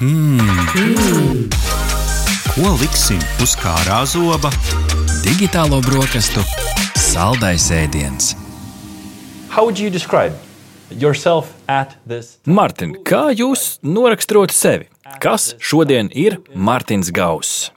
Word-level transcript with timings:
Hmm. 0.00 0.40
Ko 2.54 2.70
liksim 2.80 3.18
uz 3.44 3.50
kārā 3.60 3.98
zoba? 4.08 4.48
Digitālo 5.20 5.82
brokastu 5.84 6.40
saldais 6.96 7.66
ēdiens. 7.68 8.30
How 9.52 9.66
would 9.66 9.76
you 9.76 9.90
describe 9.92 10.32
yourself 10.88 11.52
at 11.68 11.98
this? 12.08 12.38
Mārtiņ, 12.48 12.94
kā 13.04 13.26
jūs 13.36 13.76
noraksturotu 13.84 14.56
sevi? 14.56 14.88
Kas 15.20 15.50
šodien 15.60 16.08
ir 16.16 16.38
Mārtiņš 16.56 17.12
Gauss? 17.12 17.68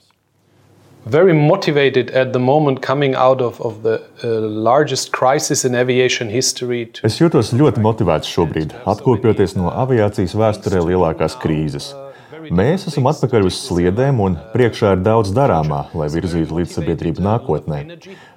very 1.06 1.34
motivated 1.34 2.10
at 2.12 2.32
the 2.32 2.38
moment 2.38 2.80
coming 2.80 3.14
out 3.14 3.42
of, 3.42 3.60
of 3.60 3.82
the 3.82 4.00
uh, 4.22 4.40
largest 4.40 5.12
crisis 5.12 5.62
in 5.64 5.74
aviation 5.74 6.30
history. 6.30 6.86
To... 6.86 7.04
Es 7.04 7.20
jūtos 7.20 7.52
ļoti 7.52 7.84
motivēts 7.84 8.30
šobrīd, 8.32 8.72
atkopjoties 8.88 9.52
no 9.58 9.68
aviācijas 9.68 10.32
vēsturē 10.32 10.80
lielākās 10.88 11.36
krīzes. 11.42 11.92
Mēs 12.52 12.84
esam 12.90 13.06
atpakaļ 13.08 13.46
uz 13.48 13.56
sliedēm, 13.64 14.20
un 14.20 14.36
priekšā 14.52 14.94
ir 14.96 15.02
daudz 15.04 15.30
darāmā, 15.36 15.84
lai 15.96 16.08
virzītu 16.12 16.58
līdz 16.58 16.76
sabiedrību 16.76 17.24
nākotnē. 17.24 17.80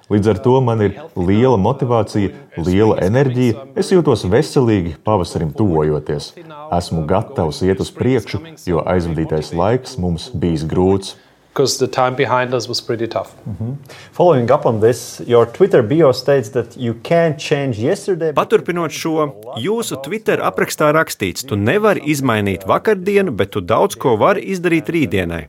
Līdz 0.08 0.30
ar 0.32 0.38
to 0.44 0.54
man 0.64 0.80
ir 0.86 0.94
liela 1.18 1.58
motivācija, 1.60 2.32
liela 2.56 2.96
enerģija. 3.04 3.66
Es 3.76 3.92
jūtos 3.92 4.24
veselīgi, 4.30 4.94
pavasarim 5.04 5.50
tuvojoties. 5.56 6.30
Esmu 6.78 7.04
gatavs 7.10 7.60
iet 7.66 7.82
uz 7.84 7.92
priekšu, 7.92 8.40
jo 8.70 8.84
aizvadītais 8.88 9.52
laiks 9.52 9.98
mums 10.00 10.30
bijis 10.32 10.64
grūts. 10.68 11.16
Because 11.58 11.78
the 11.78 11.88
time 11.88 12.14
behind 12.14 12.54
us 12.54 12.68
was 12.68 12.80
pretty 12.80 13.08
tough. 13.08 13.30
Mm 13.46 13.56
-hmm. 13.58 13.72
Following 14.12 14.50
up 14.50 14.66
on 14.66 14.80
this, 14.80 15.20
your 15.26 15.46
Twitter 15.46 15.82
bio 15.82 16.12
states 16.12 16.48
that 16.50 16.66
you 16.76 16.94
can't 17.02 17.36
change 17.48 17.74
yesterday. 17.90 18.32
Paturpinot 18.32 18.90
šo, 18.90 19.34
jūsu 19.56 19.96
Twitter 20.02 20.38
aprakstā 20.38 20.92
rakstīts, 20.92 21.46
tu 21.48 21.56
nevari 21.56 22.00
izmainīt 22.14 22.66
vakardienu, 22.66 23.30
bet 23.30 23.50
tu 23.50 23.60
daudz 23.60 23.98
ko 23.98 24.16
vari 24.16 24.44
izdarīt 24.54 24.86
rītdienai. 24.86 25.44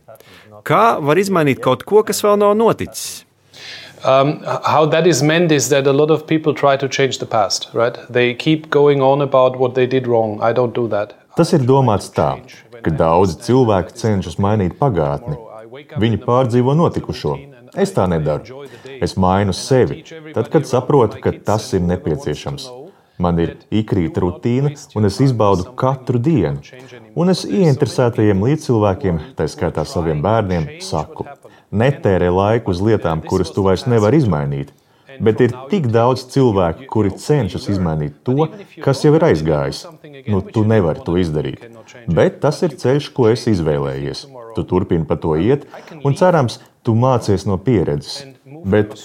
Kā 0.63 0.97
var 1.07 1.17
izmainīt 1.17 1.59
kaut 1.61 1.83
ko, 1.83 2.01
kas 2.03 2.23
vēl 2.25 2.37
nav 2.37 2.55
noticis? 2.57 3.25
Um, 4.05 4.39
how 4.63 4.85
that 4.89 5.05
is 5.07 5.21
meant 5.21 5.51
is 5.51 5.67
that 5.69 5.87
a 5.87 5.93
lot 5.93 6.09
of 6.09 6.25
people 6.25 6.53
try 6.53 6.77
to 6.77 6.87
change 6.87 7.17
the 7.19 7.25
past, 7.25 7.69
right? 7.73 7.97
They 8.09 8.33
keep 8.33 8.69
going 8.69 9.01
on 9.01 9.21
about 9.21 9.59
what 9.59 9.75
they 9.75 9.85
did 9.85 10.07
wrong. 10.07 10.39
I 10.49 10.53
don't 10.53 10.73
do 10.73 10.87
that. 10.87 11.13
Tas 11.35 11.53
ir 11.53 11.59
domāts 11.59 12.09
tā, 12.15 12.29
ka 12.83 12.91
daudzi 12.91 13.37
cilvēki 13.45 13.95
cenšas 14.01 14.39
mainīt 14.39 14.73
pagātni. 14.79 15.48
Viņi 15.99 16.19
pārdzīvo 16.25 16.75
notikušo. 16.77 17.37
Es 17.77 17.93
tā 17.93 18.07
nedaru. 18.09 18.65
Es 19.01 19.15
mainu 19.17 19.53
sevi, 19.53 20.01
tad, 20.33 20.49
kad 20.49 20.65
saprotu, 20.69 21.21
ka 21.23 21.33
tas 21.45 21.69
ir 21.77 21.83
nepieciešams. 21.85 22.69
Man 23.19 23.39
ir 23.43 23.57
ikrīta 23.75 24.23
rutīna, 24.23 24.71
un 24.95 25.07
es 25.09 25.19
izbaudu 25.19 25.73
katru 25.79 26.21
dienu. 26.23 26.63
Un 27.19 27.33
es 27.33 27.43
ieinteresētajiem 27.43 28.45
līdzcilvēkiem, 28.47 29.19
tā 29.35 29.49
skaitā 29.51 29.83
saviem 29.83 30.23
bērniem, 30.23 30.69
saku: 30.85 31.27
netērē 31.71 32.29
laiku 32.31 32.71
uz 32.71 32.79
lietām, 32.81 33.21
kuras 33.25 33.51
tu 33.51 33.65
vairs 33.67 33.83
nevari 33.91 34.23
izmainīt. 34.23 34.71
Bet 35.19 35.41
ir 35.43 35.51
tik 35.71 35.89
daudz 35.91 36.23
cilvēku, 36.31 36.85
kuri 36.93 37.11
cenšas 37.19 37.67
izmainīt 37.73 38.21
to, 38.23 38.47
kas 38.85 39.03
jau 39.03 39.11
ir 39.17 39.25
aizgājis. 39.27 39.81
Nu, 40.31 40.39
tu 40.39 40.63
nevari 40.63 41.03
to 41.03 41.17
izdarīt. 41.19 41.65
Bet 42.07 42.39
tas 42.45 42.61
ir 42.63 42.77
ceļš, 42.79 43.09
ko 43.17 43.27
esi 43.33 43.51
izvēlējies. 43.51 44.23
Tu 44.55 44.65
turpini 44.67 45.05
pa 45.07 45.17
to 45.21 45.35
iet, 45.37 45.67
un 46.03 46.17
cerams, 46.17 46.59
tu 46.83 46.95
mācies 46.97 47.45
no 47.49 47.57
pieredzes. 47.61 48.23
Bet, 48.65 48.95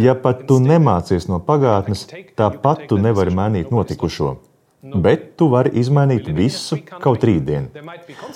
ja 0.00 0.14
pat 0.18 0.46
tu 0.48 0.58
nemācies 0.62 1.28
no 1.30 1.38
pagātnes, 1.44 2.06
tāpat 2.38 2.88
tu 2.90 2.98
nevari 2.98 3.34
mainīt 3.34 3.70
notikušo. 3.74 4.34
Bet 4.84 5.30
tu 5.40 5.48
vari 5.52 5.70
izmainīt 5.80 6.26
visu 6.36 6.76
kaut 7.00 7.22
rītdien. 7.24 7.70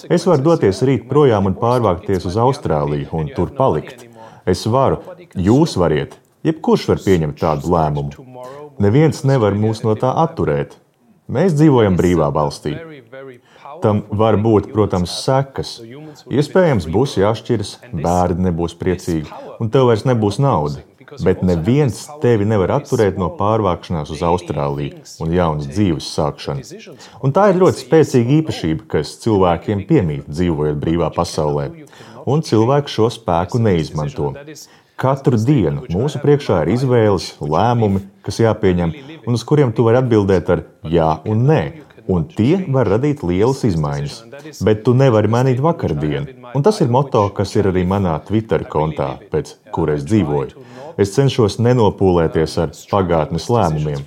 Es 0.09 0.25
varu 0.29 0.47
doties 0.47 0.81
rīt 0.89 1.05
projām 1.11 1.51
un 1.51 1.57
pārvākties 1.59 2.25
uz 2.31 2.39
Austrāliju 2.41 3.11
un 3.21 3.29
tur 3.37 3.53
palikt. 3.59 4.07
Es 4.49 4.65
varu, 4.65 5.03
jūs 5.37 5.77
variet, 5.77 6.17
jebkurš 6.47 6.87
var 6.93 7.03
pieņemt 7.05 7.41
tādu 7.43 7.75
lēmumu. 7.75 8.28
Neviens 8.81 9.25
nevar 9.28 9.59
mūs 9.59 9.83
no 9.84 9.97
tā 9.99 10.15
atturēt. 10.25 10.78
Mēs 11.28 11.53
dzīvojam 11.59 11.99
brīvā 11.99 12.31
valstī. 12.33 12.78
Tam 13.83 14.03
var 14.11 14.39
būt, 14.43 14.71
protams, 14.72 15.15
sekas. 15.25 15.78
Iespējams, 16.28 16.89
būs 16.93 17.16
jāšķiras, 17.21 17.75
bērni 17.93 18.49
nebūs 18.49 18.77
priecīgi, 18.78 19.28
un 19.62 19.71
tev 19.72 19.91
vairs 19.91 20.06
nebūs 20.09 20.41
nauda. 20.43 20.84
Bet 21.25 21.41
neviens 21.47 22.03
tevi 22.21 22.44
nevar 22.44 22.75
atturēt 22.77 23.16
no 23.21 23.31
pārvākšanās 23.39 24.11
uz 24.12 24.25
Austrāliju 24.28 24.99
un 25.25 25.33
jaunas 25.33 25.71
dzīves 25.71 26.11
sākšanas. 26.12 26.75
Un 27.25 27.33
tā 27.33 27.47
ir 27.53 27.61
ļoti 27.62 27.84
spēcīga 27.87 28.34
īpašība, 28.43 28.84
kas 28.93 29.15
cilvēkiem 29.22 29.87
piemīt 29.89 30.28
dzīvojot 30.28 30.77
brīvā 30.83 31.09
pasaulē. 31.16 31.71
Un 32.28 32.45
cilvēki 32.45 32.93
šo 32.93 33.09
spēku 33.15 33.62
neizmanto. 33.62 34.34
Katru 34.99 35.39
dienu 35.41 35.87
mūsu 35.95 36.21
priekšā 36.21 36.65
ir 36.66 36.75
izvēles, 36.75 37.31
lēmumi, 37.41 38.03
kas 38.27 38.43
jāpieņem, 38.43 38.95
un 39.25 39.39
uz 39.39 39.45
kuriem 39.49 39.72
tu 39.72 39.87
vari 39.87 40.03
atbildēt 40.03 40.50
ar 40.53 40.65
jā 40.84 41.12
un 41.31 41.47
nē 41.49 41.62
un 42.09 42.25
tie 42.33 42.63
var 42.73 42.89
radīt 42.95 43.23
lielas 43.27 43.65
izmaiņas. 43.69 44.19
Bet 44.65 44.83
tu 44.87 44.95
nevari 44.97 45.31
mainīt 45.31 45.63
vakardienu. 45.65 46.51
Un 46.57 46.65
tas 46.65 46.81
ir 46.85 46.93
moto, 46.93 47.27
kas 47.37 47.55
ir 47.57 47.69
arī 47.71 47.85
manā 47.89 48.17
Twitter 48.27 48.65
kontā, 48.69 49.15
pēc 49.33 49.55
kura 49.75 49.99
es 49.99 50.07
dzīvoju. 50.09 50.65
Es 50.99 51.13
cenšos 51.15 51.61
nenopūlēties 51.63 52.57
ar 52.65 52.73
pagātnes 52.91 53.47
lēmumiem. 53.53 54.01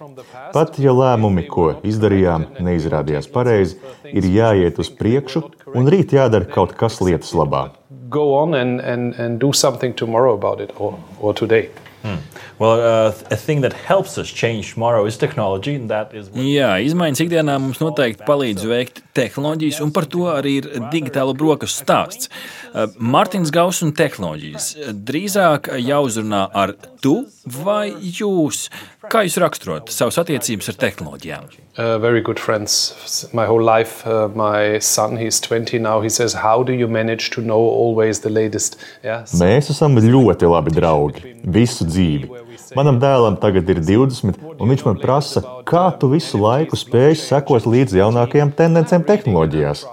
Pat 0.51 0.75
ja 0.83 0.91
lēmumi, 0.91 1.45
ko 1.47 1.69
izdarījām, 1.87 2.49
neizrādījās 2.65 3.29
pareizi, 3.31 3.77
ir 4.11 4.27
jāiet 4.27 4.81
uz 4.83 4.89
priekšu 4.99 5.45
un 5.71 5.87
rīt 5.93 6.11
jādara 6.17 6.49
kaut 6.51 6.75
kas 6.75 6.99
lietas 6.99 7.31
labā. 7.37 7.69
Go 8.11 8.33
on 8.35 8.57
and, 8.59 8.81
and, 8.81 9.15
and 9.15 9.39
do 9.39 9.53
something 9.53 9.95
tomorrow 9.95 10.33
about 10.35 10.59
it 10.59 10.73
or, 10.77 10.97
or 11.21 11.33
today. 11.33 11.69
Hmm. 12.03 12.19
Well, 12.61 12.79
uh, 12.79 13.13
a 13.31 13.35
thing 13.35 13.61
that 13.61 13.73
helps 13.73 14.19
us 14.19 14.29
change 14.29 14.73
tomorrow 14.73 15.05
is 15.05 15.17
technology. 15.17 15.73
Is 16.13 16.29
what... 16.29 16.43
Jā, 16.45 16.75
izmaiņas 16.85 17.23
ikdienā 17.23 17.55
mums 17.57 17.79
noteikti 17.81 18.21
palīdz 18.27 18.67
veikt 18.69 19.01
tehnoloģijas, 19.17 19.79
un 19.81 19.89
par 19.95 20.05
to 20.05 20.27
arī 20.29 20.59
ir 20.59 20.67
digitāla 20.93 21.33
brokastu 21.33 21.81
stāsts. 21.81 22.29
Uh, 22.69 22.85
Mārtiņš 23.01 23.49
Gauss 23.55 23.81
un 23.81 23.95
tehnoloģijas. 23.97 24.67
Drīzāk 24.93 25.71
jāuzrunā 25.81 26.43
ar 26.53 26.75
tu 27.01 27.23
vai 27.65 27.95
jūs. 27.97 28.67
Kā 29.09 29.23
jūs 29.25 29.39
raksturot 29.41 29.89
savas 29.89 30.21
attiecības 30.21 30.69
ar 30.69 30.77
tehnoloģijām? 30.85 31.49
Uh, 31.79 31.97
very 31.97 32.21
good 32.21 32.37
friends. 32.37 33.25
My 33.33 33.47
whole 33.49 33.63
life, 33.63 34.05
uh, 34.05 34.29
my 34.35 34.77
son, 34.77 35.17
he's 35.17 35.41
20 35.41 35.79
now, 35.79 36.01
he 36.01 36.09
says, 36.09 36.33
How 36.45 36.61
do 36.61 36.73
you 36.73 36.87
manage 36.87 37.31
to 37.31 37.41
know 37.41 37.57
always 37.57 38.21
the 38.21 38.29
latest? 38.29 38.77
Yeah, 39.01 39.25
so 39.25 39.41
Mēs 39.41 39.73
esam 39.73 39.97
ļoti 39.97 40.45
labi 40.51 40.77
draugi 40.77 41.33
visu 41.41 41.89
dzīvi. 41.89 42.50
Manam 42.75 42.99
dēlam 43.01 43.35
tagad 43.41 43.67
ir 43.73 43.81
20, 43.83 44.37
un 44.55 44.71
viņš 44.71 44.83
man 44.87 44.99
prasa, 45.01 45.41
kā 45.67 45.89
tu 45.99 46.11
visu 46.13 46.39
laiku 46.39 46.79
spēj 46.79 47.17
sekot 47.19 47.67
līdzi 47.67 47.99
jaunākajām 47.99 48.53
tendencēm 48.55 49.03
tehnoloģijās. 49.07 49.83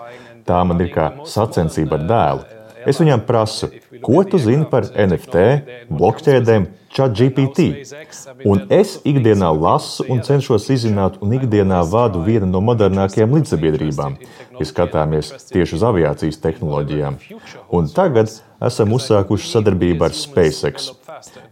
Tā 0.48 0.62
man 0.64 0.80
ir 0.84 0.92
kā 0.94 1.10
sacensība 1.28 1.98
ar 1.98 2.06
dēlu. 2.12 2.46
Es 2.88 3.00
viņam 3.02 3.24
prasu, 3.26 3.68
ko 4.04 4.22
tu 4.24 4.38
zini 4.40 4.64
par 4.70 4.86
NFT, 4.88 5.44
blokķēdēm, 5.90 6.68
ChatGPT. 6.94 7.66
Un 8.48 8.62
es 8.72 8.94
ikdienā 9.08 9.50
lasu 9.52 10.06
un 10.08 10.22
cenšos 10.24 10.70
izzināt, 10.72 11.18
un 11.24 11.34
ikdienā 11.36 11.82
vadu 11.90 12.22
vienu 12.24 12.48
no 12.48 12.62
modernākajām 12.64 13.34
līdzsabiedrībām, 13.36 14.16
ja 14.60 14.68
skatāmies 14.70 15.34
tieši 15.50 15.76
uz 15.78 15.84
aviācijas 15.90 16.40
tehnoloģijām. 16.46 17.18
Un 17.74 17.90
tagad 17.92 18.32
esam 18.70 18.94
uzsākuši 18.96 19.52
sadarbību 19.52 20.08
ar 20.08 20.16
SpaceX. 20.16 20.92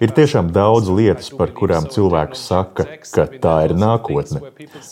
Ir 0.00 0.12
tiešām 0.16 0.50
daudz 0.54 0.88
lietas, 0.92 1.30
par 1.34 1.52
kurām 1.56 1.88
cilvēks 1.92 2.42
saka, 2.50 2.86
ka 3.12 3.26
tā 3.42 3.54
ir 3.68 3.74
nākotne. 3.78 4.42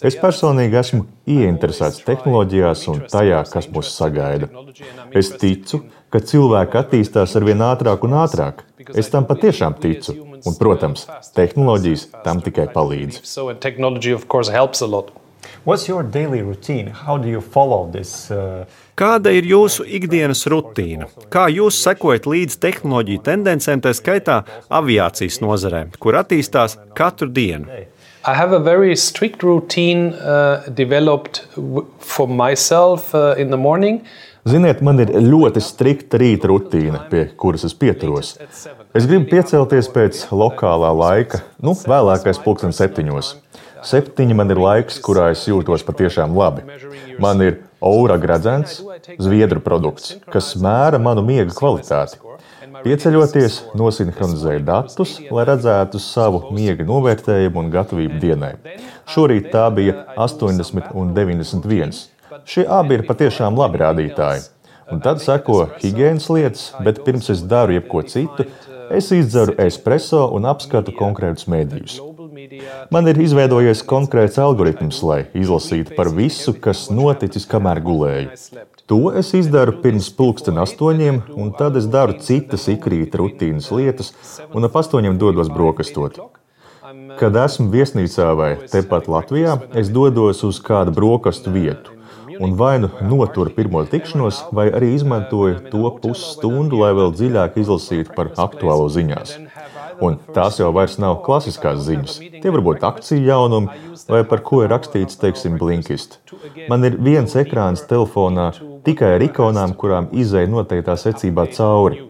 Es 0.04 0.16
personīgi 0.20 0.78
esmu 0.80 1.06
ieinteresēts 1.30 2.04
tehnoloģijās 2.06 2.86
un 2.92 3.02
tajā, 3.10 3.42
kas 3.52 3.68
mūs 3.74 3.92
sagaida. 3.94 4.50
Es 5.14 5.32
ticu, 5.40 5.84
ka 6.12 6.22
cilvēki 6.22 6.80
attīstās 6.80 7.36
arvien 7.38 7.64
ātrāk 7.64 8.06
un 8.06 8.16
ātrāk. 8.22 8.64
Es 8.94 9.10
tam 9.12 9.28
patiešām 9.30 9.78
ticu. 9.82 10.16
Un, 10.44 10.56
protams, 10.60 11.06
tehnoloģijas 11.32 12.08
tam 12.24 12.42
tikai 12.44 12.66
palīdz. 12.74 13.22
What's 15.64 15.88
your 15.88 16.02
daily 16.02 16.42
routine? 16.42 16.88
How 16.88 17.16
do 17.16 17.28
you 17.28 17.40
follow 17.40 17.90
this? 17.90 18.30
Uh... 18.30 18.64
Kāda 18.94 19.32
ir 19.34 19.42
jūsu 19.50 19.82
ikdienas 19.90 20.44
rutīna? 20.46 21.08
Kā 21.26 21.48
jūs 21.50 21.80
sekojat 21.82 22.28
līdzi 22.30 22.60
tehnoloģiju 22.62 23.22
tendencēm, 23.26 23.80
tā 23.82 23.90
skaitā 23.90 24.36
aviācijas 24.70 25.40
nozarē, 25.42 25.88
kur 25.98 26.14
attīstās 26.20 26.76
katru 26.94 27.26
dienu? 27.26 27.66
I 28.24 28.34
have 28.38 28.54
a 28.54 28.60
very 28.62 28.94
strict 28.94 29.42
routine 29.42 30.14
uh, 30.14 30.62
developed 30.70 31.42
for 31.98 32.28
myself 32.28 33.10
uh, 33.14 33.34
in 33.36 33.50
the 33.50 33.58
morning. 33.58 34.04
Ziniet, 34.46 34.78
man 34.84 35.02
ir 35.02 35.10
ļoti 35.24 35.58
strikta 35.64 36.20
rīta 36.20 36.48
rutīna, 36.52 37.02
pie 37.10 37.26
kuras 37.40 37.66
es 37.66 37.74
pieturos. 37.74 38.36
Es 38.94 39.08
gribu 39.10 39.26
piecelties 39.32 39.90
pēc 39.90 40.26
lokālā 40.30 40.94
laika, 40.94 41.42
nu, 41.64 41.74
vēlākais 41.74 42.38
pulksten 42.44 42.76
septiņos. 42.76 43.34
Septiņi 43.84 44.36
man 44.36 44.52
ir 44.52 44.60
laiks, 44.60 44.98
kurā 45.04 45.30
es 45.34 45.44
jūtos 45.48 45.84
patiešām 45.86 46.36
labi. 46.38 46.64
Man 47.20 47.42
ir 47.44 47.58
aura 47.84 48.16
gradzens, 48.20 48.78
zviedru 49.20 49.60
produkts, 49.64 50.16
kas 50.32 50.54
mēra 50.60 51.00
manu 51.02 51.24
miega 51.26 51.52
kvalitāti. 51.52 52.20
Pieceļoties, 52.84 53.58
nosinhronizēju 53.78 54.64
datus, 54.66 55.12
lai 55.32 55.44
redzētu 55.48 56.00
savu 56.02 56.50
miega 56.56 56.84
novērtējumu 56.88 57.62
un 57.62 57.70
gatavību 57.72 58.18
dienai. 58.20 58.50
Šorīt 59.12 59.48
tā 59.52 59.68
bija 59.76 60.02
80 60.16 60.90
un 60.92 61.14
91. 61.16 61.94
Šie 62.48 62.66
abi 62.80 62.98
ir 62.98 63.06
patiešām 63.08 63.56
labi 63.60 63.80
rādītāji. 63.84 64.48
Un 64.92 65.00
tad 65.04 65.22
seko 65.24 65.62
higiēnas 65.80 66.28
lietas, 66.32 66.64
bet 66.84 67.00
pirms 67.06 67.30
es 67.32 67.44
daru 67.48 67.78
jebko 67.78 68.02
citu, 68.10 68.48
es 68.92 69.08
izdzeru 69.16 69.56
espreso 69.64 70.26
un 70.36 70.44
apskatu 70.50 70.92
konkrētus 70.98 71.48
mēdījus. 71.48 72.00
Man 72.94 73.08
ir 73.10 73.18
izveidojies 73.24 73.82
konkrēts 73.88 74.38
algoritms, 74.42 75.00
lai 75.06 75.20
izlasītu 75.36 75.96
par 75.96 76.10
visu, 76.14 76.54
kas 76.66 76.86
noticis, 76.94 77.48
kamēr 77.50 77.80
gulēju. 77.84 78.62
To 78.90 79.00
es 79.16 79.32
izdaru 79.36 79.78
pirms 79.84 80.10
pulksten 80.12 80.60
astoņiem, 80.60 81.22
un 81.40 81.52
tad 81.56 81.78
es 81.80 81.88
daru 81.88 82.18
citas 82.20 82.68
ikrīta 82.72 83.20
rutīnas 83.22 83.70
lietas, 83.72 84.12
un 84.52 84.68
ap 84.68 84.76
astoņiem 84.82 85.16
dodos 85.20 85.48
brokastot. 85.52 86.20
Kad 87.18 87.36
esmu 87.46 87.70
viesnīcā 87.72 88.28
vai 88.36 88.52
tepat 88.68 89.08
Latvijā, 89.08 89.56
es 89.80 89.88
dodos 89.88 90.44
uz 90.44 90.60
kādu 90.62 90.92
brokastu 90.94 91.54
vietu 91.54 91.94
un 92.40 92.54
vai 92.54 92.78
nu 92.78 92.90
notur 93.00 93.50
pirmo 93.54 93.84
tikšanos, 93.86 94.44
vai 94.52 94.66
arī 94.74 94.94
izmantoja 94.94 95.60
to 95.70 95.90
pusstundu, 96.02 96.80
lai 96.82 96.92
vēl 96.98 97.14
dziļāk 97.14 97.58
izlasītu 97.62 98.14
par 98.16 98.32
aktuālo 98.46 98.88
ziņās. 98.90 99.36
Un 100.02 100.16
tās 100.34 100.58
jau 100.58 100.70
vairs 100.74 100.96
nav 101.02 101.20
klasiskās 101.26 101.82
ziņas. 101.86 102.16
Tie 102.42 102.52
var 102.54 102.62
būt 102.66 102.86
akciju 102.86 103.26
jaunumi, 103.28 103.80
vai 104.10 104.22
par 104.28 104.42
ko 104.46 104.62
ir 104.64 104.72
rakstīts, 104.74 105.18
teiksim, 105.20 105.58
blinkist. 105.60 106.18
Man 106.70 106.86
ir 106.88 106.98
viens 106.98 107.36
ekrāns 107.38 107.84
telefonā 107.90 108.50
tikai 108.86 109.14
ar 109.16 109.26
ikonām, 109.26 109.76
kurām 109.78 110.10
izēja 110.12 110.50
noteiktā 110.50 110.96
secībā 111.00 111.46
cauri. 111.54 112.02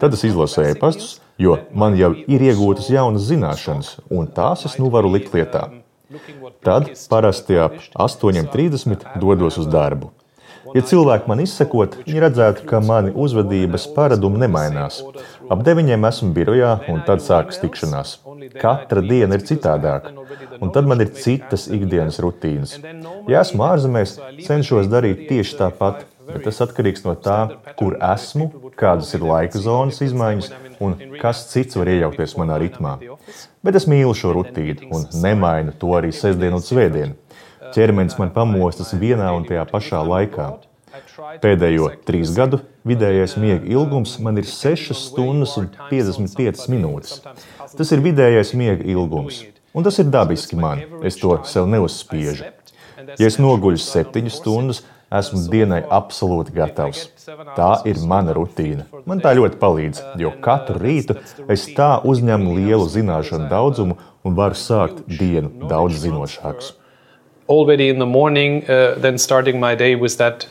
Tad 0.00 0.16
es 0.16 0.24
izlasu 0.26 0.64
e-pastus, 0.66 1.18
jo 1.38 1.56
man 1.72 1.96
jau 1.98 2.12
ir 2.26 2.44
iegūtas 2.50 2.90
jaunas 2.90 3.28
zināšanas, 3.30 3.96
un 4.10 4.26
tās 4.26 4.66
es 4.68 4.78
nu 4.80 4.90
varu 4.90 5.12
likt 5.14 5.34
lietā. 5.36 5.68
Tad 6.64 6.90
parasti 7.10 7.58
ap 7.58 7.78
8.30 7.94 9.18
dodos 9.22 9.58
uz 9.58 9.70
darbu. 9.70 10.12
Ja 10.74 10.82
cilvēki 10.82 11.30
man 11.30 11.38
izsekot, 11.44 12.00
viņi 12.02 12.22
redzētu, 12.24 12.64
ka 12.66 12.80
mani 12.82 13.12
uzvedības 13.14 13.84
paradumi 13.94 14.40
nemainās. 14.42 14.96
Ap 15.46 15.62
deviņiem 15.66 16.06
esmu 16.08 16.32
birojā, 16.34 16.72
un 16.90 17.04
tad 17.06 17.22
sākas 17.22 17.60
tikšanās. 17.62 18.16
Katra 18.58 19.04
diena 19.04 19.38
ir 19.38 19.44
citādāka, 19.46 20.10
un 20.58 20.72
tad 20.74 20.90
man 20.90 21.04
ir 21.04 21.12
citas 21.14 21.68
ikdienas 21.70 22.18
rutīnas. 22.24 22.74
Ja 23.30 23.44
esmu 23.44 23.62
ārzemēs, 23.68 24.16
cenšos 24.48 24.90
darīt 24.90 25.28
tieši 25.30 25.60
tāpat, 25.62 26.02
bet 26.26 26.42
tas 26.48 26.60
atkarīgs 26.66 27.06
no 27.06 27.14
tā, 27.14 27.38
kur 27.78 27.94
esmu, 28.02 28.50
kādas 28.74 29.14
ir 29.14 29.22
laika 29.30 29.60
zonas 29.62 30.02
izmaiņas 30.02 30.50
un 30.82 30.96
kas 31.20 31.46
cits 31.52 31.78
var 31.78 31.90
iejaukties 31.92 32.34
manā 32.40 32.58
ritmā. 32.62 32.96
Bet 33.64 33.78
es 33.78 33.86
mīlu 33.88 34.14
šo 34.18 34.34
rutīnu 34.36 34.90
un 34.90 35.06
nemainu 35.22 35.74
to 35.78 35.94
arī 35.96 36.10
sestdienu 36.12 36.58
un 36.58 36.66
svētdienu. 36.66 37.14
Ķermenis 37.72 38.18
man 38.20 38.32
pamostas 38.34 38.92
vienā 39.00 39.30
un 39.36 39.46
tajā 39.48 39.64
pašā 39.70 40.02
laikā. 40.04 40.48
Pēdējo 41.42 41.88
trīs 42.06 42.30
gadu 42.36 42.60
vidējais 42.86 43.36
miega 43.40 43.66
ilgums 43.66 44.18
man 44.22 44.38
ir 44.38 44.46
6 44.46 44.92
stundas 44.98 45.56
un 45.58 45.70
55 45.90 46.68
minūtes. 46.70 47.22
Tas 47.74 47.92
ir 47.94 48.02
vidējais 48.04 48.52
miega 48.58 48.84
ilgums, 48.94 49.40
un 49.74 49.86
tas 49.86 49.98
ir 49.98 50.10
dabiski 50.12 50.58
man. 50.60 50.84
Es 51.02 51.18
to 51.18 51.38
sev 51.50 51.70
neuzspiežu. 51.72 52.50
Ja 53.18 53.30
es 53.30 53.40
noguļu 53.42 53.80
7 53.80 54.30
stundas, 54.32 54.84
esmu 55.14 55.42
dienai 55.50 55.80
absolūti 55.98 56.54
gatavs. 56.54 57.08
Tā 57.56 57.70
ir 57.88 58.00
mana 58.10 58.34
rutīna. 58.36 58.86
Man 59.08 59.22
tā 59.24 59.34
ļoti 59.38 59.58
palīdz, 59.60 60.02
jo 60.20 60.32
katru 60.44 60.78
rītu 60.82 61.18
es 61.50 61.66
tā 61.76 61.90
uzņemu 62.04 62.56
lielu 62.60 62.86
zināšanu 62.96 63.50
daudzumu 63.50 63.98
un 64.24 64.38
varu 64.38 64.58
sākt 64.58 65.04
dienu 65.10 65.68
daudz 65.70 66.02
zinošāks. 66.06 66.72
Already 67.48 67.88
in 67.88 67.98
the 67.98 68.06
morning, 68.06 68.68
uh, 68.68 68.94
then 68.96 69.18
starting 69.18 69.60
my 69.60 69.74
day 69.74 69.94
with 69.96 70.16
that 70.18 70.46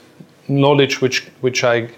knowledge 0.48 1.02
which, 1.02 1.28
which 1.42 1.64
I 1.64 1.90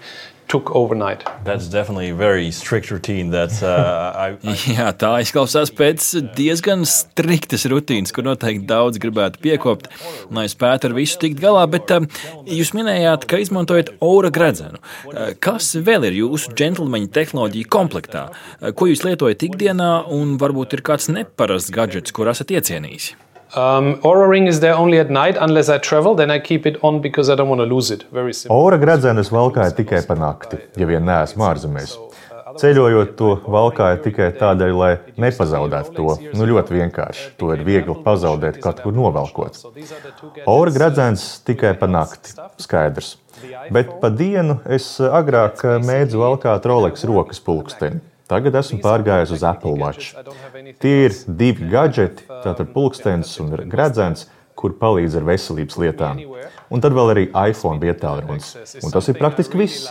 took 0.48 0.70
overnight. 0.74 1.24
That's 1.44 1.66
definitely 1.68 2.10
a 2.10 2.14
very 2.14 2.50
strict 2.50 2.90
routine. 2.90 3.30
That's, 3.30 3.62
uh, 3.62 4.12
I, 4.16 4.28
I... 4.46 4.54
Jā, 4.76 4.90
tā 4.98 5.10
izklausās 5.24 5.72
pēc 5.74 6.06
diezgan 6.36 6.86
striktas 6.88 7.66
rutīnas, 7.70 8.14
kur 8.14 8.26
noteikti 8.26 8.66
daudz 8.68 9.00
gribētu 9.02 9.42
piekopt, 9.42 9.90
lai 10.30 10.46
spētu 10.50 10.90
ar 10.90 10.96
visu 10.96 11.20
tikt 11.22 11.42
galā. 11.42 11.66
Bet 11.70 11.90
uh, 11.94 12.06
jūs 12.46 12.72
minējāt, 12.76 13.26
ka 13.30 13.42
izmantojat 13.42 13.96
aura 13.98 14.30
gredzenu. 14.34 14.80
Uh, 15.10 15.34
kas 15.42 15.74
vēl 15.76 16.08
ir 16.10 16.20
jūsu 16.22 16.54
džentlmeņa 16.54 17.12
tehnoloģija 17.18 17.72
komplektā? 17.72 18.28
Uh, 18.30 18.70
ko 18.76 18.90
jūs 18.90 19.04
lietojat 19.06 19.46
ikdienā, 19.50 19.92
un 20.14 20.36
varbūt 20.40 20.78
ir 20.78 20.86
kāds 20.86 21.10
neparasts 21.12 21.74
gadgets, 21.74 22.14
kur 22.14 22.30
esat 22.30 22.54
iecienījis? 22.54 23.14
Um, 23.56 23.98
Aura 24.02 24.28
ring 24.28 24.46
is 24.46 24.60
there 24.60 24.74
only 24.74 24.98
at 24.98 25.08
night 25.08 25.36
unless 25.40 25.70
I 25.70 25.78
travel, 25.78 26.14
then 26.14 26.30
I 26.30 26.38
keep 26.38 26.66
it 26.66 26.76
on 26.84 27.00
because 27.00 27.30
I 27.30 27.34
don't 27.36 27.48
want 27.48 27.60
to 27.60 27.64
lose 27.64 27.90
it. 27.90 28.04
Very 28.12 28.34
simple. 28.34 28.56
Aura 28.56 28.76
gredzenes 28.76 29.30
valkāja 29.32 29.72
tikai 29.78 30.02
pa 30.04 30.12
nakti, 30.14 30.58
ja 30.76 30.88
vien 30.88 31.06
neesmu 31.08 31.46
ārzemēs. 31.48 31.94
Ceļojot 32.60 33.14
to 33.16 33.30
valkāja 33.52 33.96
tikai 34.04 34.28
tādēļ, 34.36 34.72
lai 34.76 34.90
nepazaudētu 35.20 35.94
to. 35.96 36.12
Nu, 36.36 36.48
ļoti 36.52 36.76
vienkārši. 36.76 37.24
To 37.40 37.50
ir 37.56 37.64
viegli 37.64 37.96
pazaudēt 38.04 38.60
kaut 38.64 38.82
kur 38.84 38.96
novelkot. 38.96 39.58
Aura 40.44 40.74
gredzens 40.76 41.24
tikai 41.48 41.72
pa 41.80 41.88
nakti. 41.88 42.36
Skaidrs. 42.60 43.14
Bet 43.72 43.96
pa 44.04 44.12
dienu 44.12 44.60
es 44.68 44.88
agrāk 45.00 45.64
mēdzu 45.84 46.20
valkāt 46.20 46.68
Rolex 46.68 47.08
rokas 47.08 47.40
pulksteni. 47.44 48.04
Tagad 48.26 48.56
esmu 48.58 48.80
pārgājis 48.82 49.32
uz 49.36 49.44
Apple 49.46 49.76
Watch. 49.78 50.16
Tie 50.82 50.94
ir 51.06 51.14
divi 51.38 51.68
gadgeti, 51.70 52.26
tātad 52.42 52.72
pulkstenis 52.74 53.36
un 53.42 53.54
gredzens, 53.70 54.26
kur 54.58 54.74
palīdz 54.80 55.18
ar 55.20 55.26
veselības 55.28 55.78
lietām. 55.78 56.22
Un 56.72 56.82
tad 56.82 56.96
vēl 56.96 57.12
arī 57.12 57.24
iPhone 57.50 57.78
vietā 57.78 58.16
runas. 58.18 58.54
Un 58.82 58.90
tas 58.90 59.06
ir 59.12 59.18
praktiski 59.20 59.60
viss. 59.60 59.86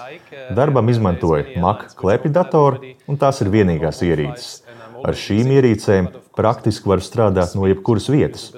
Darbam 0.58 0.90
izmantoju 0.92 1.62
Mac 1.64 1.88
klepi 1.96 2.32
datoru, 2.34 2.82
un 3.08 3.22
tās 3.22 3.40
ir 3.46 3.54
vienīgās 3.54 4.04
ierīces. 4.04 4.66
Ar 5.06 5.16
šīm 5.16 5.54
ierīcēm 5.56 6.10
praktiski 6.36 6.90
var 6.92 7.04
strādāt 7.06 7.56
no 7.56 7.70
jebkuras 7.70 8.10
vietas. 8.12 8.50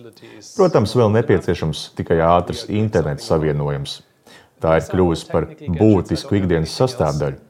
Protams, 0.55 0.95
vēl 0.97 1.11
nepieciešams 1.19 1.89
tikai 1.97 2.21
ātrs 2.25 2.65
interneta 2.71 3.21
savienojums. 3.25 3.99
Tā 4.63 4.79
ir 4.79 4.87
kļuvusi 4.89 5.27
par 5.29 5.51
būtisku 5.77 6.39
ikdienas 6.39 6.73
sastāvdaļu. 6.79 7.43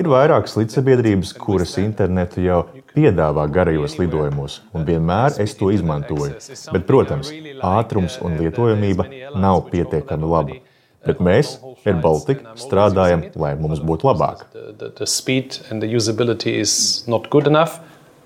Ir 0.00 0.08
vairākas 0.10 0.56
līdzsabiedrības, 0.58 1.32
kuras 1.38 1.74
internetu 1.82 2.42
jau 2.44 2.60
piedāvā 2.94 3.46
garajos 3.52 3.96
lidojumos, 4.00 4.60
un 4.74 4.86
vienmēr 4.88 5.40
es 5.44 5.56
to 5.58 5.70
izmantoju. 5.74 6.34
Bet, 6.74 6.86
protams, 6.88 7.32
ātrums 7.64 8.20
un 8.24 8.38
lietojamība 8.40 9.08
nav 9.40 9.66
pietiekami 9.72 10.30
laba. 10.34 10.60
Bet 11.04 11.20
mēs, 11.20 11.58
Air 11.84 11.98
Baltica, 12.00 12.54
strādājam, 12.56 13.26
lai 13.36 13.52
mums 13.60 13.82
būtu 13.84 14.08
labāk. 14.08 14.46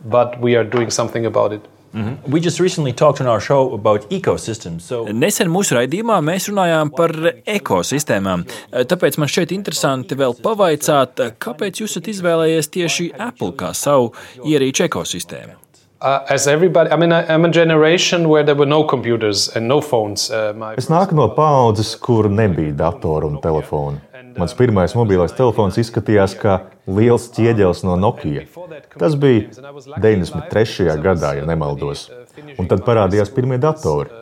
But 0.00 0.40
we 0.40 0.54
are 0.54 0.62
doing 0.62 0.90
something 0.90 1.26
about 1.26 1.52
it. 1.52 1.64
We 2.28 2.40
just 2.40 2.61
recently 2.61 2.92
talked 2.92 3.21
on 3.21 3.26
our 3.26 3.40
show 3.40 3.75
about 3.75 4.11
ecosystems. 4.11 4.80
So... 4.80 5.04
Nesen 5.09 5.49
mūsu 5.52 5.78
raidījumā 5.78 6.18
mēs 6.25 6.50
runājām 6.50 6.92
par 6.95 7.14
ekosistēmām. 7.49 8.45
Tāpēc 8.90 9.16
man 9.18 9.33
šķiet 9.33 9.54
interesanti 9.57 10.18
vēl 10.18 10.37
pavaicāt, 10.45 11.23
kāpēc 11.40 11.80
jūs 11.83 11.97
esat 11.97 12.12
izvēlējies 12.12 12.71
tieši 12.76 13.09
Apple 13.18 13.54
kā 13.59 13.73
savu 13.76 14.12
ierīču 14.45 14.85
ekosistēmu. 14.88 15.57
Uh, 16.00 16.21
as 16.28 16.47
everybody, 16.47 16.88
I 16.92 16.97
mean, 16.97 17.11
I, 17.11 17.26
I'm 17.26 17.45
a 17.45 17.50
generation 17.50 18.28
where 18.28 18.45
there 18.45 18.54
were 18.54 18.68
no 18.68 18.85
computers 18.85 19.49
and 19.57 19.66
no 19.66 19.80
phones. 19.80 20.30
Uh. 20.30 20.54
Es 20.76 20.87
nāku 20.87 21.16
no 21.18 21.26
paudzes, 21.35 21.97
kur 21.99 22.28
nebija 22.30 22.71
datoru 22.78 23.26
un 23.33 23.40
telefonu. 23.42 23.99
Mans 24.38 24.54
pirmais 24.54 24.95
mobilais 24.95 25.35
telefons 25.35 25.78
izskatījās 25.83 26.37
kā 26.38 26.61
liels 26.87 27.26
ķieģelis 27.35 27.83
no 27.87 27.97
Nokia. 27.99 28.47
Tas 28.95 29.18
bija 29.18 29.50
93. 29.99 30.95
gadā, 31.02 31.35
ja 31.40 31.49
nemaldos. 31.49 32.07
Un 32.59 32.71
tad 32.71 32.87
parādījās 32.87 33.35
pirmie 33.35 33.59
datori. 33.62 34.14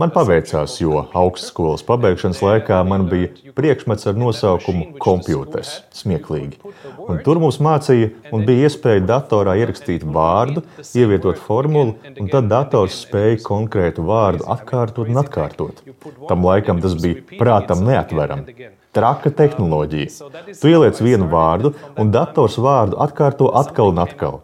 Man 0.00 0.08
paveicās, 0.08 0.78
jo 0.80 1.02
augstskolas 1.20 1.82
pabeigšanas 1.84 2.40
laikā 2.40 2.78
man 2.88 3.04
bija 3.10 3.52
priekšmets 3.56 4.08
ar 4.08 4.16
nosaukumu 4.16 4.96
kompjuters. 5.02 5.74
Smieklīgi. 5.92 6.60
Un 7.04 7.20
tur 7.26 7.40
mums 7.42 7.60
mācīja, 7.62 8.08
un 8.32 8.46
bija 8.48 8.70
iespēja 8.70 9.04
datorā 9.10 9.58
ierakstīt 9.60 10.06
vārdu, 10.16 10.64
ievietot 10.96 11.40
formulu, 11.44 11.98
un 12.16 12.32
tad 12.32 12.48
dators 12.48 13.02
spēja 13.04 13.42
konkrētu 13.44 14.06
vārdu 14.08 14.48
atkārtot 14.56 15.12
un 15.12 15.20
atkārtot. 15.26 15.84
Tam 16.28 16.48
laikam 16.48 16.80
tas 16.80 16.96
bija 16.96 17.26
prātam 17.36 17.84
neatverami. 17.84 18.80
Traka 18.92 19.32
tehnoloģija. 19.32 20.28
Tu 20.60 20.72
ieliec 20.72 21.00
vienu 21.02 21.28
vārdu, 21.32 21.72
un 21.98 22.12
dators 22.14 22.58
vārdu 22.60 22.98
atkārto 23.02 23.48
atkal 23.62 23.92
un 23.92 24.02
atkal. 24.04 24.40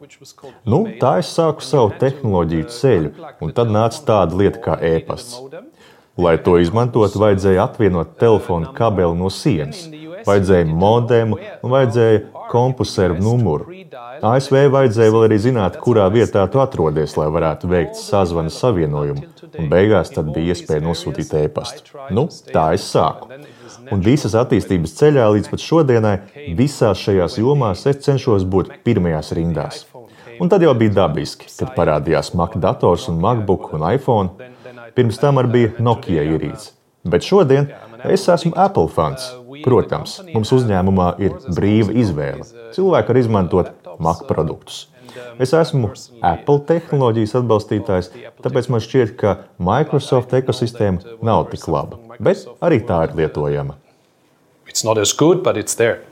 Nu, 0.65 0.85
tā 1.01 1.19
es 1.23 1.33
sāku 1.37 1.65
savu 1.65 1.93
tehnoloģiju 2.01 2.71
ceļu, 2.73 3.13
un 3.45 3.53
tad 3.57 3.73
nāca 3.75 4.05
tāda 4.13 4.41
lieta 4.41 4.63
kā 4.65 4.79
e-pasts. 4.95 5.43
Lai 6.19 6.35
to 6.43 6.57
izmantotu, 6.59 7.21
vajadzēja 7.23 7.69
atvienot 7.69 8.17
telefonu 8.19 8.73
kabeli 8.75 9.15
no 9.21 9.29
sienas, 9.31 9.85
vajadzēja 10.27 10.67
modemu 10.67 11.39
un 11.39 11.75
vajadzēja 11.77 12.25
kompuservu 12.49 13.23
numuru. 13.23 13.77
ASV 14.25 14.65
vajadzēja 14.73 15.13
vēl 15.15 15.27
arī 15.29 15.39
zināt, 15.45 15.79
kurā 15.85 16.09
vietā 16.11 16.43
tu 16.51 16.63
atrodies, 16.63 17.15
lai 17.21 17.29
varētu 17.37 17.71
veikt 17.71 18.01
sazvanu 18.01 18.51
savienojumu, 18.51 19.29
un 19.61 19.71
beigās 19.71 20.11
tad 20.15 20.33
bija 20.35 20.57
iespēja 20.57 20.83
nosūtīt 20.89 21.37
e-pastu. 21.45 21.95
Nu, 22.11 22.27
tā 22.51 22.73
es 22.75 22.89
sāku. 22.91 23.31
Un 23.95 24.03
visas 24.05 24.35
attīstības 24.39 24.95
ceļā 24.99 25.27
līdz 25.35 25.51
pat 25.53 25.63
šodienai, 25.65 26.17
visās 26.59 27.01
šajās 27.05 27.39
jomās 27.41 27.87
es 27.89 28.03
cenšos 28.05 28.45
būt 28.49 28.75
pirmajās 28.85 29.33
rindās. 29.39 29.87
Un 30.39 30.51
tad 30.53 30.63
jau 30.63 30.75
bija 30.79 30.95
dabiski, 31.01 31.49
kad 31.59 31.73
parādījās 31.75 32.35
Mac 32.39 32.55
dators 32.63 33.09
un 33.11 33.19
MacBook 33.23 33.73
un 33.75 33.87
iPhone. 33.91 34.51
Pirms 34.95 35.19
tam 35.19 35.41
arī 35.41 35.55
bija 35.55 35.73
Nokia 35.83 36.27
ierīce. 36.27 36.73
Bet 37.09 37.27
šodien 37.27 37.71
es 38.05 38.29
esmu 38.29 38.55
Apple 38.59 38.91
fans. 38.93 39.33
Protams, 39.65 40.19
mums 40.35 40.53
uzņēmumā 40.55 41.09
ir 41.25 41.35
brīva 41.57 41.95
izvēle. 42.05 42.47
Cilvēki 42.77 43.13
var 43.13 43.21
izmantot 43.23 43.73
Mac 43.99 44.23
produktus. 44.29 44.87
Es 45.43 45.53
esmu 45.55 45.91
Apple 46.23 46.61
tehnoloģijas 46.69 47.37
atbalstītājs, 47.41 48.11
tāpēc 48.45 48.71
man 48.73 48.83
šķiet, 48.85 49.15
ka 49.21 49.35
Microsoft 49.63 50.35
ekosistēma 50.39 51.19
nav 51.25 51.49
tik 51.53 51.69
laba, 51.71 52.01
bet 52.19 52.47
arī 52.65 52.81
tā 52.89 53.05
ir 53.07 53.15
lietojama. 53.19 53.79
It's 54.69 54.85
not 54.85 54.99
as 54.99 55.13
good, 55.13 55.43
but 55.43 55.57
it's 55.57 55.75
there. 55.75 56.03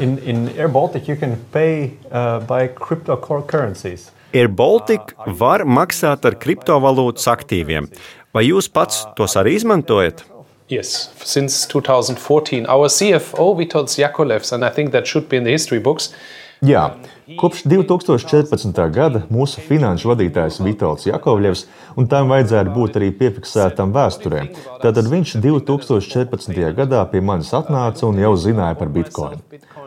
In, 0.00 0.18
in 0.18 0.48
Air 0.58 0.68
Baltic, 0.68 1.08
you 1.08 1.16
can 1.16 1.36
pay 1.52 1.96
uh, 2.10 2.40
by 2.40 2.68
cryptocurrencies. 2.68 4.10
AirBaltic 4.36 5.14
var 5.40 5.64
maksāt 5.66 6.26
ar 6.28 6.36
kriptovalūtas 6.38 7.26
aktīviem. 7.32 7.88
Vai 8.34 8.44
jūs 8.46 8.68
pats 8.70 9.02
tos 9.18 9.34
arī 9.40 9.56
izmantojat? 9.58 10.22
Yes, 10.70 11.10
since 11.26 11.66
2014, 11.66 12.68
our 12.70 12.86
CFO 12.86 13.56
Vitols 13.58 13.96
Yakovlevs, 13.98 14.52
and 14.52 14.64
I 14.64 14.70
think 14.70 14.92
that 14.92 15.06
should 15.06 15.28
be 15.28 15.36
in 15.36 15.44
the 15.44 15.50
history 15.50 15.80
books, 15.80 16.12
Jā, 16.60 16.90
kopš 17.38 17.64
2014. 17.70 18.80
gada 18.94 19.22
mūsu 19.30 19.62
finanšu 19.62 20.10
vadītājs 20.10 20.60
Vitāls 20.64 21.06
Jakovļevs, 21.06 21.64
un 22.00 22.08
tam 22.10 22.32
vajadzētu 22.32 22.74
būt 22.74 22.98
arī 23.00 23.10
piefiksētam 23.20 23.94
vēsturē. 23.94 24.46
Tātad 24.82 25.10
viņš 25.10 25.36
2014. 25.44 26.62
gadā 26.78 27.04
pie 27.12 27.22
manis 27.22 27.52
atnāca 27.56 28.08
un 28.08 28.18
jau 28.22 28.32
zināja 28.38 28.78
par 28.80 28.90
bitkoinu. 28.94 29.42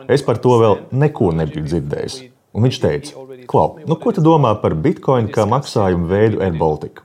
Es 0.08 0.24
par 0.24 0.40
to 0.40 0.56
vēl 0.60 0.78
neko 0.92 1.32
nebiju 1.36 1.68
dzirdējis. 1.68 2.20
Un 2.54 2.68
viņš 2.68 2.76
teica, 2.80 3.24
Klau, 3.50 3.80
nu 3.84 3.96
ko 4.00 4.12
tu 4.14 4.22
domā 4.24 4.54
par 4.62 4.76
bitkoinu 4.78 5.32
kā 5.34 5.44
maksājumu 5.48 6.06
veidu 6.08 6.40
AirBaltic? 6.44 7.02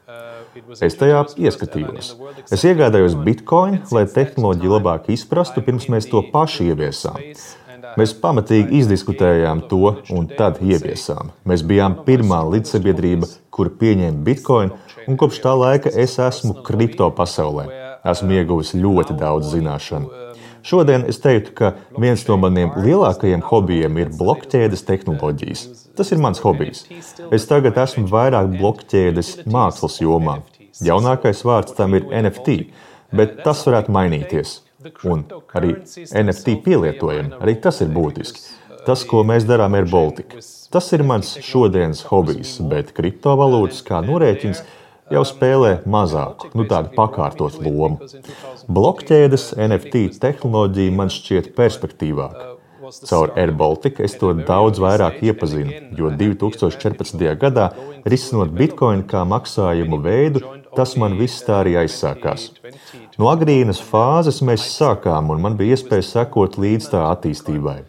Es 0.84 0.96
tajā 1.00 1.24
ieskatījos. 1.42 2.12
Es 2.54 2.64
iegādājos 2.68 3.16
bitkoinu, 3.26 3.82
lai 3.96 4.06
tehnoloģiju 4.10 4.76
labāk 4.76 5.10
izprastu, 5.14 5.64
pirms 5.66 5.88
mēs 5.92 6.10
to 6.12 6.22
paši 6.34 6.70
ieviesām. 6.72 7.18
Mēs 7.98 8.14
pamatīgi 8.22 8.82
izdiskutējām 8.82 9.64
to 9.72 9.96
un 10.14 10.28
tad 10.38 10.60
ieviesām. 10.62 11.32
Mēs 11.50 11.64
bijām 11.66 12.00
pirmā 12.06 12.42
līdzsabiedrība, 12.52 13.30
kur 13.54 13.72
pieņēma 13.80 14.24
bitkoinu, 14.26 14.78
un 15.08 15.18
kopš 15.20 15.42
tā 15.46 15.56
laika 15.58 15.94
es 16.04 16.18
esmu 16.22 16.60
kripto 16.68 17.10
pasaulē. 17.16 17.66
Esmu 18.12 18.38
ieguvis 18.38 18.76
ļoti 18.78 19.18
daudz 19.20 19.54
zināšanu. 19.56 20.12
Šodien 20.70 21.06
es 21.08 21.22
teiktu, 21.24 21.56
ka 21.56 21.72
viens 21.98 22.26
no 22.28 22.36
maniem 22.40 22.76
lielākajiem 22.76 23.44
hobijiem 23.48 24.00
ir 24.04 24.14
blokķēdes 24.20 24.86
tehnoloģijas. 24.88 25.66
Tas 25.98 26.12
ir 26.12 26.22
mans 26.22 26.44
hobijs. 26.44 26.86
Es 27.32 27.48
tagad 27.50 27.80
esmu 27.80 28.08
vairāk 28.12 28.52
blokķēdes 28.60 29.36
mākslas 29.50 30.00
jomā. 30.04 30.42
Jaunākais 30.84 31.44
vārds 31.48 31.76
tam 31.76 31.96
ir 31.98 32.08
NFT, 32.12 32.60
bet 33.16 33.40
tas 33.44 33.64
varētu 33.68 33.96
mainīties 33.96 34.60
un 35.04 35.26
arī 35.58 35.76
NFT 36.24 36.60
pielietojami. 36.66 37.38
Arī 37.40 37.56
tas 37.64 37.82
ir 37.84 37.92
būtiski. 37.94 38.46
Tas, 38.88 39.04
ko 39.06 39.26
mēs 39.28 39.46
darām, 39.48 39.76
ir 39.76 39.88
Baltika. 39.92 40.40
Tas 40.72 40.88
ir 40.96 41.04
mans 41.04 41.36
šodienas 41.44 42.06
hobijs, 42.10 42.56
bet 42.72 42.94
kriptovalūtas 42.98 43.82
kā 43.86 44.00
norēķins 44.06 44.64
jau 45.14 45.24
spēlē 45.26 45.80
mazāku, 45.90 46.52
nu 46.58 46.66
tādu 46.70 46.94
pakārtotu 46.96 47.66
lomu. 47.66 48.08
Blokķēdes 48.70 49.52
NFT 49.58 50.06
tehnoloģija 50.22 50.96
man 50.96 51.12
šķiet 51.14 51.52
perspektīvāka. 51.58 52.56
Caur 53.06 53.34
AirBaltika 53.38 54.02
es 54.06 54.16
to 54.18 54.32
daudz 54.34 54.80
vairāk 54.82 55.20
iepazinu, 55.26 55.92
jo 55.98 56.10
2014. 56.10 57.26
gadā, 57.42 57.68
risinot 58.10 58.54
bitkoinu 58.56 59.06
kā 59.10 59.22
maksājumu 59.30 60.00
veidu, 60.06 60.42
tas 60.76 60.96
man 61.00 61.18
viss 61.20 61.44
tā 61.46 61.62
arī 61.64 61.76
aizsākās. 61.84 62.50
No 63.20 63.30
agrīnas 63.32 63.82
fāzes 63.84 64.42
mēs 64.46 64.66
sākām, 64.76 65.32
un 65.34 65.42
man 65.44 65.58
bija 65.60 65.78
iespēja 65.78 66.08
sekot 66.08 66.60
līdz 66.62 66.92
tā 66.94 67.06
attīstībai. 67.14 67.80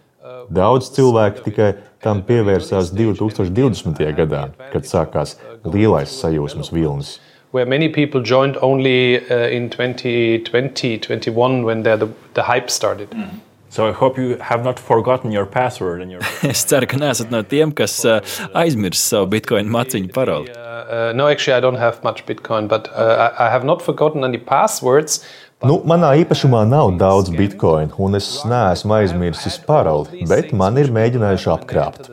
Daudz 0.51 0.91
cilvēku 0.97 1.45
tikai 1.47 1.71
tam 2.03 2.23
pievērsās 2.27 2.91
2020. 2.97 4.01
gadā, 4.17 4.49
kad 4.73 4.89
sākās 4.89 5.37
lielais 5.65 6.11
sajūsmas 6.23 6.73
vilnis. 6.75 7.19
Where 7.53 7.67
many 7.67 7.89
people 7.89 8.23
joined 8.23 8.57
only 8.63 9.19
uh, 9.19 9.49
in 9.51 9.71
2020, 9.71 10.99
21 10.99 11.65
when 11.65 11.83
the, 11.83 12.09
the 12.35 12.45
hype 12.45 12.71
started. 12.71 13.11
Mm. 13.11 13.41
So 13.71 13.87
I 13.87 13.93
hope 13.93 14.19
you 14.19 14.37
have 14.41 14.65
not 14.65 14.81
forgotten 14.81 15.31
your 15.31 15.47
password 15.47 16.03
and 16.03 16.11
your. 16.11 16.21
es 16.43 16.65
ceru, 16.67 16.89
ka 16.91 16.99
neesat 16.99 17.31
no 17.31 17.45
tiem, 17.47 17.71
kas 17.71 18.01
uh, 18.05 18.19
aizmirs 18.59 18.99
savu 18.99 19.29
bitkoinu 19.31 19.71
maciņu 19.71 20.11
paroli. 20.17 20.51
Uh, 20.51 20.71
uh, 20.91 21.13
no, 21.15 21.29
actually, 21.29 21.55
I 21.55 21.61
don't 21.61 21.79
have 21.79 22.03
much 22.03 22.27
Bitcoin, 22.27 22.67
but 22.67 22.91
uh, 22.93 23.31
I 23.39 23.49
have 23.49 23.65
not 23.65 23.81
forgotten 23.81 24.25
any 24.25 24.39
passwords. 24.39 25.25
Nu, 25.61 25.75
manā 25.85 26.15
īpašumā 26.23 26.63
nav 26.65 26.95
daudz 26.97 27.29
bitkoinu, 27.35 27.93
un 28.01 28.17
es 28.17 28.29
neesmu 28.49 28.95
aizmirsis 28.97 29.59
paroli, 29.67 30.23
bet 30.29 30.55
man 30.57 30.79
ir 30.81 30.89
mēģinājuši 30.95 31.51
apkrāpt. 31.53 32.09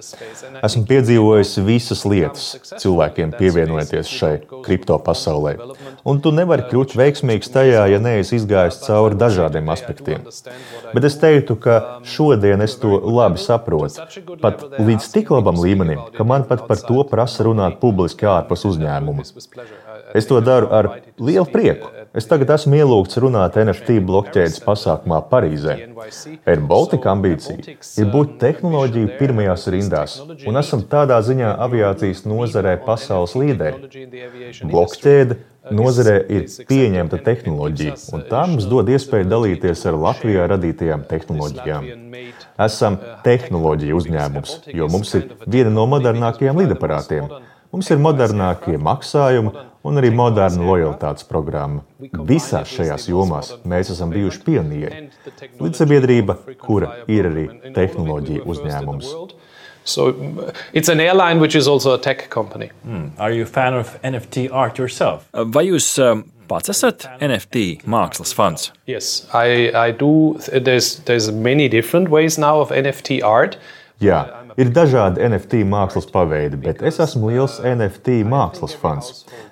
Esmu 0.68 0.84
piedzīvojis 0.89 1.54
visas 1.63 2.04
lietas, 2.04 2.48
cilvēkiem 2.84 3.32
pievienojoties 3.39 4.12
šai 4.12 4.34
kripto 4.66 4.98
pasaulē. 5.06 5.54
Un 6.04 6.20
tu 6.24 6.34
nevari 6.36 6.68
kļūt 6.68 6.98
veiksmīgs 7.00 7.54
tajā, 7.54 7.86
ja 7.94 8.01
neesi 8.04 8.36
izgājis 8.36 8.82
cauri 8.84 9.16
dažādiem 9.22 9.72
aspektiem. 9.72 10.27
Bet 10.92 11.08
es 11.08 11.16
teiktu, 11.22 11.56
ka 11.56 11.80
šodien 12.04 12.66
es 12.68 12.75
to 12.82 13.00
labi 13.00 13.39
saprotu. 13.39 14.10
Pat 14.44 14.68
līdz 14.75 15.08
tik 15.16 15.32
labam 15.32 15.63
līmenim, 15.63 16.04
ka 16.18 16.27
man 16.27 16.44
pat 16.51 16.68
par 16.68 16.84
to 16.84 17.00
prasa 17.08 17.48
runāt 17.48 17.80
publiski 17.80 18.27
ārpus 18.27 18.68
uzņēmuma. 18.74 19.24
Es 20.18 20.26
to 20.26 20.40
daru 20.42 20.72
ar 20.74 20.90
lielu 21.22 21.46
prieku. 21.52 21.92
Es 22.18 22.26
tagad 22.26 22.50
esmu 22.56 22.80
ielūgts 22.80 23.20
runāt 23.22 23.58
NFT 23.62 24.00
blokķēdes 24.08 24.62
pasākumā 24.66 25.20
Parīzē. 25.30 25.76
Air 26.50 26.64
Baltica 26.72 27.12
ambīcija 27.14 27.76
ir 28.02 28.08
būt 28.14 28.38
tehnoloģiju 28.42 29.12
pirmajās 29.20 29.68
rindās, 29.74 30.16
un 30.50 30.58
esam 30.58 30.82
tādā 30.90 31.20
ziņā 31.28 31.52
aviācijas 31.68 32.24
nozarē 32.26 32.78
pasaules 32.88 33.36
līderi. 33.38 33.92
Blokķēde 34.72 35.38
nozarē 35.78 36.16
ir 36.32 36.48
pieņemta 36.70 37.20
tehnoloģija, 37.28 37.98
un 38.16 38.24
tā 38.32 38.46
mums 38.50 38.66
dod 38.72 38.90
iespēju 38.90 39.28
dalīties 39.30 39.84
ar 39.90 40.00
Latvijā 40.08 40.48
radītajām 40.54 41.04
tehnoloģijām. 41.12 41.92
Esam 42.68 42.98
tehnoloģija 43.28 44.00
uzņēmums, 44.00 44.56
jo 44.80 44.90
mums 44.90 45.14
ir 45.20 45.30
viena 45.46 45.74
no 45.74 45.86
modernākajiem 45.94 46.64
lidaparātiem. 46.64 47.30
Mums 47.72 47.90
ir 47.92 48.00
modernākie 48.00 48.78
maksājumi 48.80 49.52
un 49.88 50.00
arī 50.00 50.12
moderna 50.16 50.64
lojalitātes 50.68 51.28
programma. 51.28 51.84
Visās 52.28 52.72
šajās 52.72 53.08
jomās 53.12 53.54
mēs 53.68 53.92
esam 53.94 54.14
bijuši 54.14 54.44
pionieri. 54.46 55.02
Līdzsabiedrība, 55.60 56.38
kura 56.64 57.02
ir 57.12 57.30
arī 57.32 57.46
tehnoloģija 57.76 58.48
uzņēmums. 58.48 59.12
So 59.88 60.10
it's 60.74 60.90
an 60.90 61.00
airline 61.00 61.40
which 61.40 61.56
is 61.56 61.68
also 61.68 61.94
a 61.94 61.98
tech 61.98 62.30
company. 62.30 62.72
Mm. 62.86 63.12
Are 63.18 63.32
you 63.32 63.44
a 63.44 63.46
fan 63.46 63.74
of 63.74 63.98
NFT 64.04 64.50
art 64.52 64.78
yourself? 64.78 65.30
Vai 65.32 65.64
jūs 65.70 65.88
um, 66.04 66.26
pats 66.52 66.74
esat 66.74 67.08
NFT 67.24 67.86
mākslas 67.88 68.34
fans? 68.36 68.72
Yes, 68.86 69.28
I, 69.34 69.72
I 69.72 69.92
do. 69.92 70.38
There's, 70.52 71.00
there's 71.08 71.32
many 71.32 71.70
different 71.70 72.10
ways 72.10 72.38
now 72.38 72.60
of 72.60 72.76
NFT 72.76 73.22
art. 73.24 73.56
Jā, 74.04 74.26
ir 74.58 74.72
dažādi 74.74 75.22
NFT 75.22 75.62
mākslas 75.70 76.08
paveidi, 76.10 76.58
bet 76.62 76.82
es 76.90 76.98
esmu 77.04 77.30
liels 77.32 77.60
NFT 77.62 78.22
mākslas 78.28 78.74
fans. 78.82 79.12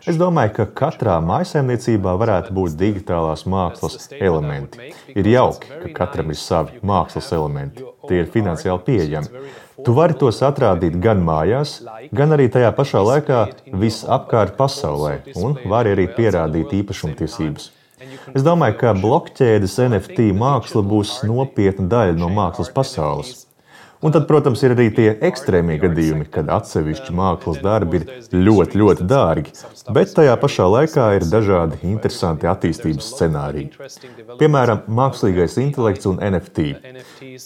Es 0.10 0.18
domāju, 0.22 0.56
ka 0.58 0.66
katrā 0.82 1.20
mājsaimniecībā 1.26 2.16
varētu 2.22 2.56
būt 2.58 2.78
digitālās 2.80 3.46
mākslas 3.50 4.10
elementi. 4.18 4.92
Ir 5.14 5.30
jauki, 5.30 5.70
ka 5.84 5.94
katram 6.02 6.34
ir 6.34 6.42
savi 6.42 6.82
mākslas 6.82 7.32
elementi. 7.38 7.86
Tie 8.10 8.24
ir 8.24 8.34
finansiāli 8.34 8.86
pieejami. 8.90 9.46
Tu 9.86 9.94
vari 9.94 10.16
tos 10.18 10.42
atrādīt 10.46 10.98
gan 11.04 11.22
mājās, 11.26 11.82
gan 12.16 12.34
arī 12.34 12.48
tajā 12.52 12.72
pašā 12.78 13.02
laikā 13.06 13.40
visapkārt 13.82 14.56
pasaulē, 14.58 15.18
un 15.36 15.58
vari 15.70 15.94
arī 15.96 16.08
pierādīt 16.16 16.72
īpašumtiesības. 16.82 17.72
Es 18.36 18.44
domāju, 18.44 18.76
ka 18.82 18.94
blokķēdes 18.98 19.78
NFT 19.86 20.30
māksla 20.36 20.82
būs 20.86 21.22
nopietna 21.28 21.88
daļa 21.92 22.18
no 22.20 22.32
mākslas 22.34 22.72
pasaules. 22.76 23.45
Un 24.04 24.12
tad, 24.12 24.26
protams, 24.28 24.62
ir 24.66 24.74
arī 24.76 24.90
tie 24.94 25.08
ekstrēmie 25.24 25.78
gadījumi, 25.82 26.28
kad 26.32 26.50
atsevišķi 26.52 27.14
mākslas 27.16 27.62
darbi 27.64 28.02
ir 28.02 28.06
ļoti, 28.36 28.80
ļoti 28.82 29.08
dārgi, 29.08 29.54
bet 29.96 30.12
tajā 30.18 30.36
pašā 30.42 30.68
laikā 30.72 31.06
ir 31.18 31.28
dažādi 31.32 31.80
interesanti 31.88 32.50
attīstības 32.52 33.08
scenāriji. 33.14 33.72
Piemēram, 34.42 34.84
mākslīgais 35.00 35.58
intelekts 35.64 36.10
un 36.12 36.20
NFT. 36.20 36.68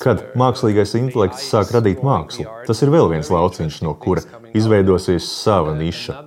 Kad 0.01 0.25
mākslīgais 0.39 0.95
intelekts 0.99 1.45
sāk 1.51 1.73
radīt 1.75 2.03
mākslu, 2.05 2.47
tas 2.67 2.83
ir 2.83 2.93
vēl 2.93 3.11
viens 3.13 3.29
lauciņš, 3.33 3.81
no 3.85 3.93
kura 3.93 4.25
izveidosies 4.57 5.29
sava 5.29 5.75
niša. 5.77 6.17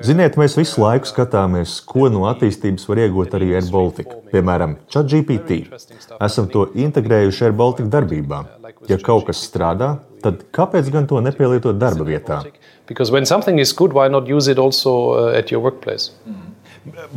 Ziniet, 0.00 0.36
mēs 0.40 0.54
visu 0.56 0.80
laiku 0.80 1.08
skatāmies, 1.10 1.78
ko 1.84 2.08
no 2.12 2.24
attīstības 2.30 2.86
var 2.88 3.02
iegūt 3.04 3.34
arī 3.36 3.50
AirBaltic. 3.58 4.12
Piemēram, 4.32 4.78
ChatGPT. 4.92 5.58
Esam 6.24 6.48
to 6.52 6.66
integrējuši 6.86 7.48
AirBaltic 7.50 7.90
darbībā. 7.92 8.40
Ja 8.88 8.96
kaut 9.04 9.28
kas 9.28 9.42
strādā, 9.44 9.98
tad 10.24 10.46
kāpēc 10.56 10.88
gan 10.94 11.08
to 11.10 11.20
nepielietot 11.24 11.78
darba 11.80 12.06
vietā? 12.08 12.40
Because 12.88 13.12
when 13.12 13.26
something 13.26 13.58
is 13.58 13.72
good, 13.72 13.92
why 13.92 14.08
not 14.08 14.26
use 14.26 14.48
it 14.48 14.58
also 14.58 14.94
uh, 15.12 15.38
at 15.38 15.52
your 15.52 15.60
workplace? 15.60 16.10
Mm. 16.26 16.49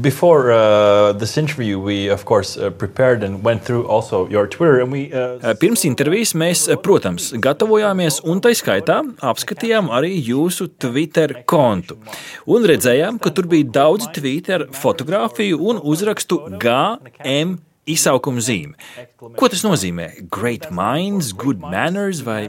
Before 0.01 0.51
uh, 0.51 1.13
this 1.13 1.37
interview, 1.37 1.79
we 1.79 2.07
of 2.07 2.25
course 2.25 2.57
uh, 2.57 2.69
prepared 2.69 3.23
and 3.23 3.43
went 3.43 3.63
through 3.63 3.87
also 3.87 4.27
your 4.29 4.47
Twitter. 4.47 4.79
And 4.79 4.91
we, 4.91 5.11
uh... 5.13 5.53
Pirms 5.59 5.85
intervijas 5.85 6.33
mēs, 6.37 6.65
protams, 6.83 7.31
gatavojāmies 7.43 8.21
un 8.29 8.41
tā 8.43 8.53
skaitā 8.57 9.01
apskatījām 9.23 9.91
arī 9.93 10.15
jūsu 10.19 10.69
Twitter 10.77 11.43
kontu. 11.45 11.97
Un 12.45 12.65
redzējām, 12.69 13.19
ka 13.23 13.33
tur 13.33 13.49
bija 13.51 13.69
daudz 13.81 14.09
Twitter 14.15 14.67
fotografiju 14.73 15.61
un 15.71 15.81
uzrakstu 15.83 16.41
GM 16.61 17.57
izsaukuma 17.89 18.43
zīme. 18.43 18.75
Ko 19.19 19.49
tas 19.51 19.63
nozīmē? 19.65 20.09
Great 20.31 20.69
minds, 20.71 21.33
good 21.33 21.61
manners 21.61 22.23
vai? 22.23 22.47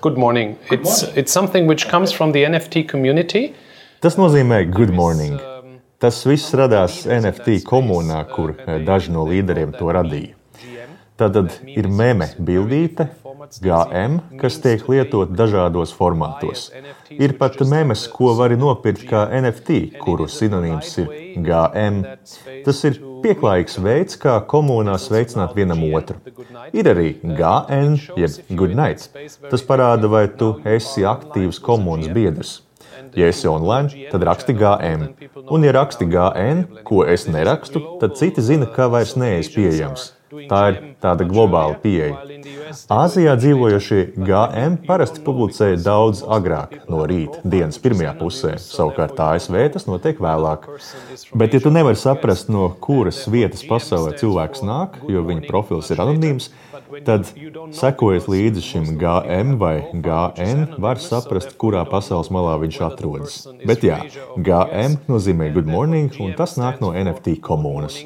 Good 0.00 0.18
morning. 0.18 0.58
It's, 0.70 1.02
it's 1.16 1.32
something 1.32 1.66
which 1.66 1.88
comes 1.88 2.12
from 2.12 2.32
the 2.32 2.44
NFT 2.44 2.88
community. 2.88 3.54
Tas 4.00 4.16
nozīmē 4.16 4.64
good 4.72 4.92
morning. 4.96 5.40
Tas 6.00 6.22
viss 6.24 6.54
radās 6.56 7.02
NFT 7.04 7.60
komunā, 7.68 8.22
kur 8.32 8.54
eh, 8.56 8.78
daži 8.86 9.12
no 9.12 9.26
līderiem 9.28 9.74
to 9.76 9.90
radīja. 9.92 10.36
Tad 11.20 11.36
ir 11.68 11.84
meme 11.92 12.30
bildīte, 12.40 13.10
GM, 13.60 14.14
kas 14.40 14.56
tiek 14.64 14.86
lietot 14.88 15.34
dažādos 15.36 15.92
formātos. 15.92 16.70
Ir 17.12 17.34
pat 17.36 17.58
memes, 17.68 18.06
ko 18.08 18.32
var 18.38 18.54
nopirkt 18.56 19.04
kā 19.10 19.26
NFT, 19.42 19.98
kuru 20.00 20.30
sinonīms 20.32 20.94
ir 21.02 21.12
GM. 21.44 22.00
Tas 22.64 22.80
ir 22.88 22.96
pieklājīgs 23.20 23.76
veids, 23.84 24.16
kā 24.24 24.38
komunā 24.48 24.96
sveicināt 25.02 25.52
vienam 25.58 25.84
otru. 25.90 26.16
Ir 26.72 26.88
arī 26.94 27.12
GN, 27.20 28.00
jeb 28.16 28.40
Good 28.48 28.72
Night. 28.80 29.10
Tas 29.52 29.68
parāda, 29.68 30.08
vai 30.08 30.24
tu 30.32 30.54
esi 30.64 31.04
aktīvs 31.04 31.60
komunas 31.60 32.08
biedrs. 32.16 32.56
Ja 33.18 33.26
esi 33.30 33.48
online, 33.50 34.06
tad 34.12 34.24
raksti 34.28 34.54
GM. 34.54 35.10
Un, 35.50 35.64
ja 35.66 35.74
raksti 35.74 36.06
GN, 36.10 36.64
ko 36.86 37.04
es 37.08 37.26
nerakstu, 37.30 37.82
tad 38.00 38.16
citi 38.20 38.44
zina, 38.44 38.68
ka 38.70 38.90
vairs 38.92 39.16
neesi 39.18 39.54
pieejams. 39.56 40.12
Tā 40.30 40.58
ir 40.70 40.76
tāda 41.02 41.24
globāla 41.26 41.74
pieeja. 41.82 42.14
Āzijā 42.94 43.32
dzīvojošie 43.34 43.98
GM 44.14 44.76
parasti 44.86 45.22
publicē 45.26 45.72
daudz 45.82 46.20
agrāk, 46.22 46.76
no 46.90 47.02
rīta, 47.10 47.40
dienas 47.42 47.80
pirmajā 47.82 48.12
pusē. 48.20 48.52
Savukārt 48.62 49.18
ASV 49.18 49.58
tas 49.74 49.88
notiek 49.90 50.22
vēlāk. 50.22 50.68
Bet, 51.34 51.56
ja 51.56 51.62
tu 51.64 51.74
nevari 51.74 51.98
saprast, 51.98 52.46
no 52.54 52.68
kuras 52.78 53.24
vietas 53.26 53.66
pasaulē 53.66 54.14
cilvēks 54.22 54.62
nāk, 54.62 55.00
jo 55.10 55.24
viņa 55.26 55.50
profils 55.50 55.90
ir 55.90 56.04
anonīms, 56.06 56.52
tad, 56.69 56.69
sekojot 57.76 58.28
līdzi 58.30 58.62
šim 58.64 58.90
GM 59.00 59.56
vai 59.60 59.76
GN, 59.92 60.66
var 60.82 61.00
saprast, 61.02 61.54
kurā 61.60 61.84
pasaules 61.88 62.30
malā 62.34 62.56
viņš 62.62 62.80
atrodas. 62.88 63.38
Bet 63.66 63.86
jā, 63.86 64.00
GM 64.36 64.98
nozīmē 65.10 65.52
good 65.54 65.70
morning, 65.70 66.10
un 66.20 66.34
tas 66.38 66.56
nāk 66.60 66.82
no 66.84 66.92
NFT 66.92 67.38
komunas. 67.44 68.00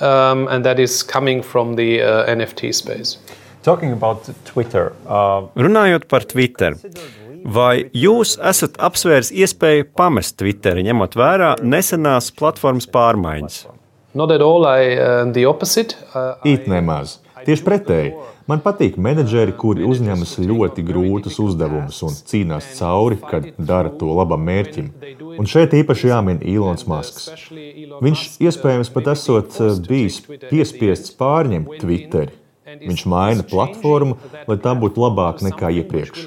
Um, 0.00 0.48
and 0.48 0.64
that 0.64 0.80
is 0.80 1.02
coming 1.02 1.42
from 1.42 1.76
the 1.76 2.02
uh, 2.02 2.26
NFT 2.26 2.74
space. 2.74 3.18
Talking 3.62 3.92
about 3.92 4.28
Twitter. 4.44 4.92
Uh... 5.06 5.46
Runājot 5.54 6.08
par 6.10 6.24
Twitter. 6.26 6.74
Vai 7.42 7.90
jūs 7.94 8.36
esat 8.38 8.76
apsvērs 8.78 9.32
iespēju 9.34 9.88
pamest 9.98 10.36
Twitter, 10.38 10.78
ņemot 10.82 11.16
vērā 11.18 11.54
nesenās 11.62 12.30
platformas 12.34 12.86
pārmaiņas? 12.90 13.64
Not 14.14 14.30
at 14.30 14.42
all, 14.44 14.66
I, 14.66 14.94
uh, 14.94 15.32
the 15.32 15.46
opposite. 15.48 15.96
Uh, 16.14 16.34
It 16.44 16.68
nemaz. 16.70 17.18
Tieši 17.46 17.64
pretēji. 17.66 18.12
Man 18.50 18.62
patīk 18.64 18.98
menedžeri, 18.98 19.54
kuri 19.58 19.86
uzņemas 19.86 20.34
ļoti 20.42 20.84
grūtus 20.86 21.38
uzdevumus 21.42 22.00
un 22.06 22.16
cīnās 22.16 22.72
cauri, 22.78 23.20
kad 23.22 23.46
dara 23.58 23.92
to 24.00 24.10
labam 24.18 24.42
mērķim. 24.48 24.90
Un 25.38 25.48
šeit 25.48 25.74
īpaši 25.78 26.10
jāmin 26.10 26.42
Ilons 26.54 26.86
Masks. 26.90 27.30
Viņš 28.02 28.26
iespējams 28.42 28.92
pat 28.94 29.12
esot 29.14 29.58
eh, 29.62 29.74
bijis 29.88 30.22
piespiests 30.50 31.14
pārņemt 31.18 31.76
Twitteri. 31.82 32.38
Viņš 32.80 33.02
maina 33.10 33.44
platformu, 33.44 34.16
lai 34.48 34.56
tā 34.64 34.72
būtu 34.78 35.02
labāka 35.02 35.44
nekā 35.44 35.70
iepriekš. 35.82 36.24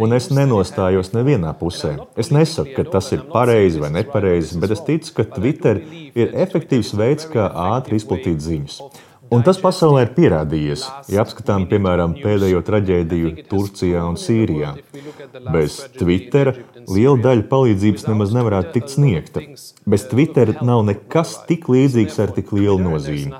Un 0.00 0.16
es 0.16 0.30
nenostājos 0.34 1.12
nevienā 1.14 1.52
pusē. 1.60 1.94
Es 2.18 2.32
nesaku, 2.34 2.72
ka 2.78 2.86
tas 2.96 3.12
ir 3.14 3.26
pareizi 3.30 3.82
vai 3.82 3.92
nepareizi, 3.94 4.58
bet 4.62 4.74
es 4.74 4.82
ticu, 4.86 5.12
ka 5.18 5.26
Twitter 5.36 5.82
ir 6.16 6.34
efektīvs 6.46 6.94
veids, 6.98 7.28
kā 7.30 7.46
ātri 7.76 8.00
izplatīt 8.00 8.42
ziņas. 8.42 8.80
Un 9.34 9.42
tas 9.46 9.58
pasaulē 9.58 10.04
ir 10.04 10.10
pierādījies, 10.14 10.84
ja 11.10 11.22
apskatām, 11.24 11.64
piemēram, 11.70 12.14
pēdējo 12.22 12.60
traģēdiju 12.66 13.32
Turcijā 13.50 14.04
un 14.06 14.18
Sīrijā. 14.20 14.74
Bez 15.54 15.78
Twittera 15.98 16.54
liela 16.86 17.16
daļa 17.24 17.46
palīdzības 17.50 18.06
nemaz 18.10 18.34
nevarētu 18.36 18.74
tikt 18.76 18.94
sniegta. 18.94 19.42
Bez 19.90 20.06
Twittera 20.10 20.54
nav 20.66 20.84
nekas 20.86 21.36
tik 21.48 21.66
līdzīgs 21.72 22.20
ar 22.22 22.34
tik 22.36 22.52
lielu 22.54 22.78
nozīmi. 22.84 23.34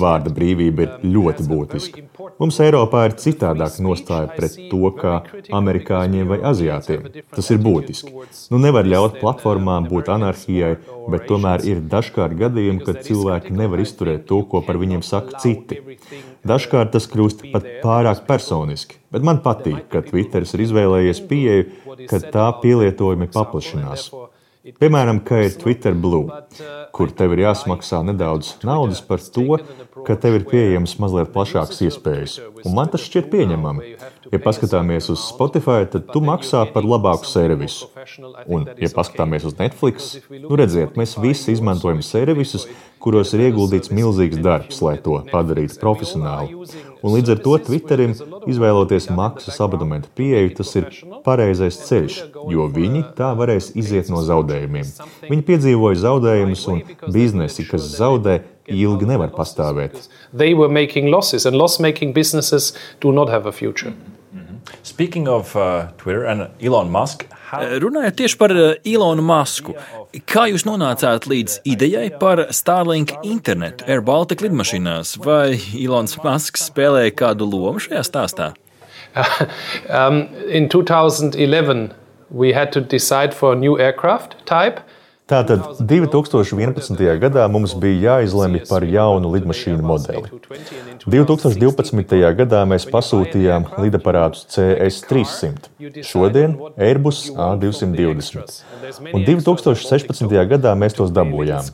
Vārda 0.00 0.32
brīvība 0.34 0.86
ir 0.86 1.12
ļoti 1.16 1.46
būtiska. 1.50 2.06
Mums 2.40 2.58
Eiropā 2.62 3.04
ir 3.08 3.14
citādāka 3.20 3.82
nostāja 3.84 4.28
pret 4.36 4.56
to, 4.70 4.90
kā 4.98 5.14
amerikāņiem 5.58 6.30
vai 6.32 6.38
aziātiem. 6.50 7.06
Tas 7.34 7.50
ir 7.54 7.60
būtiski. 7.62 8.12
Nu, 8.52 8.60
nevar 8.62 8.88
ļaut 8.88 9.18
platformām 9.22 9.88
būt 9.90 10.10
anarhijai, 10.12 10.76
bet 11.12 11.26
tomēr 11.30 11.64
ir 11.68 11.82
dažkārt 11.94 12.36
gadījumi, 12.40 12.84
kad 12.86 13.02
cilvēki 13.06 13.54
nevar 13.56 13.82
izturēt 13.84 14.26
to, 14.30 14.42
ko 14.50 14.62
par 14.66 14.80
viņiem 14.82 15.04
saka 15.06 15.40
citi. 15.42 15.80
Dažkārt 16.46 16.94
tas 16.94 17.08
kļūst 17.10 17.46
pat 17.54 17.66
pārāk 17.82 18.24
personiski, 18.28 19.00
bet 19.14 19.26
man 19.26 19.42
patīk, 19.44 19.86
ka 19.92 20.04
Twitter 20.06 20.46
ir 20.46 20.66
izvēlējies 20.68 21.22
pieeju, 21.30 21.68
ka 22.10 22.22
tā 22.22 22.48
pielietojumi 22.62 23.30
paplašinās. 23.34 24.10
Piemēram, 24.66 25.20
ka 25.22 25.38
ir 25.46 25.52
Twitter 25.60 25.94
Blue, 25.94 26.26
kur 26.96 27.12
tev 27.14 27.36
ir 27.36 27.44
jāsmaksā 27.44 28.00
nedaudz 28.08 28.48
naudas 28.66 28.98
par 29.04 29.22
to, 29.22 29.60
ka 30.06 30.16
tev 30.18 30.40
ir 30.40 30.46
pieejamas 30.50 30.96
mazliet 31.02 31.30
plašākas 31.34 31.84
iespējas. 31.86 32.34
Un 32.64 32.74
man 32.74 32.90
tas 32.90 33.04
šķiet 33.06 33.28
pieņemami. 33.30 33.95
Ja 34.32 34.40
paskatāmies 34.42 35.10
uz 35.12 35.22
Spotify, 35.28 35.84
tad 35.90 36.08
tu 36.12 36.22
maksā 36.24 36.64
par 36.72 36.86
labāku 36.86 37.28
servisu. 37.28 37.90
Un, 38.50 38.66
ja 38.80 38.90
paskatāmies 38.94 39.46
uz 39.46 39.54
Netflix, 39.58 40.16
nu 40.30 40.58
redziet, 40.58 40.96
mēs 40.98 41.14
visi 41.22 41.54
izmantojam 41.54 42.02
servisus, 42.04 42.66
kuros 43.02 43.30
ir 43.36 43.44
ieguldīts 43.46 43.92
milzīgs 43.94 44.40
darbs, 44.42 44.80
lai 44.82 44.96
to 45.02 45.20
padarītu 45.30 45.78
profesionāli. 45.82 46.56
Un 47.02 47.14
līdz 47.14 47.36
ar 47.36 47.42
to 47.44 47.54
Twitterim 47.68 48.16
izvēloties 48.50 49.06
maksas 49.14 49.60
abonementu 49.62 50.10
pieeju, 50.18 50.56
tas 50.58 50.74
ir 50.80 50.90
pareizais 51.26 51.78
ceļš, 51.86 52.18
jo 52.50 52.66
viņi 52.72 53.04
tā 53.18 53.30
varēs 53.38 53.70
iziet 53.78 54.10
no 54.10 54.24
zaudējumiem. 54.26 54.90
Viņi 55.28 55.46
piedzīvoja 55.52 56.02
zaudējumus 56.02 56.66
un 56.72 56.82
biznesi, 57.14 57.68
kas 57.70 57.86
zaudē, 57.94 58.40
ilgi 58.66 59.06
nevar 59.06 59.30
pastāvēt. 59.30 60.08
They 60.34 60.54
were 60.54 60.72
making 60.72 61.10
losses, 61.12 61.46
and 61.46 61.56
loss-making 61.56 62.12
businesses 62.12 62.72
do 63.00 63.12
not 63.12 63.30
have 63.30 63.46
a 63.46 63.52
future. 63.52 63.94
Speaking 64.96 65.28
of 65.28 65.54
uh, 65.54 65.92
Twitter 65.98 66.24
and 66.24 66.48
Elon 66.58 66.90
Musk, 66.90 67.26
Eh, 67.54 67.76
runājot 67.78 68.16
tieši 68.18 68.38
par 68.40 68.52
Ilonu 68.82 69.22
eh, 69.22 69.26
Masku, 69.26 69.74
kā 70.26 70.48
jūs 70.50 70.64
nonācāt 70.66 71.28
līdz 71.30 71.60
idejai 71.68 72.08
par 72.18 72.48
Starlink 72.50 73.14
internetu 73.22 73.86
Air 73.86 74.02
Baltica 74.02 74.48
lidmašīnās? 74.48 75.14
Vai 75.22 75.54
Ilons 75.78 76.18
Masks 76.24 76.66
spēlēja 76.72 77.14
kādu 77.14 77.46
lomu 77.46 77.82
šajā 77.82 78.02
stāstā? 78.08 78.50
um, 80.00 80.26
in 80.50 80.66
2011, 80.68 81.94
we 82.30 82.52
had 82.52 82.74
to 82.74 82.80
decide 82.80 83.32
for 83.32 83.54
a 83.54 83.56
new 83.56 83.78
aircraft 83.78 84.34
type. 84.44 84.82
Tātad 85.30 85.78
2011. 85.82 86.98
gadā 87.22 87.46
mums 87.50 87.72
bija 87.78 88.18
jāizlemj 88.18 88.66
par 88.66 88.84
jaunu 88.86 89.30
lidmašīnu 89.32 89.86
modeli. 89.86 90.30
2012. 91.06 92.18
gadā 92.38 92.64
mēs 92.66 92.86
pasūtījām 92.90 93.68
lidaparātus 93.78 94.46
CS-300, 94.50 96.02
šodien 96.06 96.56
Airbus 96.74 97.20
A220. 97.30 98.56
Un 99.14 99.26
2016. 99.26 100.34
gadā 100.50 100.74
mēs 100.78 100.98
tos 100.98 101.12
dabūjām. 101.14 101.70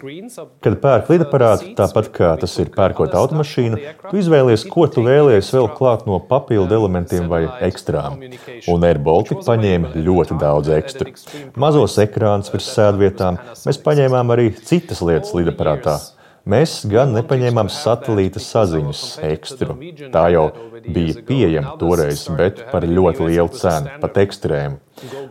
Kad 0.64 0.78
pērk 0.84 1.08
lidaparātu, 1.14 1.72
tāpat 1.78 2.12
kā 2.12 2.34
tas 2.42 2.58
ir 2.60 2.72
pērkot 2.76 3.16
automašīnu, 3.22 3.80
tu 4.10 4.20
izvēlies, 4.20 4.66
ko 4.68 4.84
tu 4.92 5.06
vēlies 5.06 5.48
vēl 5.56 5.70
klāt 5.78 6.04
no 6.08 6.20
papildu 6.20 6.76
elementiem 6.82 7.28
vai 7.32 7.46
ekstrām. 7.64 8.20
Un 8.68 8.84
Air 8.84 9.00
Baltica 9.00 9.40
paņēma 9.48 9.94
ļoti 9.96 10.40
daudz 10.40 10.72
ekstru. 10.76 11.16
Mazos 11.56 11.96
ekrānus 12.04 12.52
virs 12.52 12.68
sēdvietām, 12.76 13.40
Mēs 13.62 13.78
paņēmām 13.78 14.32
arī 14.34 14.50
citas 14.66 15.00
lietas 15.04 15.32
lidaparātā. 15.36 15.94
Mēs 16.42 16.80
gan 16.90 17.12
nepaņēmām 17.14 17.68
satelīta 17.70 18.40
saziņas 18.42 19.02
ekstru. 19.28 19.76
Tā 20.10 20.24
jau 20.34 20.48
bija 20.86 21.22
pieejama 21.28 21.76
toreiz, 21.80 22.24
bet 22.38 22.64
par 22.72 22.86
ļoti 22.88 23.28
lielu 23.30 23.52
cenu, 23.58 23.98
pat 24.02 24.22
ekstrēmu. 24.24 24.80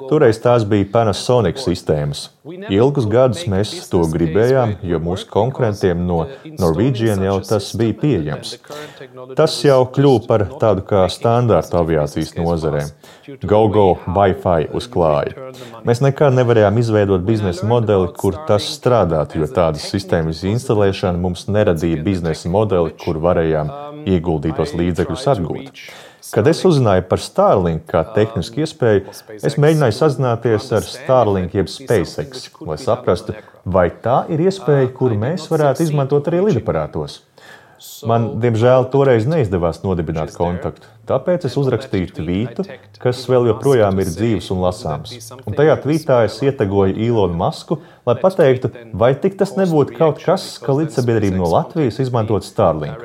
Toreiz 0.10 0.40
tās 0.42 0.64
bija 0.68 0.88
Panasonic 0.92 1.60
sistēmas. 1.62 2.26
Ilgus 2.74 3.06
gadus 3.08 3.46
mēs 3.52 3.72
to 3.92 4.02
gribējām, 4.12 4.74
jo 4.84 5.00
mūsu 5.04 5.30
konkurentiem 5.32 6.02
no 6.08 6.26
Norwegian 6.60 7.22
jau 7.24 7.38
tas 7.46 7.70
bija 7.78 7.96
pieejams. 8.02 8.56
Tas 9.38 9.60
jau 9.64 9.80
kļuva 9.96 10.24
par 10.28 10.46
tādu 10.64 10.84
kā 10.90 11.06
standārtu 11.14 11.78
aviācijas 11.80 12.34
nozarē. 12.40 12.84
GoGo 13.48 13.86
Wi-Fi 14.08 14.68
uzklāja. 14.76 15.52
Mēs 15.88 16.02
nekad 16.04 16.36
nevarējām 16.36 16.82
izveidot 16.82 17.24
biznesa 17.28 17.70
modeli, 17.70 18.10
kur 18.18 18.42
tas 18.50 18.68
strādātu, 18.76 19.40
jo 19.40 19.48
tādas 19.48 19.86
sistēmas 19.94 20.44
instalēšana 20.52 21.22
mums 21.22 21.46
neradīja 21.48 22.02
biznesa 22.04 22.52
modeli, 22.52 22.92
kur 23.06 23.22
varējām 23.24 23.72
ieguldītos 24.10 24.74
līdzekļus 24.76 25.28
atgūt. 25.42 25.84
Kad 26.32 26.48
es 26.48 26.62
uzzināju 26.68 27.04
par 27.10 27.20
Starlink 27.20 27.88
kā 27.90 28.04
tehnisku 28.16 28.62
iespēju, 28.64 29.16
es 29.42 29.58
mēģināju 29.60 29.98
sazināties 29.98 30.70
ar 30.78 30.86
Starlink 30.86 31.58
jeb 31.58 31.72
SpaceX, 31.72 32.48
lai 32.64 32.78
saprastu, 32.80 33.36
vai 33.66 33.90
tā 34.04 34.24
ir 34.32 34.46
iespēja, 34.46 34.94
kuru 34.96 35.18
mēs 35.20 35.50
varētu 35.52 35.90
izmantot 35.90 36.30
arī 36.32 36.46
lidaparātos. 36.48 37.20
Man, 38.06 38.28
diemžēl, 38.42 38.86
toreiz 38.94 39.26
neizdevās 39.26 39.80
nodibināt 39.82 40.36
kontaktu, 40.38 40.86
tāpēc 41.10 41.48
es 41.50 41.56
uzrakstīju 41.58 42.12
tvītu, 42.20 42.66
kas 43.02 43.24
vēl 43.30 43.48
joprojām 43.50 43.98
ir 44.04 44.12
dzīves 44.12 44.52
un 44.54 44.62
lasāms. 44.62 45.16
Un 45.42 45.58
tajā 45.58 45.80
tvītā 45.82 46.20
es 46.28 46.38
ietegoju 46.46 46.94
Ilonu 47.08 47.40
Masku, 47.40 47.80
lai 48.06 48.16
pateiktu, 48.22 48.70
vai 48.94 49.16
tik 49.18 49.40
tas 49.42 49.56
nebūtu 49.58 49.98
kaut 49.98 50.22
kas, 50.22 50.60
ka 50.62 50.78
līdzsabiedrība 50.78 51.42
no 51.42 51.50
Latvijas 51.56 51.98
izmantot 52.06 52.46
Starlink. 52.46 53.02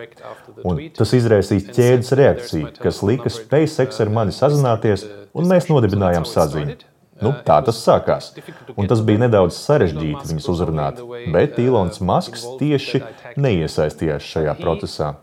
Un 0.67 0.83
tas 0.97 1.13
izraisīja 1.17 1.77
ķēdes 1.77 2.13
reakciju, 2.19 2.73
kas 2.83 3.03
lika 3.07 3.33
SpaceX 3.33 4.03
ar 4.03 4.13
mani 4.13 4.35
sazināties, 4.35 5.07
un 5.37 5.49
mēs 5.51 5.71
nodibinājām 5.71 6.27
saziņu. 6.29 6.79
Nu, 7.25 7.33
tā 7.47 7.61
tas 7.65 7.79
sākās. 7.81 8.33
Un 8.77 8.89
tas 8.91 9.01
bija 9.07 9.23
nedaudz 9.25 9.57
sarežģīti 9.57 10.33
viņus 10.33 10.49
uzrunāt, 10.53 10.99
bet 11.33 11.57
Ilons 11.63 12.03
Masks 12.05 12.45
tieši 12.61 13.01
neiesaistījās 13.41 14.27
šajā 14.35 14.57
procesā. 14.61 15.15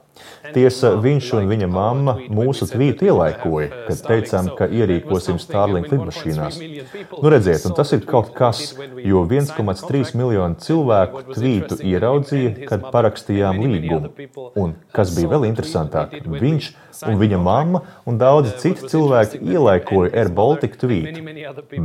Tiesa, 0.54 0.94
viņš 1.00 1.30
un 1.38 1.48
viņa 1.48 1.68
mamma 1.72 2.16
mūsu 2.28 2.68
tvītu 2.68 3.08
ielaikoja, 3.08 3.70
kad 3.88 4.02
teicām, 4.08 4.50
ka 4.58 4.68
ierīkosim 4.68 5.40
Starlink 5.40 5.92
lidmašīnās. 5.94 6.60
Nu, 7.14 7.32
redziet, 7.32 7.64
un 7.70 7.76
tas 7.78 7.94
ir 7.96 8.04
kaut 8.10 8.34
kas, 8.36 8.74
jo 9.04 9.24
1,3 9.30 10.14
miljonu 10.20 10.60
cilvēku 10.64 11.24
tvītu 11.32 11.80
ieraudzīja, 11.94 12.68
kad 12.68 12.90
parakstījām 12.94 13.62
līgumu. 13.64 14.12
Un 14.60 14.76
kas 14.96 15.16
bija 15.16 15.32
vēl 15.36 15.48
interesantāk, 15.52 16.20
viņš 16.28 16.70
un 17.08 17.18
viņa 17.24 17.40
mamma 17.42 17.84
un 18.10 18.20
daudzi 18.22 18.58
citi 18.66 18.92
cilvēki 18.92 19.42
ielaikoja 19.56 20.12
Air 20.12 20.34
Baltica 20.36 20.84
tvītu. 20.84 21.24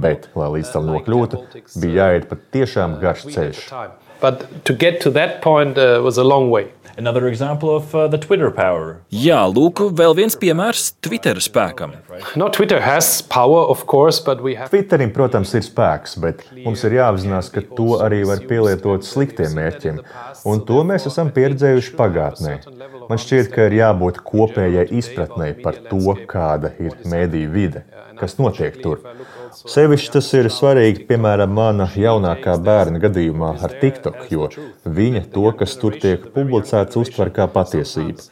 Bet, 0.03 0.31
lai 0.39 0.51
līdz 0.59 0.75
tam 0.75 0.91
nokļūtu, 0.91 1.45
bija 1.79 2.11
jāiet 2.11 2.29
pat 2.31 2.45
tiešām 2.59 2.99
garš 3.03 3.27
ceļš. 3.33 3.65
But 4.21 4.65
to 4.65 4.75
get 4.75 5.01
to 5.03 5.11
that 5.11 5.43
point 5.43 5.79
uh, 5.79 6.01
was 6.03 6.19
a 6.19 6.25
long 6.25 6.51
way. 6.51 6.73
Another 6.99 7.29
example 7.29 7.77
of 7.77 7.95
uh, 7.95 8.09
the 8.09 8.19
Twitter 8.19 8.51
power. 8.51 8.99
Jā, 9.15 9.45
lūk, 9.47 9.85
vēl 9.95 10.17
viens 10.19 10.35
piemērs 10.35 10.97
Twitter 10.99 11.39
spēkam. 11.39 11.93
No, 12.35 12.49
Twitter 12.51 12.81
has 12.83 13.23
power, 13.23 13.61
of 13.71 13.85
course, 13.87 14.19
but 14.19 14.43
we 14.43 14.57
have. 14.59 14.67
Twitterim, 14.73 15.13
protams, 15.15 15.55
ir 15.55 15.63
spēks, 15.63 16.17
bet 16.19 16.43
mums 16.65 16.83
ir 16.89 16.97
jāapzinās, 16.99 17.53
ka 17.55 17.63
to 17.79 18.01
arī 18.03 18.25
var 18.27 18.43
pielietot 18.51 19.07
sliktiem 19.07 19.55
mērķiem, 19.55 20.03
un 20.51 20.65
to 20.67 20.83
mēs 20.91 21.07
esam 21.07 21.31
pieredzējuši 21.39 21.95
pagātnē. 22.01 22.59
Man 23.09 23.21
šķiet, 23.21 23.49
ka 23.55 23.69
ir 23.69 23.77
jābūt 23.79 24.19
kopējai 24.27 24.85
izpratnē 24.99 25.53
par 25.63 25.79
to, 25.89 26.15
kāda 26.29 26.75
ir 26.83 26.97
mēdīju 27.09 27.51
vide, 27.55 27.85
kas 28.21 28.37
notiek 28.37 28.77
tur. 28.83 29.01
Sevišķi 29.59 30.13
tas 30.17 30.29
ir 30.37 30.51
svarīgi, 30.53 31.07
piemēram, 31.09 31.55
mana 31.57 31.89
jaunākā 31.97 32.59
bērna 32.65 33.01
gadījumā 33.01 33.55
ar 33.65 33.77
TikTok, 33.81 34.27
jo 34.35 34.51
viņa 34.85 35.25
to, 35.33 35.47
kas 35.57 35.77
tur 35.81 35.97
tiek 36.03 36.29
publicēts, 36.35 37.01
uztver 37.01 37.33
kā 37.33 37.49
patiesību. 37.55 38.29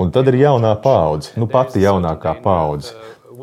Un 0.00 0.12
tad 0.14 0.30
ir 0.30 0.38
jaunā 0.40 0.76
paudze, 0.80 1.34
nu 1.36 1.48
pati 1.50 1.82
jaunākā 1.82 2.36
paudze, 2.44 2.94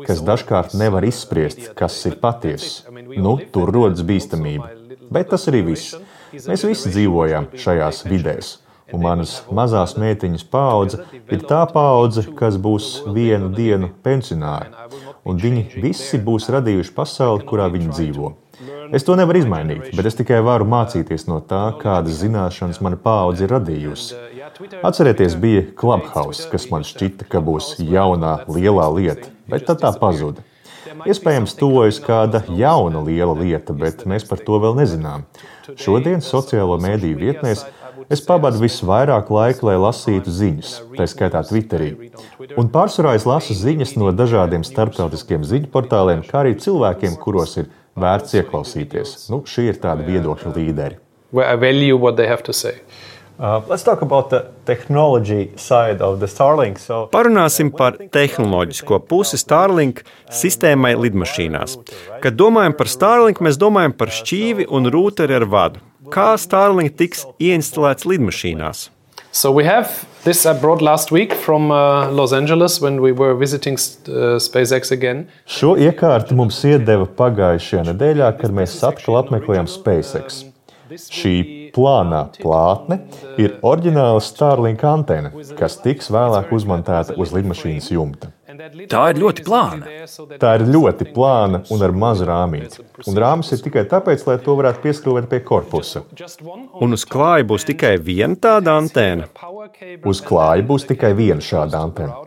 kas 0.06 0.22
dažkārt 0.24 0.72
nevar 0.78 1.04
izspriest, 1.06 1.68
kas 1.78 1.98
ir 2.08 2.16
patiesa. 2.22 2.88
Nu, 3.18 3.36
tur 3.52 3.70
rodas 3.74 4.02
bīstamība. 4.06 4.72
Bet 5.12 5.30
tas 5.34 5.46
arī 5.52 5.62
viss. 5.68 5.94
Mēs 6.32 6.64
visi 6.66 6.90
dzīvojam 6.92 7.52
šajās 7.56 8.02
vidēs. 8.08 8.56
Un 8.92 9.02
manas 9.04 9.34
mazās 9.52 9.98
meitiņas 10.00 10.46
paudze 10.48 11.02
ir 11.28 11.42
tā 11.48 11.60
paudze, 11.68 12.24
kas 12.38 12.56
būs 12.56 13.02
vienu 13.12 13.52
dienu 13.52 13.92
pensionāri 14.04 14.72
un 15.28 15.40
viņi 15.40 15.82
visi 15.82 16.20
būs 16.24 16.48
radījuši 16.54 16.94
pasauli, 16.96 17.46
kurā 17.48 17.68
viņi 17.72 17.90
dzīvo. 17.92 18.32
Es 18.96 19.04
to 19.04 19.14
nevaru 19.18 19.42
izmainīt, 19.42 19.90
bet 19.96 20.08
es 20.08 20.16
tikai 20.16 20.40
varu 20.44 20.66
mācīties 20.68 21.26
no 21.28 21.42
tā, 21.44 21.68
kādas 21.82 22.22
zināšanas 22.22 22.80
mana 22.84 22.96
paudze 23.00 23.44
ir 23.44 23.52
radījusi. 23.52 24.16
Atcerieties, 24.82 25.36
bija 25.38 25.66
Clubhouse, 25.78 26.48
kas 26.50 26.70
man 26.72 26.86
šķita, 26.88 27.28
ka 27.28 27.42
būs 27.44 27.74
jaunā 27.84 28.38
lielā 28.48 28.88
lieta, 28.96 29.28
bet 29.50 29.68
tad 29.68 29.84
tā 29.84 29.92
pazuda. 30.00 30.44
Iespējams, 31.06 31.52
tuvojas 31.58 31.98
kāda 32.02 32.40
jauna 32.56 33.02
liela 33.04 33.34
lieta, 33.36 33.76
bet 33.76 34.06
mēs 34.08 34.24
par 34.26 34.40
to 34.42 34.56
vēl 34.62 34.74
nezinām. 34.78 35.26
Šodien 35.76 36.24
sociālo 36.24 36.78
mēdīju 36.80 37.20
vietnēs 37.20 37.66
Es 38.08 38.22
pavadu 38.24 38.62
visvairāk 38.62 39.28
laika, 39.28 39.66
lai 39.68 39.74
lasītu 39.76 40.32
ziņas, 40.32 40.70
tā 40.96 41.04
skaitā 41.12 41.42
Twitterī. 41.44 41.90
Un 42.56 42.70
pārsvarā 42.72 43.12
es 43.18 43.26
lasu 43.28 43.52
ziņas 43.52 43.92
no 44.00 44.14
dažādiem 44.16 44.64
starptautiskiem 44.64 45.44
ziņu 45.44 45.68
portāliem, 45.74 46.22
kā 46.24 46.40
arī 46.40 46.54
cilvēkiem, 46.56 47.18
kuros 47.20 47.58
ir 47.60 47.68
vērts 48.00 48.38
ieklausīties. 48.40 49.12
Nu, 49.28 49.42
šī 49.44 49.68
ir 49.74 49.82
tāda 49.82 50.06
viedokļa 50.08 50.54
līderi. 50.56 50.96
Uh, 53.38 53.62
let's 53.68 53.84
talk 53.84 54.00
about 54.02 54.30
the 54.30 54.46
technology 54.64 55.52
side 55.56 56.00
of 56.02 56.18
the 56.18 56.26
Starlink. 56.26 56.80
So, 56.82 57.04
Parunāsim 57.12 57.68
par 57.70 57.94
tehnoloģisko 57.94 58.98
pusi 59.06 59.38
Starlink 59.38 60.00
sistēmai 60.32 60.96
lidmašīnās. 60.98 61.76
Kad 62.24 62.40
domājam 62.40 62.74
par 62.80 62.90
Starlink, 62.90 63.44
mēs 63.44 63.60
domājam 63.60 63.94
par 63.94 64.10
šķīvi 64.10 64.66
un 64.74 64.90
rūteri 64.90 65.38
ar 65.38 65.46
vadu. 65.46 65.84
Kā 66.12 66.28
Starlink 66.40 66.96
tiks 66.98 67.26
ieinstalēts 67.40 68.06
lidmašīnās? 68.08 68.88
So 69.30 69.52
we 69.52 69.64
have 69.64 70.06
this 70.24 70.46
I 70.46 70.54
brought 70.54 70.80
last 70.82 71.12
week 71.12 71.34
from 71.34 71.70
uh, 71.70 72.10
Los 72.10 72.32
Angeles 72.32 72.80
when 72.80 73.00
we 73.00 73.12
were 73.12 73.34
visiting 73.34 73.74
uh, 73.74 74.38
SpaceX 74.40 74.90
again. 74.90 75.26
Šo 75.46 75.74
iekārtu 75.76 76.34
mums 76.38 76.62
iedeva 76.64 77.06
pagājušajā 77.18 77.84
nedēļā, 77.90 78.30
kad 78.40 78.54
mēs 78.56 78.78
atkal 78.88 79.20
apmeklējām 79.20 79.68
SpaceX. 79.68 80.46
Šī 80.88 81.34
plānā 81.76 82.22
plātne 82.40 83.02
ir 83.36 83.58
oriģināla 83.60 84.24
Starlink 84.24 84.82
antena, 84.88 85.34
kas 85.60 85.76
tiks 85.84 86.08
vēlāk 86.14 86.54
uzmontēta 86.56 87.18
uz 87.20 87.36
lidmašīnas 87.36 87.92
jumta. 87.92 88.32
Tā 88.90 89.02
ir 89.12 89.20
ļoti 89.22 89.44
plāna. 89.46 89.92
Tā 90.40 90.54
ir 90.58 90.64
ļoti 90.68 91.08
plāna 91.14 91.62
un 91.74 91.84
ar 91.84 91.94
mazu 92.04 92.26
rāmīti. 92.28 92.84
Un 93.08 93.20
rāmis 93.22 93.52
ir 93.54 93.62
tikai 93.64 93.84
tāpēc, 93.90 94.24
lai 94.28 94.38
to 94.44 94.56
varētu 94.58 94.82
pieskrūvēt 94.84 95.28
pie 95.30 95.40
korpusa. 95.46 96.04
Un 96.82 96.96
uz 96.96 97.06
klāja 97.08 97.46
būs 97.48 97.68
tikai 97.68 97.96
viena 98.02 98.38
tāda 98.48 98.78
antena. 98.80 99.28
Uz 100.08 100.22
klāja 100.24 100.66
būs 100.68 100.88
tikai 100.88 101.12
viena 101.18 101.44
šāda 101.44 101.82
antena. 101.84 102.22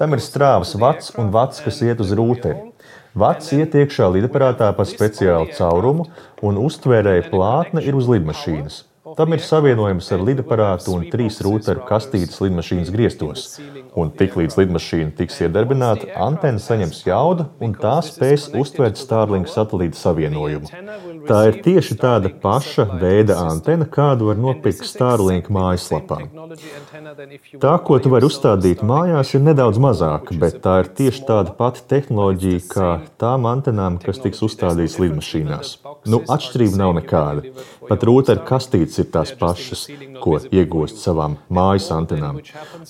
Tam 0.00 0.16
ir 0.16 0.24
strāvas 0.24 0.74
vats 0.80 1.14
un 1.20 1.30
vats, 1.34 1.62
kas 1.64 1.82
iet 1.86 2.02
uz 2.04 2.14
rūteni. 2.16 2.72
Vats 3.16 3.54
iet 3.56 3.72
iekšā 3.72 4.10
lidaparātā 4.12 4.68
pa 4.76 4.84
speciālu 4.84 5.54
caurumu, 5.56 6.04
un 6.44 6.58
uztvērēja 6.60 7.30
plātne 7.30 7.80
ir 7.80 7.96
uz 7.96 8.10
lidmašīnas. 8.12 8.82
Tam 9.16 9.32
ir 9.32 9.40
savienojums 9.40 10.10
ar 10.12 10.20
lidaparātu 10.20 10.92
un 10.92 11.06
trīs 11.12 11.38
rūteru 11.44 11.86
kastītes 11.88 12.36
lidmašīnas 12.44 12.90
griestos. 12.92 13.46
Un 13.96 14.10
tiklīdz 14.12 14.58
lidmašīna 14.60 15.14
tiks 15.16 15.38
iedarbināta, 15.46 16.10
antena 16.20 16.60
saņems 16.60 17.00
jaudu 17.06 17.46
un 17.64 17.72
tā 17.80 17.94
spēs 18.04 18.50
uztvert 18.60 19.00
Starlink 19.00 19.48
satelīta 19.48 19.96
savienojumu. 19.96 20.68
Tā 21.26 21.38
ir 21.48 21.56
tieši 21.64 21.96
tāda 22.02 22.30
paša 22.42 22.84
veida 23.00 23.38
antena, 23.40 23.88
kādu 23.88 24.28
var 24.28 24.36
nopirkt 24.38 24.84
Starlink 24.84 25.48
mājaslapā. 25.48 26.20
Tā, 27.64 27.72
ko 27.88 27.98
tu 28.02 28.12
vari 28.12 28.28
uzstādīt 28.28 28.84
mājās, 28.86 29.32
ir 29.32 29.42
nedaudz 29.48 29.80
mazāka, 29.82 30.36
bet 30.44 30.60
tā 30.66 30.76
ir 30.84 30.92
tieši 31.00 31.24
tāda 31.26 31.56
pati 31.56 31.82
tehnoloģija 31.88 32.62
kā 32.68 32.90
tām 33.16 33.48
antenām, 33.48 33.96
kas 34.04 34.20
tiks 34.22 34.44
uzstādītas 34.44 35.00
lidmašīnās. 35.02 35.72
Nu, 36.06 36.20
atšķirība 36.36 36.82
nav 36.84 36.94
nekāda. 37.00 37.56
Pat 37.88 38.04
rūteru 38.08 38.42
kastītes 38.46 38.98
ir 39.02 39.08
tās 39.14 39.32
pašas, 39.38 39.86
ko 40.22 40.38
iegūst 40.40 41.00
savām 41.02 41.36
mājas 41.52 41.88
antenām. 41.94 42.40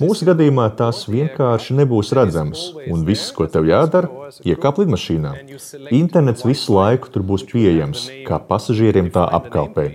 Mūsu 0.00 0.28
gadījumā 0.28 0.68
tās 0.78 1.04
vienkārši 1.11 1.76
nebūs 1.80 2.12
redzamas, 2.16 2.62
un 2.92 3.04
viss, 3.09 3.32
ko 3.37 3.48
tev 3.50 3.68
jādara, 3.68 4.30
iekāp 4.46 4.80
lidmašīnā. 4.82 5.35
Internets 5.96 6.46
visu 6.48 6.76
laiku 6.76 7.12
tur 7.12 7.26
būs 7.26 7.46
pieejams, 7.50 8.06
kā 8.28 8.40
pasažieriem, 8.50 9.11
tā 9.14 9.26
apkalpē. 9.40 9.88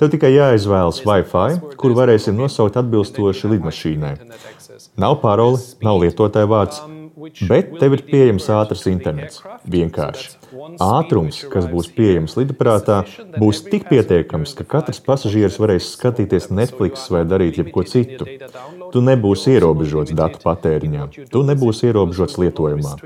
Tev 0.00 0.12
tikai 0.14 0.32
jāizvēlas 0.32 1.02
Wi-Fi, 1.04 1.74
kur 1.80 1.96
varēsim 1.98 2.38
nosaukt 2.38 2.78
atbilstoši 2.80 3.54
lidmašīnai. 3.54 4.14
Nav 5.00 5.20
paroli, 5.20 5.60
nav 5.84 6.00
lietotāja 6.00 6.48
vārds, 6.50 6.80
bet 7.48 7.76
tev 7.80 7.98
ir 7.98 8.06
pieejams 8.08 8.48
ātrs 8.56 8.86
internets. 8.90 9.42
Vienkārši. 9.68 10.39
Ātrums, 10.82 11.40
kas 11.52 11.66
būs 11.70 11.90
pieejams 11.94 12.34
lidaprātā, 12.38 13.00
būs 13.38 13.62
tik 13.66 13.86
pietiekams, 13.90 14.54
ka 14.58 14.66
katrs 14.74 14.98
pasažieris 15.04 15.58
varēs 15.62 15.92
skatīties 15.94 16.50
Netflix 16.50 17.06
vai 17.14 17.22
darīt 17.28 17.60
jebko 17.60 17.84
citu. 17.86 18.26
Tu 18.90 19.02
nebūsi 19.06 19.54
ierobežots 19.54 20.14
datu 20.16 20.42
patēriņā, 20.42 21.06
tu 21.30 21.44
nebūsi 21.46 21.90
ierobežots 21.90 22.40
lietojumā. 22.42 22.96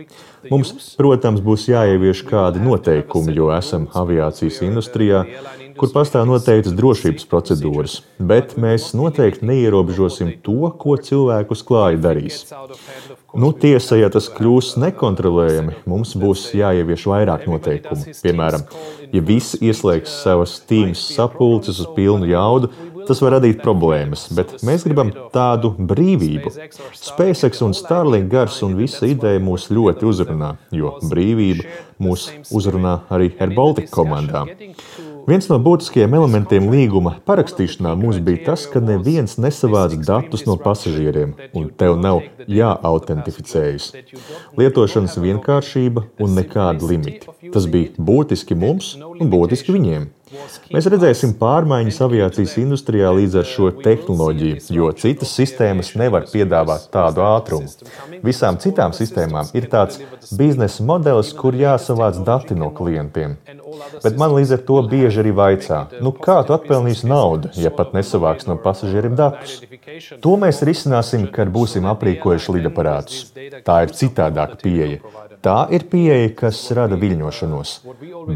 Mums, 0.53 0.73
protams, 0.99 1.45
būs 1.45 1.69
jāievieš 1.73 2.25
kādi 2.29 2.65
noteikumi, 2.65 3.37
jo 3.37 3.51
esam 3.55 3.89
aviācijas 3.93 4.63
industrijā, 4.65 5.25
kur 5.79 5.91
pastāv 5.95 6.27
noteiktas 6.29 6.75
drošības 6.77 7.27
procedūras, 7.31 7.99
bet 8.19 8.55
mēs 8.61 8.93
noteikti 8.97 9.47
neierobežosim 9.49 10.35
to, 10.45 10.71
ko 10.81 10.97
cilvēku 10.97 11.57
uz 11.57 11.65
klāja 11.67 12.01
darīs. 12.09 12.43
Nu, 13.35 13.51
tiesa, 13.51 13.99
ja 13.99 14.11
tas 14.15 14.29
kļūs 14.31 14.75
nekontrolējami, 14.83 15.81
mums 15.91 16.15
būs 16.19 16.47
jāievieš 16.55 17.09
vairāk 17.11 17.49
noteikumu. 17.51 18.15
Piemēram, 18.23 18.67
ja 19.15 19.23
visi 19.27 19.59
ieslēgs 19.67 20.21
savas 20.23 20.61
tīmas 20.69 21.03
sapulces 21.17 21.83
uz 21.83 21.91
pilnu 21.97 22.31
jaudu, 22.31 22.71
tas 23.09 23.21
var 23.25 23.37
radīt 23.37 23.61
problēmas, 23.65 24.29
bet 24.37 24.55
mēs 24.67 24.87
gribam 24.87 25.11
tādu 25.35 25.73
brīvību. 25.77 26.53
SpaceX 26.95 27.63
un 27.67 27.75
Starlink 27.77 28.31
gars 28.33 28.61
un 28.67 28.77
visa 28.79 29.09
ideja 29.09 29.43
mūs 29.43 29.69
ļoti 29.75 30.09
uzrunā, 30.09 30.55
jo 30.75 30.97
brīvība 31.11 31.67
mūs 32.03 32.31
uzrunā 32.55 33.01
arī 33.15 33.33
AirBaltic 33.43 33.91
komandā. 33.93 34.47
Viens 35.25 35.47
no 35.49 35.57
būtiskajiem 35.57 36.15
elementiem 36.19 36.67
līguma 36.69 37.15
parakstīšanā 37.29 37.95
mums 37.97 38.19
bija 38.27 38.43
tas, 38.51 38.67
ka 38.69 38.83
neviens 38.85 39.39
nesavāc 39.41 39.95
datus 40.05 40.45
no 40.45 40.59
pasažieriem, 40.61 41.33
un 41.57 41.71
tev 41.81 41.97
nav 41.97 42.21
jāautentificējas. 42.45 43.87
Lietošanas 44.61 45.17
vienkāršība 45.25 46.05
un 46.21 46.37
nekāda 46.37 46.91
limita. 46.91 47.33
Tas 47.55 47.65
bija 47.71 47.95
būtiski 48.11 48.59
mums 48.59 48.93
un 49.01 49.33
būtiski 49.33 49.73
viņiem. 49.73 50.11
Mēs 50.73 50.87
redzēsim 50.89 51.35
pārmaiņas 51.37 51.99
aviācijas 52.07 52.55
industrijā 52.63 53.11
līdz 53.13 53.35
ar 53.43 53.49
šo 53.49 53.69
tehnoloģiju, 53.85 54.61
jo 54.73 54.89
citas 54.97 55.35
sistēmas 55.37 55.91
nevar 56.01 56.25
piedāvāt 56.31 56.87
tādu 56.95 57.21
ātrumu. 57.27 57.69
Visām 58.25 58.57
citām 58.63 58.95
sistēmām 58.97 59.51
ir 59.59 59.69
tāds 59.73 60.01
biznesa 60.33 60.87
modelis, 60.89 61.35
kur 61.37 61.57
jāsavāc 61.59 62.23
dati 62.25 62.57
no 62.57 62.71
klientiem. 62.73 63.37
Bet 64.01 64.17
man 64.21 64.33
līdz 64.39 64.57
ar 64.57 64.65
to 64.71 64.81
bieži 64.89 65.21
arī 65.21 65.35
vaicā, 65.37 65.83
nu 66.01 66.15
kā 66.17 66.39
tu 66.49 66.57
atpelnīsi 66.57 67.11
naudu, 67.11 67.53
ja 67.61 67.73
pat 67.75 67.93
nesavāks 67.97 68.49
no 68.49 68.57
pasažieriem 68.65 69.19
datus? 69.21 69.61
To 70.25 70.39
mēs 70.41 70.65
risināsim, 70.65 71.29
kad 71.35 71.53
būsim 71.53 71.85
aprīkojuši 71.93 72.57
lidaparātus. 72.59 73.27
Tā 73.67 73.83
ir 73.85 73.93
citādāka 73.93 74.57
pieeja. 74.65 75.03
Tā 75.45 75.67
ir 75.77 75.83
pieeja, 75.93 76.31
kas 76.39 76.59
rada 76.77 76.97
viļņošanos. 76.97 77.73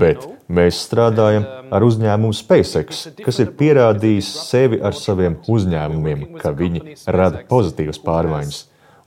Bet 0.00 0.26
mēs 0.52 0.80
strādājam 0.84 1.46
ar 1.72 1.86
uzņēmumu 1.86 2.36
SpaceX, 2.36 3.06
kas 3.24 3.38
ir 3.40 3.54
pierādījis 3.56 4.28
sevi 4.50 4.80
ar 4.84 4.96
saviem 4.96 5.38
uzņēmumiem, 5.48 6.26
ka 6.42 6.52
viņi 6.58 6.98
rada 7.16 7.40
pozitīvas 7.48 8.02
pārmaiņas. 8.04 8.58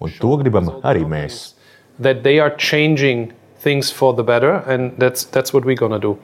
Un 0.01 0.15
to 0.17 0.33
gribam 0.41 0.71
arī 0.81 1.05
mēs. 1.05 1.53
That 2.01 2.23
they 2.25 2.39
are 2.41 2.55
changing 2.57 3.33
things 3.61 3.91
for 3.91 4.15
the 4.17 4.23
better, 4.23 4.63
and 4.65 4.97
that's, 4.97 5.25
that's 5.25 5.53
what 5.53 5.65
we're 5.65 5.77
going 5.77 5.93
to 5.93 5.99
do. 5.99 6.17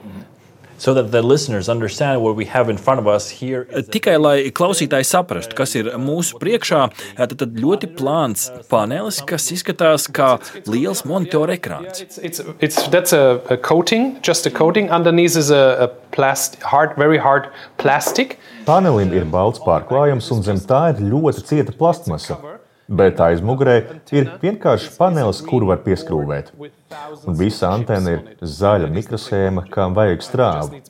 So 0.78 0.94
that 0.94 1.10
the 1.10 1.22
listeners 1.22 1.68
understand 1.68 2.22
what 2.22 2.36
we 2.36 2.44
have 2.46 2.70
in 2.70 2.78
front 2.78 3.00
of 3.00 3.06
us 3.06 3.28
here. 3.28 3.66
Tikai 3.66 4.16
lai 4.20 4.36
klausītāji 4.54 5.06
saprastu, 5.08 5.56
kas 5.58 5.74
ir 5.78 5.90
mūsu 6.00 6.38
priekšā, 6.40 6.82
tad, 7.18 7.34
tad 7.38 7.58
ļoti 7.58 7.90
plāns 7.98 8.48
panelis, 8.70 9.20
kas 9.26 9.50
izskatās 9.54 10.08
kā 10.08 10.36
liels 10.66 11.04
monitora 11.08 11.58
ekrāns. 11.58 12.00
It's, 12.00 12.18
it's, 12.18 12.42
it's, 12.60 12.88
that's 12.88 13.12
a, 13.12 13.40
a 13.50 13.56
coating, 13.56 14.16
just 14.22 14.46
a 14.46 14.50
coating. 14.50 14.90
Underneath 14.90 15.36
is 15.36 15.50
a, 15.50 15.64
a 15.86 15.88
plast, 16.14 16.62
hard, 16.62 16.96
very 16.96 17.18
hard 17.18 17.50
plastic. 17.76 18.38
Panelim 18.68 19.12
ir 19.16 19.26
balts 19.28 19.60
pārklājums, 19.64 20.30
un 20.34 20.46
zem 20.46 20.62
tā 20.70 20.88
ir 20.94 21.04
ļoti 21.10 21.44
cieta 21.50 21.74
plastmasa. 21.74 22.57
Bet 22.88 23.18
aiz 23.20 23.42
mugurē 23.44 23.74
ir 24.16 24.30
vienkārši 24.40 24.94
panelis, 24.96 25.42
kuru 25.44 25.66
var 25.68 25.82
pieskrūvēt. 25.84 26.54
Un 27.28 27.36
visa 27.36 27.68
antena 27.68 28.14
ir 28.14 28.22
zaļa 28.40 28.88
mikrosēma, 28.94 29.66
kam 29.68 29.92
vajag 29.96 30.24
strāvu. 30.24 30.80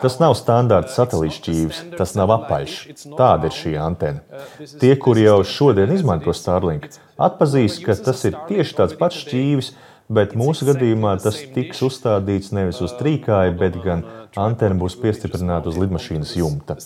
Tas 0.00 0.18
nav 0.18 0.34
standarta 0.38 0.90
satelīta 0.90 1.38
šķīvis, 1.38 1.80
tas 1.94 2.16
nav 2.18 2.32
apaļš. 2.40 2.74
Tāda 3.14 3.50
ir 3.50 3.54
šī 3.54 3.76
antena. 3.78 4.42
Tie, 4.80 4.96
kuri 4.98 5.28
jau 5.28 5.38
šodien 5.46 5.94
izmanto 5.94 6.34
Starlink, 6.34 6.90
atpazīs, 7.22 7.78
ka 7.86 7.94
tas 8.02 8.26
ir 8.26 8.38
tieši 8.50 8.78
tāds 8.80 8.98
pats 8.98 9.22
šķīvis, 9.22 9.70
bet 10.10 10.34
mūsu 10.38 10.66
gadījumā 10.72 11.14
tas 11.22 11.38
tiks 11.54 11.86
uzstādīts 11.86 12.50
nevis 12.56 12.82
uz 12.82 12.98
trīkāja, 12.98 13.54
bet 13.62 13.78
gan 13.86 14.02
antena 14.34 14.74
būs 14.82 14.98
piestiprināta 14.98 15.70
uz 15.70 15.78
lidmašīnas 15.78 16.34
jumta. 16.42 16.76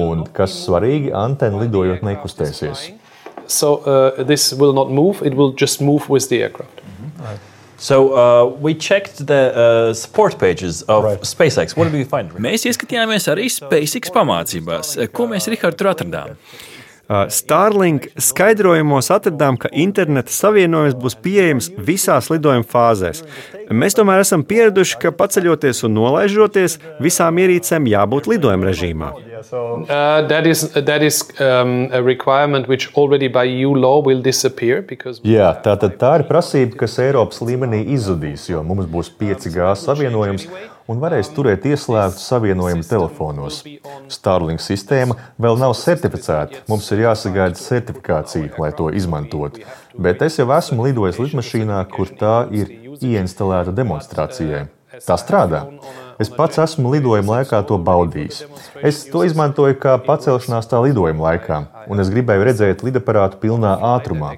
Un, 0.00 0.24
kas 0.32 0.56
svarīgi, 0.64 1.12
antena 1.12 1.60
lidojot 1.60 2.04
nekustēsies. 2.08 2.88
So 3.52 3.76
uh, 3.76 4.22
this 4.22 4.52
will 4.54 4.72
not 4.72 4.90
move, 4.90 5.22
it 5.22 5.34
will 5.34 5.52
just 5.52 5.80
move 5.80 6.08
with 6.08 6.28
the 6.28 6.42
aircraft. 6.42 6.80
So 7.76 8.14
uh, 8.14 8.46
we 8.60 8.74
checked 8.74 9.26
the 9.26 9.42
uh, 9.52 9.94
support 9.94 10.38
pages 10.38 10.82
of 10.82 11.02
right. 11.04 11.20
SpaceX. 11.20 11.76
What 11.76 11.90
did 11.90 11.94
we 11.94 12.04
find? 12.04 12.30
Mēs 12.38 12.62
ieskatījāmies 12.70 13.26
arī 13.32 13.48
SpaceX 13.50 14.12
pamācībās. 14.14 14.94
Ko 15.10 15.26
mēs, 15.30 15.48
Rihard, 15.50 15.74
tur 15.80 15.90
atradām? 15.90 16.36
Uh, 17.12 17.26
Starlink 17.28 18.06
skaidrojumos 18.16 19.10
atradām, 19.12 19.58
ka 19.60 19.68
interneta 19.76 20.32
savienojums 20.32 20.94
būs 20.96 21.16
pieejams 21.20 21.68
visās 21.76 22.30
lidojuma 22.32 22.64
fāzēs. 22.64 23.20
Mēs 23.68 23.98
tomēr 23.98 24.22
esam 24.22 24.44
pieraduši, 24.48 24.96
ka 25.02 25.12
paceļoties 25.18 25.84
un 25.88 25.92
nolaižoties, 25.98 26.78
visām 27.04 27.40
ierīcēm 27.42 27.90
jābūt 27.92 28.30
lidojuma 28.32 28.70
režīmā. 28.70 29.10
Uh, 29.42 30.24
that 30.30 30.46
is, 30.46 30.64
that 30.72 31.02
is 31.02 31.20
um, 31.40 31.90
a 31.92 32.00
requirement 32.00 32.68
which 32.68 32.88
already 32.94 33.28
by 33.28 33.44
EU 33.44 33.74
law 33.74 34.00
will 34.00 34.22
disappear. 34.22 34.80
Because... 34.80 35.20
Jā, 35.26 35.52
tā, 35.60 35.76
tā 35.76 36.14
ir 36.20 36.28
prasība, 36.30 36.78
kas 36.86 36.96
Eiropas 37.02 37.42
līmenī 37.44 37.82
izzudīs, 37.92 38.48
jo 38.48 38.64
mums 38.64 38.88
būs 38.88 39.12
5G 39.20 39.74
savienojums 39.84 40.48
un 40.90 41.00
varēs 41.02 41.30
turēt 41.36 41.66
ieslēgtu 41.68 42.22
savienojumu 42.22 42.86
telefonos. 42.86 43.62
Starlink 44.12 44.62
sistēma 44.62 45.16
vēl 45.42 45.58
nav 45.60 45.76
certificēta. 45.78 46.64
Mums 46.70 46.90
ir 46.94 47.04
jāsagaida 47.06 47.58
certifikācija, 47.58 48.52
lai 48.58 48.72
to 48.76 48.90
izmantotu. 48.94 49.66
Bet 49.94 50.22
es 50.26 50.38
jau 50.40 50.48
esmu 50.56 50.88
lidojis 50.88 51.20
lidmašīnā, 51.22 51.82
kur 51.92 52.12
tā 52.18 52.36
ir 52.54 52.70
ieinstalēta 53.02 53.74
demonstrācijai. 53.76 54.66
Tā 55.06 55.16
strādā. 55.16 55.66
Es 56.22 56.30
pats 56.30 56.60
esmu 56.62 56.92
lidojuma 56.92 57.38
laikā 57.38 57.58
to 57.66 57.78
baudījis. 57.82 58.42
Es 58.88 59.00
to 59.10 59.24
izmantoju 59.26 59.74
kā 59.82 59.96
pacelšanās 60.06 60.68
tā 60.70 60.78
lidojuma 60.84 61.24
laikā, 61.26 61.58
un 61.90 62.02
es 62.02 62.12
gribēju 62.12 62.46
redzēt 62.46 62.84
lidaparātu 62.86 63.40
pilnā 63.42 63.72
ātrumā. 63.92 64.36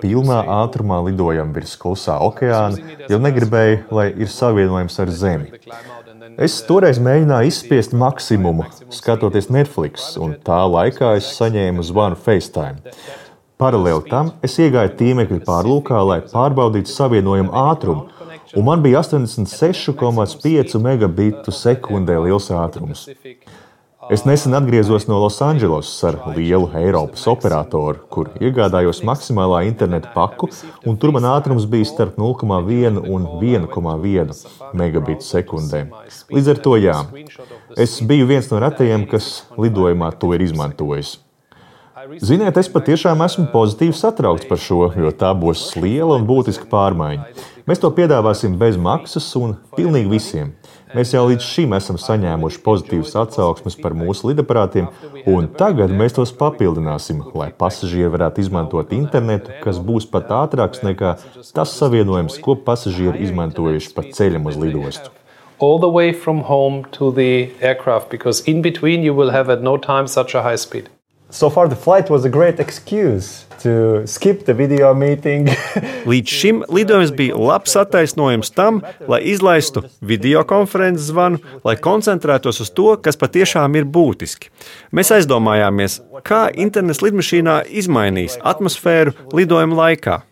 Pilnā 0.00 0.38
ātrumā 0.62 1.02
lidojam 1.10 1.52
virs 1.56 1.76
klusā 1.80 2.16
okeāna, 2.24 2.96
jo 3.12 3.20
negribēju, 3.20 3.82
lai 3.98 4.08
ir 4.16 4.32
savienojums 4.32 4.98
ar 5.04 5.12
Zemi. 5.20 5.52
Es 6.38 6.58
toreiz 6.64 7.00
mēģināju 7.02 7.52
izspiest 7.52 7.94
maksimumu, 7.98 8.68
skatoties 8.94 9.50
Netflix, 9.52 10.12
un 10.16 10.36
tā 10.48 10.60
laikā 10.70 11.16
es 11.20 11.32
saņēmu 11.36 11.84
zvanu 11.92 12.16
FaceTime. 12.24 12.94
Paralēli 13.58 14.06
tam 14.06 14.28
es 14.46 14.54
iegāju 14.62 14.92
tīmekļa 15.00 15.40
pārlūkā, 15.48 15.98
lai 16.06 16.20
pārbaudītu 16.30 16.92
savienojumu 16.94 17.50
ātrumu 17.58 18.17
un 18.54 18.64
man 18.64 18.82
bija 18.82 19.02
86,5 19.02 20.78
megabitu 20.82 21.52
sekundē 21.52 22.18
liels 22.24 22.50
ātrums. 22.54 23.08
Es 24.08 24.22
nesen 24.24 24.54
atgriezos 24.56 25.04
no 25.04 25.18
Losandželosas 25.20 26.04
ar 26.08 26.16
lielu 26.32 26.70
Eiropas 26.80 27.26
operatoru, 27.28 27.98
kur 28.08 28.30
iegādājos 28.40 29.02
maksimālā 29.04 29.66
interneta 29.68 30.14
paku, 30.14 30.48
un 30.88 30.96
tur 30.96 31.12
man 31.12 31.26
ātrums 31.28 31.66
bija 31.68 31.90
starp 31.90 32.16
0,1 32.16 33.02
un 33.04 33.26
1,1 33.42 34.32
megabitu 34.72 35.28
sekundē. 35.28 35.84
Līdz 36.32 36.52
ar 36.54 36.62
to 36.64 36.78
jā, 36.80 36.96
es 37.76 37.98
biju 38.00 38.30
viens 38.32 38.48
no 38.48 38.62
retajiem, 38.64 39.04
kas 39.12 39.42
lidojumā 39.60 40.14
to 40.16 40.32
ir 40.38 40.46
izmantojis. 40.46 41.18
Ziniet, 42.24 42.56
es 42.56 42.72
patiešām 42.72 43.20
esmu 43.26 43.50
pozitīvi 43.52 43.92
satraukts 43.92 44.48
par 44.48 44.60
šo, 44.62 44.86
jo 44.96 45.12
tā 45.12 45.34
būs 45.36 45.74
liela 45.76 46.16
un 46.16 46.24
būtiska 46.24 46.64
pārmaiņa. 46.70 47.26
Mēs 47.68 47.82
to 47.82 47.88
piedāvāsim 47.92 48.54
bez 48.56 48.78
maksas 48.80 49.26
un 49.36 49.50
pilnīgi 49.76 50.08
visiem. 50.08 50.54
Mēs 50.96 51.10
jau 51.12 51.26
līdz 51.28 51.44
šim 51.44 51.74
esam 51.76 51.98
saņēmuši 52.00 52.62
pozitīvas 52.64 53.12
atsauksmes 53.20 53.76
par 53.82 53.92
mūsu 53.98 54.30
lidaparātiem, 54.30 54.86
un 55.28 55.50
tagad 55.60 55.92
mēs 55.92 56.16
tos 56.16 56.32
papildināsim, 56.38 57.20
lai 57.36 57.50
pasažieri 57.52 58.08
varētu 58.14 58.40
izmantot 58.46 58.96
internetu, 58.96 59.52
kas 59.60 59.82
būs 59.84 60.08
pat 60.08 60.32
ātrāks 60.38 60.80
nekā 60.86 61.14
tas 61.52 61.76
savienojums, 61.76 62.40
ko 62.40 62.56
pasažieri 62.56 63.20
izmantojuši 63.28 63.92
pa 63.92 64.08
ceļam 64.16 64.48
uz 64.48 64.56
lidostu. 64.56 65.12
All 65.60 65.76
the 65.82 65.92
way 65.92 66.14
from 66.16 66.46
home 66.48 66.86
to 66.96 67.12
the 67.12 67.50
aircraft, 67.60 68.08
because 68.08 68.40
in 68.48 68.62
between 68.62 69.04
you 69.04 69.12
will 69.12 69.36
have 69.36 69.52
at 69.52 69.60
no 69.60 69.76
time 69.76 70.08
such 70.08 70.34
a 70.34 70.40
high 70.40 70.56
speed. 70.56 70.88
So 71.30 71.50
far, 71.50 71.68
the 71.68 71.76
flight 71.76 72.08
was 72.08 72.24
a 72.24 72.30
great 72.30 72.58
excuse 72.58 73.44
to 73.60 74.06
skip 74.06 74.46
the 74.46 74.54
video 74.54 74.94
meeting. 74.94 75.50
Līdz 76.10 76.32
šim 76.32 76.62
lidojums 76.72 77.12
bija 77.12 77.36
labs 77.36 77.76
attaisnojums 77.76 78.50
tam, 78.56 78.80
lai 79.08 79.20
izlaistu 79.28 79.82
video 80.00 80.40
konferences 80.48 81.10
zvanu, 81.10 81.42
lai 81.68 81.76
koncentrētos 81.76 82.62
uz 82.64 82.72
to, 82.72 82.94
kas 83.04 83.20
patiešām 83.20 83.76
ir 83.76 83.84
būtiski. 83.84 84.48
Mēs 84.88 85.12
aizdomājāmies, 85.18 86.00
kā 86.24 86.46
internets 86.54 87.04
lidmašīnā 87.04 87.60
izmainīs 87.68 88.38
atmosfēru 88.40 89.12
lidojuma 89.36 89.82
laikā. 89.82 90.22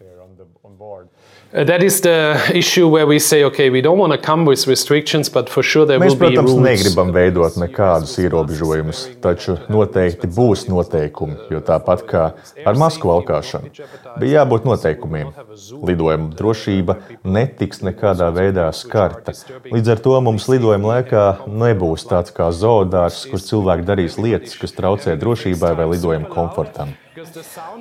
Uh, 1.57 1.65
that 1.65 1.83
is 1.83 2.03
the 2.03 2.37
issue 2.53 2.87
where 2.87 3.07
we 3.07 3.19
say, 3.19 3.43
okay, 3.43 3.71
we 3.71 3.81
don't 3.81 3.97
want 3.97 4.13
to 4.13 4.19
come 4.19 4.45
with 4.45 4.67
restrictions, 4.67 5.31
but 5.31 5.49
for 5.49 5.63
sure 5.63 5.87
there 5.87 5.99
Mēs, 5.99 6.11
will 6.11 6.29
be 6.29 6.37
protams, 6.37 6.51
rules. 6.53 6.67
negribam 6.67 7.13
veidot 7.15 7.57
nekādus 7.57 8.13
ierobežojumus, 8.21 9.01
taču 9.25 9.55
noteikti 9.73 10.29
būs 10.37 10.67
noteikumi, 10.69 11.39
jo 11.49 11.63
tāpat 11.65 12.03
kā 12.11 12.25
ar 12.61 12.77
masku 12.77 13.09
valkāšanu, 13.09 13.73
bija 14.21 14.43
jābūt 14.43 14.69
noteikumiem. 14.69 15.33
Lidojuma 15.81 16.29
drošība 16.37 16.99
netiks 17.25 17.81
nekādā 17.81 18.29
veidā 18.37 18.69
skarta. 18.77 19.33
Līdz 19.73 19.95
ar 19.97 20.05
to 20.05 20.21
mums 20.29 20.51
lidojuma 20.53 20.93
laikā 20.99 21.25
nebūs 21.49 22.05
tāds 22.13 22.37
kā 22.37 22.51
zoodārs, 22.53 23.25
kur 23.33 23.41
cilvēki 23.41 23.89
darīs 23.89 24.21
lietas, 24.21 24.61
kas 24.61 24.77
traucē 24.77 25.17
drošībai 25.25 25.73
vai 25.81 25.89
lidojuma 25.97 26.29
komfortam. 26.37 26.93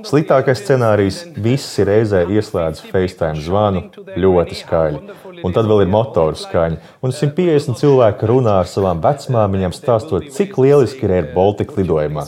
Sliktākais 0.05 0.61
scenārijs- 0.63 1.21
visi 1.47 1.85
reizē 1.85 2.23
ieslēdz 2.25 2.81
FaceTime 2.91 3.41
zvanu 3.41 3.83
ļoti 4.17 4.57
skaļi. 4.61 4.99
Un 5.43 5.53
tad 5.53 5.65
vēl 5.65 5.83
ir 5.85 5.91
motoru 5.91 6.35
skaņa. 6.35 6.77
Un 7.03 7.11
150 7.11 7.77
cilvēki 7.81 8.29
runā 8.31 8.59
ar 8.59 8.65
savām 8.65 9.01
vecmāmiņām, 9.01 9.75
stāstot, 9.75 10.31
cik 10.31 10.57
lieliski 10.57 11.03
ir 11.03 11.11
Air 11.11 11.33
Baltica 11.35 11.75
lidojumā. 11.75 12.25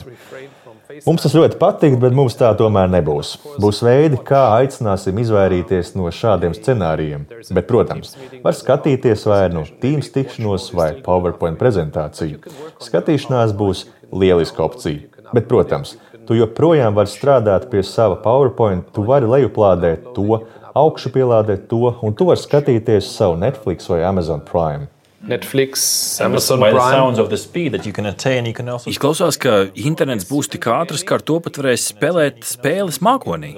Mums 1.06 1.22
tas 1.22 1.34
ļoti 1.36 1.58
patīk, 1.62 1.98
bet 2.00 2.16
mums 2.16 2.36
tā 2.40 2.50
tomēr 2.58 2.88
nebūs. 2.90 3.36
Būs 3.62 3.82
veidi, 3.86 4.18
kā 4.30 4.42
aicināsim 4.58 5.20
izvairīties 5.22 5.94
no 5.96 6.10
šādiem 6.14 6.56
scenārijiem. 6.58 7.28
Bet, 7.52 7.68
protams, 7.68 8.16
var 8.44 8.56
skatīties 8.58 9.28
vai 9.30 9.44
no 9.54 9.66
Teams 9.82 10.10
tikšanos 10.16 10.72
vai 10.78 10.94
PowerPoint 11.06 11.60
prezentāciju. 11.60 12.40
Skatīšanās 12.84 13.54
būs 13.58 13.86
lieliska 14.12 14.64
opcija. 14.64 15.06
Bet, 15.34 15.50
protams, 15.52 15.98
tu 16.28 16.36
joprojām 16.38 16.98
vari 16.98 17.12
strādāt 17.12 17.70
pie 17.72 17.84
sava 17.86 18.20
PowerPoint, 18.24 18.92
tu 18.94 19.06
vari 19.08 19.30
lejuplādēt 19.30 20.12
to, 20.16 20.44
augšu 20.78 21.14
pielādēt 21.16 21.66
to, 21.72 21.96
un 22.04 22.14
tu 22.14 22.28
vari 22.28 22.44
skatīties 22.44 23.10
savu 23.16 23.40
Netflix 23.42 23.90
vai 23.90 24.04
Amazon 24.06 24.44
Prime. 24.46 24.92
Netflix, 25.28 26.22
Amazon 26.22 26.60
Prime. 26.60 26.80
sounds 26.80 27.20
of 27.20 27.30
the 27.30 27.38
speed 27.38 27.72
that 27.74 27.86
you 27.86 27.92
can 27.92 28.06
attain, 28.06 28.46
you 28.46 28.54
can 28.54 28.70
also 28.70 28.90
Izklausās, 28.90 29.40
ka 29.42 29.66
internets 29.74 30.28
būs 30.30 30.48
tik 30.54 30.68
ātrs, 30.70 31.04
ka 31.04 31.18
ar 31.18 31.26
to 31.26 31.40
pat 31.42 31.58
varēs 31.58 31.88
spēlēt 31.92 32.46
spēles 32.46 33.02
mākonī. 33.02 33.56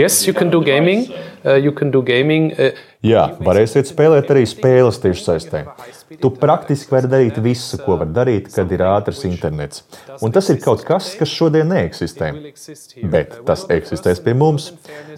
Yes, 0.00 0.26
you 0.26 0.32
can 0.32 0.50
do 0.50 0.62
gaming. 0.64 1.06
Uh, 1.44 1.54
you 1.54 1.72
can 1.72 1.92
do 1.92 2.02
gaming. 2.02 2.52
Uh, 2.56 2.72
Jā, 3.02 3.22
varēsiet 3.42 3.88
spēlēt 3.90 4.28
arī 4.30 4.44
spēles 4.46 5.00
tiešsaistē. 5.02 5.64
Tu 6.22 6.28
praktiski 6.38 6.94
vari 6.94 7.08
darīt 7.10 7.40
visu, 7.42 7.80
ko 7.82 7.96
var 7.98 8.10
darīt, 8.14 8.46
kad 8.54 8.70
ir 8.70 8.84
ātrs 8.86 9.24
internets. 9.26 9.82
Un 10.22 10.30
tas 10.34 10.46
ir 10.52 10.60
kaut 10.62 10.84
kas, 10.86 11.08
kas 11.18 11.32
šodien 11.32 11.66
neeksistē. 11.72 12.28
Bet 13.10 13.40
tas 13.48 13.64
eksistēs 13.74 14.22
pie 14.22 14.36
mums. 14.38 14.70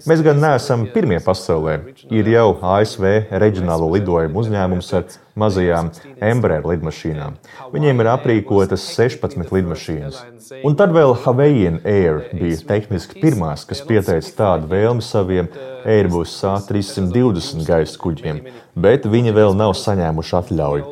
Mēs 0.09 0.25
gan 0.25 0.41
neesam 0.41 0.87
pirmie 0.95 1.21
pasaulē. 1.21 1.77
Ir 2.09 2.31
jau 2.33 2.55
ASV 2.73 3.05
reģionālo 3.43 3.91
lidojumu 3.93 4.41
uzņēmums 4.41 4.91
ar 4.97 5.05
mazajām 5.35 5.91
Embraer 6.23 6.65
lidmašīnām. 6.65 7.35
Viņiem 7.73 8.01
ir 8.01 8.09
aprīkotas 8.13 8.85
16 8.95 9.51
lidmašīnas. 9.53 10.21
Un 10.65 10.77
tad 10.79 10.95
vēl 10.95 11.13
Hawaiian 11.25 11.81
Air 11.85 12.23
bija 12.31 12.61
tehniski 12.69 13.19
pirmās, 13.21 13.65
kas 13.67 13.83
pieteica 13.85 14.35
tādu 14.39 14.71
vēlmi 14.71 15.03
saviem 15.05 15.51
Airbus 15.85 16.37
A320 16.47 17.65
gaisa 17.75 17.99
kuģiem, 18.01 18.41
bet 18.75 19.05
viņi 19.09 19.33
vēl 19.35 19.55
nav 19.57 19.75
saņēmuši 19.79 20.35
atļauju. 20.39 20.85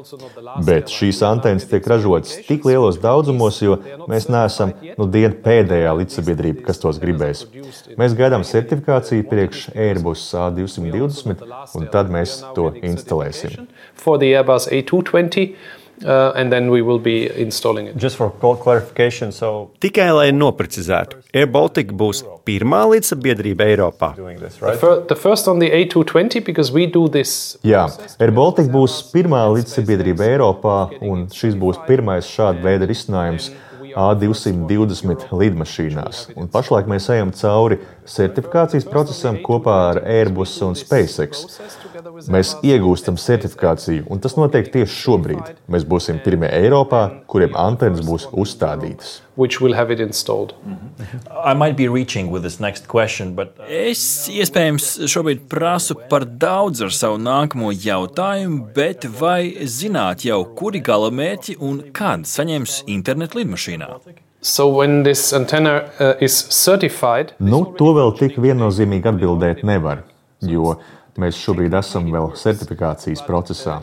Bet 0.67 0.91
šīs 0.93 1.22
antenas 1.28 1.67
tiek 1.69 1.88
ražotas 1.89 2.36
tik 2.48 2.67
lielos 2.69 3.00
daudzumos, 3.04 3.60
jo 3.63 3.80
mēs 4.08 4.30
neesam 4.32 4.74
nu 5.00 5.08
dienu 5.10 5.39
pēdējā 5.46 5.93
līdzsabiedrība, 6.00 6.65
kas 6.67 6.82
tos 6.84 7.00
gribēs. 7.02 7.46
Mēs 8.00 8.17
gaidām 8.19 8.46
certifikāciju 8.48 9.28
priekš 9.32 9.69
Airbus 9.74 10.26
A220, 10.38 11.48
un 11.80 11.89
tad 11.93 12.12
mēs 12.13 12.41
to 12.58 12.69
instalēsim. 12.84 13.65
For 16.01 16.06
the 16.06 16.08
Airbus 16.08 16.34
A220, 16.34 16.34
uh, 16.34 16.34
and 16.36 16.51
then 16.51 16.69
we 16.71 16.82
will 16.82 16.99
be 16.99 17.29
installing 17.41 17.88
it. 17.88 17.97
Just 17.97 18.15
for 18.17 18.32
cl- 18.41 18.56
clarification, 18.56 19.32
so 19.32 19.69
Tikai 19.79 20.12
lai 20.15 20.32
noprecizētu, 20.32 21.15
Air 21.34 21.47
Baltica 21.47 21.91
būs 21.93 22.23
pirmā 22.45 22.84
līdzsabiedrība 22.89 23.65
Eiropā. 23.75 24.15
doing 24.15 24.39
this, 24.39 24.56
The 24.58 24.65
right? 24.65 24.79
fir- 24.79 25.01
the 25.08 25.15
first 25.15 25.47
on 25.47 25.60
the 25.60 25.69
A220 25.71 26.43
because 26.45 26.71
we 26.71 26.86
do 26.88 27.08
this. 27.08 27.58
Jā, 27.63 27.88
Air 28.19 28.32
Baltica 28.32 28.69
būs 28.69 29.12
pirmā 29.13 29.43
līdzsabiedrība 29.56 30.19
Eiropā, 30.38 31.01
un 31.01 31.27
šis 31.27 31.56
būs 31.56 31.77
pirmais 31.88 32.25
šāda 32.25 32.62
veida 32.62 32.88
risinājums 32.88 33.51
A220 33.93 35.27
lidmašīnās. 35.32 36.23
Un 36.36 36.47
pašlaik 36.47 36.88
mēs 36.89 37.10
ejam 37.13 37.32
cauri 37.32 37.77
certifikācijas 38.10 38.88
procesam 38.89 39.38
kopā 39.43 39.91
ar 39.91 39.99
Airbus 40.01 40.56
un 40.65 40.73
SpaceX. 40.73 41.43
Mēs 42.34 42.56
iegūstam 42.66 43.18
certifikāciju, 43.22 44.06
un 44.12 44.20
tas 44.24 44.36
notiek 44.39 44.70
tieši 44.74 44.96
šobrīd. 45.04 45.54
Mēs 45.72 45.86
būsim 45.88 46.20
pirmie 46.24 46.50
Eiropā, 46.52 47.04
kuriem 47.32 47.56
antenas 47.60 48.04
būs 48.08 48.30
uzstādītas. 48.32 49.20
which 49.36 49.60
will 49.60 49.74
have 49.74 49.89
it 49.92 50.00
installed. 50.00 50.54
I 51.44 51.54
might 51.54 51.76
be 51.76 51.88
reaching 51.88 52.30
with 52.30 52.44
this 52.44 52.60
next 52.60 52.88
question, 52.88 53.34
but 53.36 53.56
uh, 53.60 53.66
Es 53.68 54.28
iespējams 54.30 55.08
šobrīd 55.10 55.48
prasu 55.50 55.96
par 56.10 56.26
daudz 56.26 56.84
ar 56.86 56.94
savu 56.94 57.18
nākamo 57.18 57.72
jautājumu, 57.74 58.68
bet 58.76 59.08
vai 59.20 59.66
zināt 59.66 60.26
jau, 60.28 60.44
kuri 60.60 60.84
galamērķi 60.86 61.58
un 61.66 61.82
kad 61.98 62.28
saņems 62.30 62.84
internetu 62.94 63.42
lidmašīnā? 63.42 63.89
So 64.42 64.68
when 64.68 65.04
this 65.04 65.32
antenna 65.34 65.76
uh, 66.00 66.13
is 66.22 66.36
certified, 66.52 67.34
Nu, 67.39 67.63
to 67.80 67.94
vēl 67.96 68.13
tik 68.20 68.38
viennozīmīgi 68.44 69.08
atbildēt 69.16 69.63
nevar, 69.66 70.04
jo 70.44 70.76
mēs 71.19 71.39
šobrīd 71.39 71.73
esam 71.78 72.10
vēl 72.13 72.32
certifikācijas 72.39 73.23
procesā. 73.28 73.80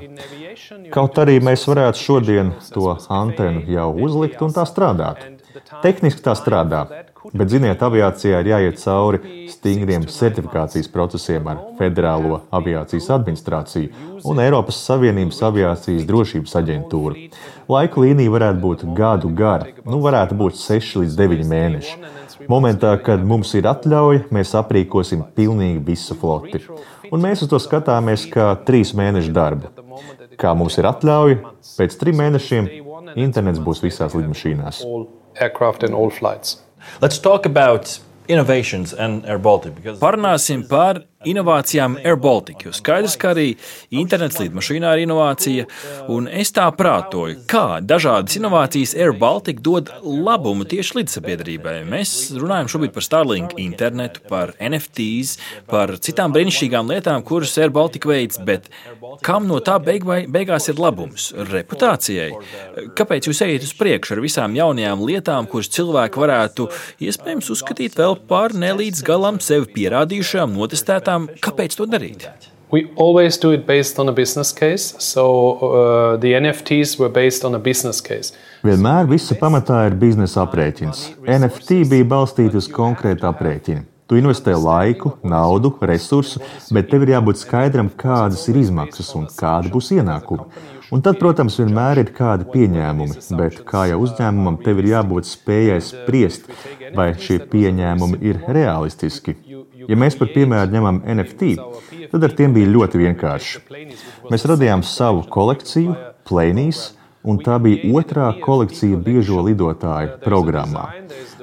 Kaut 0.95 1.19
arī 1.23 1.39
mēs 1.43 1.67
varētu 1.71 2.01
šodien 2.01 2.55
to 2.75 2.97
antenu 3.09 3.65
jau 3.71 3.91
uzlikt 4.07 4.43
un 4.43 4.55
tā 4.55 4.67
strādāt. 4.69 5.23
Tehniski 5.83 6.23
tā 6.23 6.33
strādā, 6.39 6.85
bet, 7.33 7.51
ziniet, 7.51 7.83
aviācijā 7.83 8.39
ir 8.43 8.51
jāiet 8.53 8.79
cauri 8.83 9.49
stingriem 9.51 10.07
certifikācijas 10.07 10.91
procesiem 10.93 11.49
ar 11.51 11.63
Federālo 11.79 12.41
aviācijas 12.55 13.11
administrāciju 13.17 14.21
un 14.31 14.43
Eiropas 14.45 14.79
Savienības 14.87 15.43
aviācijas 15.51 16.07
drošības 16.07 16.57
aģentūru. 16.63 17.27
Laika 17.71 18.05
līnija 18.05 18.35
varētu 18.37 18.63
būt 18.63 18.87
gadu 18.97 19.33
gara, 19.43 19.71
nu 19.87 20.01
varētu 20.07 20.39
būt 20.39 20.59
6 20.61 21.03
līdz 21.03 21.19
9 21.19 21.47
mēneši. 21.51 21.99
Momentā, 22.49 22.95
kad 23.05 23.23
mums 23.27 23.53
ir 23.59 23.67
atļauja, 23.69 24.27
mēs 24.33 24.55
aprīkosim 24.59 25.27
pilnīgi 25.37 25.83
visu 25.85 26.17
floti. 26.19 26.63
Un 27.11 27.23
mēs 27.25 27.43
uz 27.45 27.51
to 27.51 27.59
skatāmies 27.61 28.27
kā 28.31 28.53
trīs 28.67 28.95
mēnešu 28.97 29.35
darbu. 29.35 29.73
Kā 30.41 30.55
mums 30.57 30.79
ir 30.81 30.89
atļauja, 30.89 31.41
pēc 31.77 31.97
trim 32.01 32.21
mēnešiem 32.23 32.71
internets 33.21 33.61
būs 33.61 33.83
visās 33.85 34.15
lidmašīnās. 34.17 34.85
all 34.85 35.09
aircraft 35.41 35.83
and 35.83 35.95
all 35.95 36.11
flights. 36.11 36.63
let's 37.01 37.19
talk 37.19 37.47
about 37.47 38.01
innovations 38.29 38.95
and 38.95 39.25
Air 39.27 39.39
Baltic 39.39 39.75
because 39.75 39.99
Parunāsim 40.01 40.69
par 40.69 41.03
inovācijām 41.29 41.99
Air 42.01 42.17
Baltica. 42.17 42.65
Jo 42.65 42.73
skaidrs, 42.73 43.19
ka 43.21 43.35
arī 43.35 43.51
internets 43.93 44.39
lidmašīnā 44.41 44.95
ir 44.97 45.03
inovācija, 45.05 45.67
un 46.09 46.25
es 46.33 46.49
tā 46.57 46.65
prātoju, 46.73 47.43
kā 47.51 47.83
dažādas 47.85 48.39
inovācijas 48.39 48.95
Air 48.97 49.13
Baltica 49.21 49.61
dod 49.61 49.91
labumu 50.01 50.65
tieši 50.65 50.97
līdzsabiedrībai. 51.01 51.75
Mēs 51.93 52.15
runājam 52.41 52.71
šobrīd 52.73 52.95
par 52.95 53.05
Starlink 53.05 53.53
internetu, 53.61 54.23
par 54.31 54.55
NFTs, 54.57 55.35
par 55.69 55.93
citām 56.01 56.33
brīnišķīgām 56.33 56.89
lietām, 56.95 57.21
kuras 57.29 57.53
Air 57.61 57.75
Baltica 57.77 58.09
veids, 58.09 58.41
bet 58.41 58.71
kam 59.27 59.45
no 59.51 59.61
tā 59.61 59.77
beig 59.77 60.09
beigās 60.09 60.71
ir 60.73 60.81
labums? 60.81 61.35
Reputācijai. 61.51 62.31
Kāpēc 62.97 63.29
jūs 63.29 63.43
ejat 63.45 63.69
uz 63.69 63.75
priekšu 63.77 64.17
ar 64.17 64.25
visām 64.25 64.57
jaunajām 64.57 65.05
lietām, 65.05 65.53
kuras 65.53 65.69
cilvēki 65.77 66.25
varētu 66.25 66.71
iespējams 67.05 67.53
uzskatīt 67.53 68.01
vēl 68.01 68.17
par 68.31 68.57
nelīdz 68.57 69.05
galam 69.05 69.45
sevi 69.45 69.69
pierādījušām, 69.77 70.57
notestētām? 70.57 71.10
Lietām, 71.11 71.29
kāpēc 71.43 71.77
to 71.77 71.87
darīt? 71.87 72.29
We 72.71 72.87
always 72.95 73.37
do 73.37 73.51
it 73.51 73.67
based 73.67 73.99
on 73.99 74.09
a 74.09 74.13
business 74.13 74.53
case. 74.53 74.95
So 74.99 75.59
uh, 75.59 76.17
the 76.17 76.35
NFTs 76.35 76.99
were 77.01 77.09
based 77.09 77.45
on 77.45 77.55
a 77.55 77.59
business 77.59 78.01
case. 78.01 78.33
Vienmēr 78.63 79.09
visa 79.11 79.35
pamatā 79.35 79.89
ir 79.89 79.97
biznesa 79.99 80.45
aprēķins. 80.45 81.09
NFT 81.27 81.83
bija 81.91 82.07
balstīta 82.07 82.61
uz 82.61 82.69
konkrētu 82.71 83.27
aprēķinu. 83.27 83.87
Tu 84.11 84.19
investē 84.19 84.57
laiku, 84.59 85.13
naudu, 85.23 85.71
resursu, 85.87 86.41
bet 86.75 86.89
tev 86.91 87.05
ir 87.07 87.13
jābūt 87.13 87.39
skaidram, 87.39 87.91
kādas 87.95 88.43
ir 88.51 88.59
izmaksas 88.59 89.13
un 89.15 89.29
kāda 89.31 89.71
būs 89.71 89.93
ienākuma. 89.95 90.49
Un 90.91 91.03
tad, 91.07 91.21
protams, 91.21 91.55
vienmēr 91.61 92.01
ir 92.03 92.11
kādi 92.11 92.49
pieņēmumi, 92.51 93.21
bet 93.39 93.61
kā 93.69 93.85
jau 93.93 94.01
uzņēmumam, 94.03 94.57
tev 94.65 94.83
ir 94.83 94.89
jābūt 94.91 95.31
spējai 95.31 95.79
spriest, 95.87 96.51
vai 96.97 97.13
šie 97.15 97.39
pieņēmumi 97.53 98.19
ir 98.27 98.43
realistiski. 98.51 99.37
Ja 99.89 99.97
mēs 99.99 100.17
par 100.21 100.31
piemēru 100.35 100.75
ņemam 100.75 101.03
NFT, 101.15 101.51
tad 102.13 102.25
ar 102.27 102.37
tiem 102.37 102.55
bija 102.57 102.71
ļoti 102.71 103.01
vienkārši. 103.05 103.63
Mēs 104.31 104.49
radījām 104.51 104.85
savu 104.87 105.25
kolekciju, 105.31 105.97
Plēnijas, 106.29 106.91
un 107.27 107.41
tā 107.45 107.59
bija 107.63 107.91
otrā 108.01 108.31
kolekcija 108.41 108.99
biežo 109.05 109.43
lidotāju 109.45 110.19
programmā. 110.25 110.87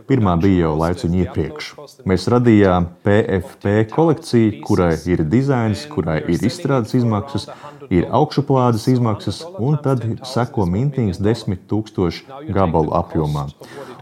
Pirmā 0.08 0.38
bija 0.40 0.68
jau 0.68 0.76
laicuņi 0.80 1.24
iepriekš. 1.26 1.70
Mēs 2.08 2.28
radījām 2.32 2.88
PFP 3.04 3.74
kolekciju, 3.92 4.62
kurai 4.64 4.94
ir 5.12 5.26
dizains, 5.28 5.84
kurai 5.92 6.22
ir 6.32 6.46
izstrādes 6.48 6.96
izmaksas, 6.96 7.50
ir 7.92 8.08
augšuplādes 8.20 8.88
izmaksas, 8.94 9.42
un 9.60 9.76
tad 9.84 10.06
seko 10.28 10.66
mintings 10.70 11.20
desmit 11.20 11.66
tūkstošu 11.68 12.48
gabalu 12.56 12.96
apjomā. 13.02 13.50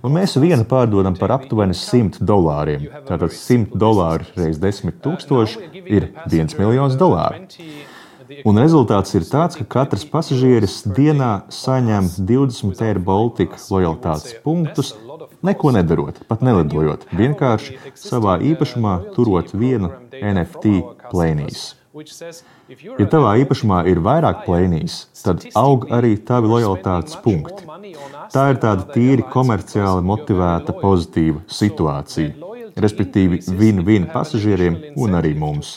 Un 0.06 0.14
mēs 0.14 0.36
vienu 0.38 0.66
pārdodam 0.70 1.16
par 1.18 1.32
aptuveni 1.40 1.74
100 1.74 2.22
dolāriem. 2.30 2.84
Tātad 3.08 3.34
100 3.34 3.80
dolāri 3.82 4.28
reizes 4.38 4.62
10 4.62 5.00
tūkstoši 5.02 5.70
ir 5.82 6.12
1 6.30 6.54
miljons 6.60 6.98
dolāru. 7.00 7.48
Un 8.46 8.58
rezultāts 8.58 9.14
ir 9.18 9.26
tāds, 9.26 9.58
ka 9.58 9.66
katrs 9.76 10.06
pasažieris 10.10 10.80
dienā 10.98 11.46
saņem 11.54 12.10
20 12.30 12.82
eiro 12.88 13.04
Baltika 13.06 13.58
lojalitātes 13.70 14.38
punktus, 14.46 14.94
neko 15.46 15.74
nedarot, 15.76 16.22
pat 16.30 16.42
nelidojot, 16.46 17.06
vienkārši 17.14 17.78
savā 18.02 18.40
īpašumā 18.52 18.98
turot 19.18 19.54
vienu 19.54 19.94
NFT 20.22 20.78
plēnīs. 21.12 21.68
Ja 21.96 23.08
tavā 23.12 23.36
īpašumā 23.44 23.84
ir 23.92 24.02
vairāk 24.04 24.44
plēnīs, 24.48 24.98
tad 25.24 25.46
aug 25.56 25.88
arī 25.96 26.16
tavi 26.30 26.52
lojalitātes 26.52 27.16
punkti. 27.24 27.64
Tā 28.34 28.50
ir 28.52 28.60
tāda 28.64 28.90
tīri 28.92 29.24
komerciāli 29.32 30.04
motivēta 30.04 30.76
pozitīva 30.82 31.46
situācija 31.48 32.56
respektīvi 32.76 33.40
win-win 33.60 34.08
pasažieriem 34.12 34.78
un 35.00 35.16
arī 35.20 35.34
mums. 35.40 35.76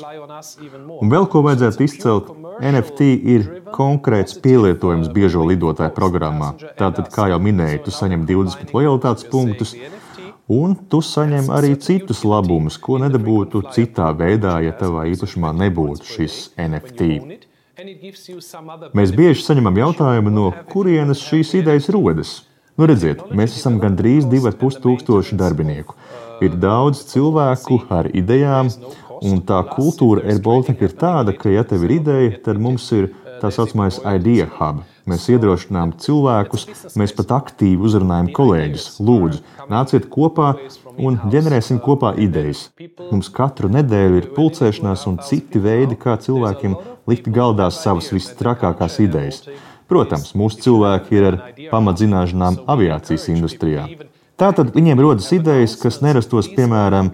Un 0.98 1.12
vēl 1.12 1.28
ko 1.30 1.42
vajadzētu 1.46 1.86
izcelt, 1.86 2.32
NFT 2.58 3.10
ir 3.34 3.46
konkrēts 3.74 4.38
pielietojums 4.42 5.10
biežo 5.14 5.46
lidotāju 5.46 5.94
programmā. 5.94 6.54
Tātad, 6.78 7.10
kā 7.14 7.28
jau 7.32 7.38
minēju, 7.42 7.84
tu 7.86 7.94
saņem 7.94 8.26
20 8.28 8.74
lojalitātes 8.74 9.28
punktus. 9.30 9.76
Un 10.48 10.72
tu 10.88 11.02
saņem 11.04 11.50
arī 11.52 11.74
citus 11.76 12.22
labumus, 12.24 12.78
ko 12.80 12.96
nedabūtu 13.02 13.66
citā 13.74 14.06
veidā, 14.16 14.54
ja 14.64 14.72
tavā 14.72 15.04
īpašumā 15.12 15.50
nebūtu 15.52 16.08
šis 16.08 16.36
NFT. 16.56 17.08
Mēs 18.96 19.12
bieži 19.12 19.44
saņemam 19.44 19.76
jautājumu, 19.76 20.32
no 20.32 20.46
kurienes 20.72 21.20
šīs 21.20 21.52
idejas 21.60 21.90
rodas. 21.92 22.32
Nu, 22.80 22.88
redziet, 22.88 23.26
mēs 23.36 23.58
esam 23.60 23.76
gandrīz 23.82 24.24
2,5 24.30 24.80
tūkstoši 24.86 25.36
darbinieku. 25.36 25.98
Ir 26.40 26.56
daudz 26.56 27.04
cilvēku 27.10 27.82
ar 27.92 28.08
idejām, 28.16 28.72
un 29.20 29.44
tā 29.44 29.60
kultūra 29.68 30.24
AirBaltic 30.32 30.80
ir 30.86 30.96
tāda, 30.96 31.36
ka, 31.36 31.52
ja 31.52 31.66
tev 31.68 31.84
ir 31.84 31.98
ideja, 31.98 32.36
tad 32.48 32.56
mums 32.62 32.88
ir 32.96 33.10
tā 33.42 33.52
saucamais 33.52 34.00
idea 34.16 34.48
hub. 34.56 34.80
Mēs 35.08 35.28
iedrošinām 35.32 35.94
cilvēkus, 36.02 36.66
mēs 37.00 37.14
pat 37.16 37.32
aktīvi 37.38 37.80
uzrunājam 37.88 38.28
kolēģus. 38.36 38.88
Lūdzu, 39.04 39.40
nāciet 39.70 40.08
kopā 40.12 40.52
un 40.98 41.18
ģenerēsim 41.32 41.80
kopā 41.84 42.12
idejas. 42.20 42.66
Mums 43.08 43.30
katru 43.34 43.70
nedēļu 43.72 44.20
ir 44.20 44.28
pulcēšanās 44.36 45.06
un 45.10 45.18
citi 45.24 45.62
veidi, 45.64 45.96
kā 46.00 46.18
cilvēkiem 46.20 46.76
likt 47.08 47.30
galdā 47.32 47.70
savas 47.74 48.12
visstrakākās 48.14 49.00
idejas. 49.04 49.42
Protams, 49.88 50.34
mūsu 50.36 50.60
cilvēki 50.66 51.16
ir 51.16 51.30
ar 51.30 51.40
pamatzināšanām 51.72 52.62
aviācijas 52.68 53.30
industrijā. 53.32 53.86
Tātad 54.38 54.68
viņiem 54.70 55.00
rodas 55.02 55.26
idejas, 55.34 55.72
kas 55.80 55.96
nerastos, 55.98 56.46
piemēram, 56.54 57.08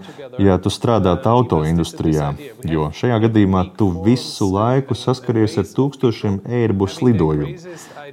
ja 0.44 0.58
tu 0.60 0.68
strādātu 0.68 1.30
auto 1.32 1.62
industrijā, 1.64 2.34
jo 2.68 2.90
šajā 2.92 3.16
gadījumā 3.22 3.62
tu 3.78 3.88
visu 4.04 4.50
laiku 4.52 4.96
saskaries 4.98 5.56
ar 5.62 5.70
tūkstošiem 5.78 6.42
Airbus 6.44 6.98
lidojumu. 7.00 7.54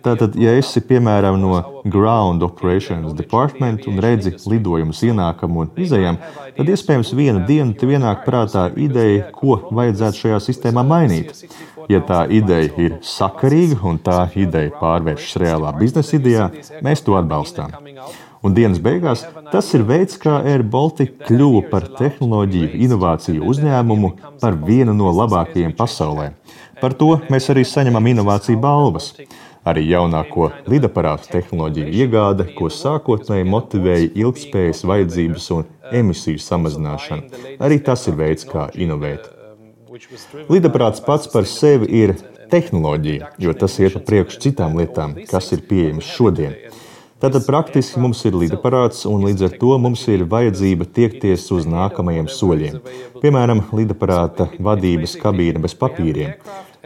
Tātad, 0.01 0.37
ja 0.39 0.53
esi 0.55 0.79
piemēram 0.87 1.41
no 1.41 1.59
Ground 1.91 2.47
Operations 2.47 3.11
Department 3.17 3.83
un 3.91 3.99
redzi 3.99 4.31
lidojumus 4.47 5.03
ienākumu 5.09 5.65
un 5.65 5.75
izējām, 5.75 6.21
tad 6.55 6.71
iespējams 6.71 7.11
vienu 7.17 7.43
dienu 7.51 7.75
tev 7.75 7.91
ienāk 7.97 8.23
prātā 8.23 8.69
ideja, 8.79 9.27
ko 9.35 9.59
vajadzētu 9.75 10.23
šajā 10.23 10.41
sistēmā 10.47 10.87
mainīt. 10.87 11.35
Ja 11.91 11.99
tā 12.07 12.23
ideja 12.31 12.71
ir 12.79 12.99
sakarīga 13.03 13.83
un 13.91 13.99
tā 13.99 14.23
ideja 14.39 14.71
pārvēršas 14.79 15.39
reālā 15.43 15.75
biznesa 15.83 16.15
idejā, 16.21 16.51
mēs 16.85 17.03
to 17.03 17.19
atbalstām. 17.19 17.75
Un 18.41 18.55
dienas 18.57 18.79
beigās 18.81 19.21
tas 19.51 19.67
ir 19.77 19.83
veids, 19.85 20.17
kā 20.21 20.39
Air 20.49 20.63
Baltica 20.65 21.27
kļuva 21.27 21.61
par 21.69 21.85
tehnoloģiju 21.99 22.71
inovāciju 22.87 23.45
uzņēmumu, 23.51 24.15
par 24.41 24.57
vienu 24.65 24.95
no 24.97 25.11
labākajiem 25.13 25.75
pasaulē. 25.77 26.31
Par 26.81 26.95
to 26.97 27.19
mēs 27.29 27.51
arī 27.53 27.61
saņemam 27.67 28.09
inovāciju 28.15 28.57
balvas. 28.63 29.11
Arī 29.61 29.83
jaunāko 29.91 30.47
lidaparātu 30.65 31.29
tehnoloģiju 31.35 31.91
iegāde, 32.01 32.47
ko 32.57 32.71
sākotnēji 32.73 33.45
motivēja 33.45 34.09
ilgspējas 34.23 34.81
vajadzības 34.89 35.45
un 35.53 35.67
emisiju 36.01 36.41
samazināšana. 36.41 37.43
Arī 37.61 37.77
tas 37.85 38.07
ir 38.09 38.17
veids, 38.17 38.47
kā 38.49 38.71
inovēt. 38.73 39.29
Lidaparāts 40.49 41.05
pats 41.05 41.29
par 41.29 41.45
sevi 41.45 41.91
ir 42.01 42.15
tehnoloģija, 42.49 43.35
jo 43.37 43.53
tas 43.53 43.77
iet 43.83 43.93
pa 43.99 44.01
priekšu 44.09 44.41
citām 44.47 44.81
lietām, 44.81 45.13
kas 45.29 45.53
ir 45.53 45.61
pieejamas 45.69 46.09
šodien. 46.09 46.57
Tātad 47.21 47.43
praktiski 47.45 48.01
mums 48.01 48.23
ir 48.25 48.33
lidaparāts, 48.33 49.03
un 49.05 49.21
līdz 49.27 49.43
ar 49.45 49.57
to 49.61 49.75
mums 49.77 50.07
ir 50.09 50.23
vajadzība 50.29 50.87
tiekties 50.89 51.43
uz 51.53 51.67
nākamajiem 51.69 52.25
soļiem. 52.33 52.79
Piemēram, 53.21 53.61
lidaparāta 53.77 54.47
vadības 54.57 55.13
kabīne 55.21 55.61
bez 55.61 55.77
papīriem. 55.77 56.33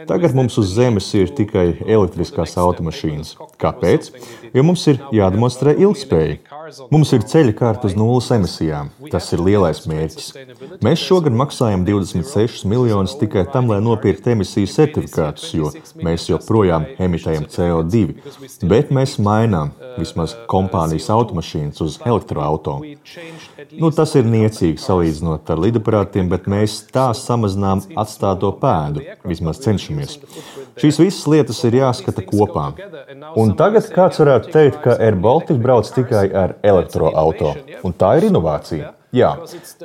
Tagad 0.04 0.34
mums 0.36 0.58
uz 0.60 0.74
Zemes 0.76 1.06
ir 1.16 1.30
tikai 1.32 1.78
elektriskās 1.80 2.52
automašīnas. 2.60 3.30
Kāpēc? 3.56 4.10
Jo 4.52 4.64
mums 4.66 4.82
ir 4.92 4.98
jādemonstrē 5.14 5.72
ilgspēja. 5.80 6.36
Mums 6.92 7.12
ir 7.16 7.24
ceļa 7.24 7.54
kārta 7.56 7.88
uz 7.88 7.94
nulles 7.96 8.28
emisijām. 8.34 8.90
Tas 9.12 9.30
ir 9.32 9.40
lielais 9.46 9.80
mērķis. 9.88 10.26
Mēs 10.84 11.00
šogad 11.00 11.32
maksājam 11.32 11.86
26 11.88 12.66
miljonus 12.68 13.16
tikai 13.16 13.46
tam, 13.54 13.70
lai 13.72 13.78
nopirktu 13.80 14.34
emisiju 14.34 14.68
certifikātus, 14.74 15.48
jo 15.56 15.72
mēs 16.04 16.28
joprojām 16.28 16.84
emitējam 17.06 17.48
CO2. 17.56 18.02
Bet 18.68 18.92
mēs 18.92 19.16
mainām 19.22 19.72
vismaz 19.96 20.36
kompānijas 20.50 21.08
automašīnas 21.14 21.80
uz 21.86 21.96
elektroautomašīnu. 22.04 23.40
Nu, 23.80 23.88
tas 23.96 24.12
ir 24.18 24.28
niecīgi 24.28 24.82
salīdzinot 24.82 25.48
ar 25.54 25.64
lidaparātiem, 25.64 26.28
bet 26.28 26.50
mēs 26.50 26.82
tā 26.92 27.08
samazinām 27.16 27.86
atstāto 27.96 28.52
pēdu, 28.60 29.06
vismaz 29.24 29.62
cenšamies. 29.64 29.85
Šīs 30.80 31.00
visas 31.00 31.22
lietas 31.30 31.62
ir 31.68 31.78
jāskata 31.80 32.24
kopā. 32.26 32.68
Un 33.38 33.54
tagad 33.58 33.88
kāds 33.94 34.20
varētu 34.22 34.52
teikt, 34.54 34.82
ka 34.84 34.98
Air 34.98 35.18
Baltica 35.20 35.60
brauc 35.62 35.90
tikai 35.94 36.26
ar 36.32 36.56
elektroautorātu, 36.66 37.80
un 37.86 37.96
tā 37.96 38.16
ir 38.20 38.30
inovācija. 38.30 38.92
Jā, 39.16 39.30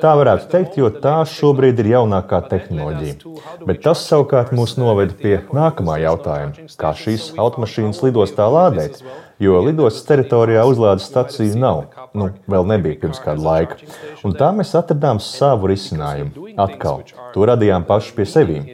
tā 0.01 0.11
varētu 0.17 0.47
teikt, 0.51 0.77
jo 0.81 0.89
tā 1.03 1.21
šobrīd 1.29 1.79
ir 1.83 1.91
jaunākā 1.93 2.41
tehnoloģija. 2.51 3.33
Bet 3.67 3.83
tas 3.85 4.01
savukārt 4.09 4.51
mūs 4.57 4.75
noveda 4.81 5.15
pie 5.15 5.37
nākamā 5.55 5.99
jautājuma, 6.01 6.65
kā 6.81 6.91
šīs 6.97 7.29
automašīnas 7.39 8.01
lidostā 8.03 8.49
lādēt, 8.51 8.99
jo 9.41 9.57
lidostas 9.65 10.05
teritorijā 10.05 10.63
uzlādes 10.69 11.07
staciju 11.09 11.57
nav. 11.59 11.83
Nu, 12.17 12.29
vēl 12.51 12.67
nebija 12.69 12.99
pirms 13.01 13.21
kāda 13.23 13.41
laika. 13.41 13.79
Un 14.27 14.35
tā 14.37 14.51
mēs 14.55 14.75
atradām 14.77 15.21
savu 15.23 15.71
risinājumu. 15.71 16.51
Atkal, 16.61 17.03
to 17.33 17.47
radījām 17.49 17.87
paši 17.89 18.15
pie 18.17 18.27
sevīm. 18.29 18.67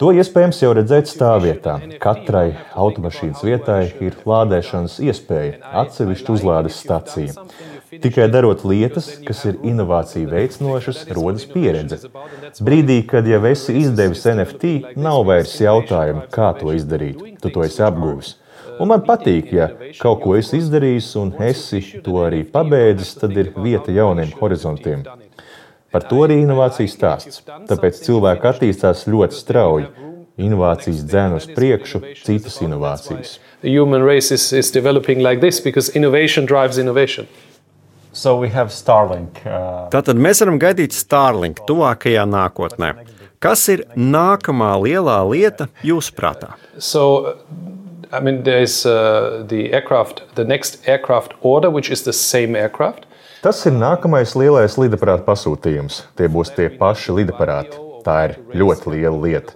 To 0.00 0.10
iespējams 0.12 0.60
jau 0.62 0.74
redzēt 0.76 1.08
stāvvietā. 1.08 1.78
Katrai 2.02 2.58
automašīnas 2.76 3.44
vietai 3.46 3.80
ir 4.04 4.18
lādēšanas 4.28 4.98
iespēja, 5.08 5.60
atsevišķa 5.84 6.34
uzlādes 6.34 6.80
stacija. 6.82 7.46
Tikai 7.88 8.26
darot 8.28 8.66
lietas, 8.68 9.08
kas 9.24 9.46
ir 9.48 9.62
inovāciju 9.64 10.28
veicinošas, 10.34 11.06
rodas 11.16 11.46
pieredze. 11.48 12.02
Brīdī, 12.60 12.98
kad 13.08 13.26
jau 13.30 13.40
esi 13.48 13.78
izdevis 13.80 14.26
NFT, 14.28 14.74
nav 15.00 15.22
vairs 15.30 15.56
jautājumu, 15.62 16.26
kā 16.34 16.52
to 16.58 16.74
izdarīt. 16.76 17.24
Tu 17.40 17.54
to 17.54 17.64
esi 17.64 17.82
apguvis. 17.86 18.34
Un 18.78 18.90
man 18.92 19.02
patīk, 19.06 19.52
ja 19.52 19.68
kaut 19.98 20.22
ko 20.22 20.36
esi 20.38 20.60
izdarījis 20.62 21.08
un 21.20 21.32
esi 21.44 21.80
to 22.04 22.20
arī 22.24 22.44
pabeidzis, 22.46 23.16
tad 23.20 23.36
ir 23.36 23.52
vieta 23.56 23.94
jauniem 23.94 24.30
horizontiem. 24.40 25.04
Par 25.92 26.04
to 26.04 26.20
arī 26.26 26.42
inovācijas 26.42 26.94
stāsts. 26.98 27.42
Tāpēc 27.68 28.02
cilvēki 28.04 28.48
attīstās 28.52 29.06
ļoti 29.08 29.38
strauji. 29.38 29.88
Inovācijas 30.38 31.02
dzēna 31.02 31.40
uz 31.40 31.48
priekšu, 31.50 32.00
citas 32.22 32.60
inovācijas. 32.62 33.38
The 33.64 33.72
human 33.74 34.04
race 34.06 34.30
is, 34.30 34.52
is 34.52 34.70
developing 34.70 35.18
like 35.24 35.40
this 35.40 35.58
because 35.60 35.90
innovation 35.96 36.46
drives 36.46 36.78
innovation. 36.78 37.26
So 38.12 38.36
we 38.38 38.48
have 38.50 38.70
Starlink. 38.70 39.42
Uh, 39.46 39.88
Tātad 39.90 40.18
mēs 40.18 40.42
varam 40.44 40.60
gaidīt 40.62 40.94
Starlink 40.94 41.64
tuvākajā 41.66 42.24
nākotnē. 42.28 42.92
Kas 43.38 43.68
ir 43.70 43.84
nākamā 43.94 44.72
lielā 44.82 45.20
lieta 45.30 45.68
jūsuprātā? 45.86 46.56
So, 46.82 47.36
I 48.10 48.20
mean, 48.20 48.42
there's 48.42 48.86
uh, 48.86 49.44
the 49.46 49.72
aircraft, 49.72 50.34
the 50.34 50.44
next 50.44 50.88
aircraft 50.88 51.34
order, 51.42 51.70
which 51.70 51.90
is 51.90 52.02
the 52.02 52.12
same 52.12 52.56
aircraft. 52.56 53.04
Tas 53.42 53.60
ir 53.68 53.74
nākamais 53.76 54.32
lielais 54.34 54.74
lidaparāta 54.80 55.22
pasūtījums. 55.26 56.00
Tie 56.18 56.26
būs 56.26 56.50
tie 56.56 56.70
paši 56.74 57.14
lidaparāti. 57.20 57.78
Tā 58.02 58.16
ir 58.26 58.38
ļoti 58.56 58.94
liela 58.96 59.14
lieta. 59.14 59.54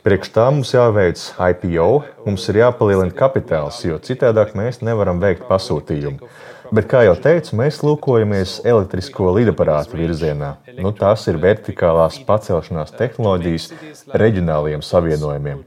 Priekš 0.00 0.30
tā 0.32 0.46
mums 0.48 0.72
jāveic 0.72 1.20
IPO, 1.36 1.88
mums 2.24 2.48
ir 2.48 2.62
jāpalielina 2.62 3.12
kapitāls, 3.12 3.82
jo 3.84 4.00
citādi 4.00 4.46
mēs 4.56 4.80
nevaram 4.80 5.20
veikt 5.20 5.44
pasūtījumu. 5.50 6.30
Bet, 6.70 6.86
kā 6.86 7.02
jau 7.02 7.16
teicu, 7.18 7.56
mēs 7.58 7.80
lūkojamies 7.82 8.60
elektrisko 8.64 9.32
lidaparātu 9.34 9.98
virzienā. 9.98 10.54
Nu, 10.78 10.94
tās 10.96 11.26
ir 11.28 11.38
vertikālās 11.42 12.20
pacelšanās 12.26 12.94
tehnoloģijas 12.94 13.66
reģionāliem 14.22 14.84
savienojumiem. 14.86 15.64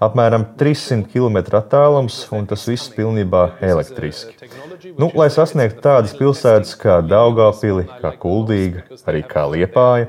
Apmēram 0.00 0.46
300 0.56 1.10
km 1.12 1.58
attālums, 1.58 2.22
un 2.32 2.46
tas 2.48 2.62
viss 2.68 2.88
pilnībā 2.94 3.42
elektriski. 3.60 4.48
Nu, 4.96 5.10
lai 5.12 5.28
sasniegtu 5.32 5.82
tādas 5.84 6.14
pilsētas 6.16 6.72
kā 6.80 7.00
Daugavpili, 7.04 7.84
kā 8.00 8.14
Kuldīga, 8.22 8.86
arī 9.10 9.20
kā 9.28 9.44
Liepāja, 9.52 10.08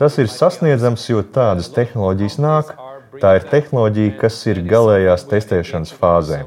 tas 0.00 0.16
ir 0.22 0.32
sasniedzams, 0.32 1.04
jo 1.12 1.20
tādas 1.36 1.68
tehnoloģijas 1.76 2.38
nāk. 2.40 2.72
Tā 3.18 3.32
ir 3.38 3.46
tehnoloģija, 3.50 4.14
kas 4.20 4.36
ir 4.46 4.60
galējās 4.70 5.24
testēšanas 5.30 5.90
fāzē. 5.98 6.44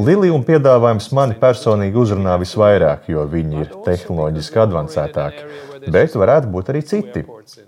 Lilium 0.00 0.44
piedāvājums 0.46 1.10
mani 1.16 1.36
personīgi 1.40 2.00
uzrunā 2.00 2.38
visvairāk, 2.40 3.10
jo 3.12 3.26
viņi 3.28 3.60
ir 3.64 3.74
tehnoloģiski 3.84 4.62
avansētāki. 4.64 5.44
Bet 5.92 6.16
varētu 6.16 6.50
būt 6.54 6.72
arī 6.72 6.82
citi. 6.86 7.26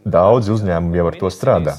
Daudzi 0.08 0.54
uzņēmumi 0.54 1.00
jau 1.02 1.08
ar 1.10 1.18
to 1.20 1.32
strādā. 1.34 1.76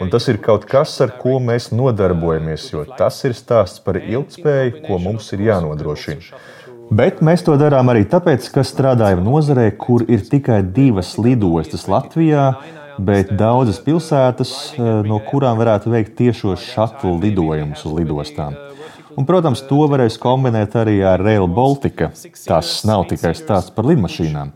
Un 0.00 0.12
tas 0.12 0.28
ir 0.32 0.38
kaut 0.40 0.64
kas, 0.68 0.94
ar 1.04 1.12
ko 1.20 1.38
mēs 1.44 1.70
nodarbojamies, 1.76 2.70
jo 2.72 2.84
tas 2.96 3.18
ir 3.28 3.34
stāsts 3.36 3.82
par 3.84 3.98
ilgspēju, 4.00 4.84
ko 4.86 5.00
mums 5.02 5.32
ir 5.36 5.48
jānodrošina. 5.48 6.40
Bet 6.90 7.20
mēs 7.22 7.44
to 7.46 7.54
darām 7.54 7.92
arī 7.92 8.02
tāpēc, 8.10 8.48
ka 8.50 8.64
strādājam 8.66 9.20
nozarē, 9.22 9.68
kur 9.78 10.02
ir 10.10 10.24
tikai 10.26 10.58
divas 10.74 11.12
lidostas 11.22 11.84
Latvijā, 11.86 12.48
bet 13.06 13.32
daudzas 13.36 13.80
pilsētas, 13.84 14.52
no 14.78 15.20
kurām 15.26 15.60
varētu 15.60 15.92
veikt 15.92 16.16
tiešos 16.20 16.64
šatlu 16.74 17.16
lidojumus 17.22 17.84
uz 17.86 17.96
lidostām. 17.96 18.58
Un, 19.18 19.26
protams, 19.26 19.62
to 19.66 19.82
varēs 19.90 20.18
kombinēt 20.22 20.76
arī 20.78 21.00
ar 21.04 21.22
Rail 21.22 21.48
Baltica. 21.50 22.12
Tas 22.46 22.76
nav 22.88 23.08
tikai 23.10 23.32
stāsts 23.36 23.74
par 23.74 23.88
lidmašīnām. 23.90 24.52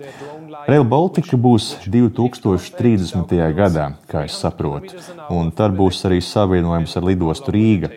Rail 0.65 0.87
Baltica 0.89 1.37
būs 1.37 1.73
2030. 1.91 3.35
gadā, 3.57 3.89
kā 4.09 4.23
es 4.29 4.39
saprotu, 4.41 4.95
un 5.29 5.51
tad 5.53 5.75
būs 5.77 6.05
arī 6.09 6.23
savienojums 6.25 6.95
ar 6.97 7.05
lidostu 7.11 7.53
Rīga. 7.53 7.91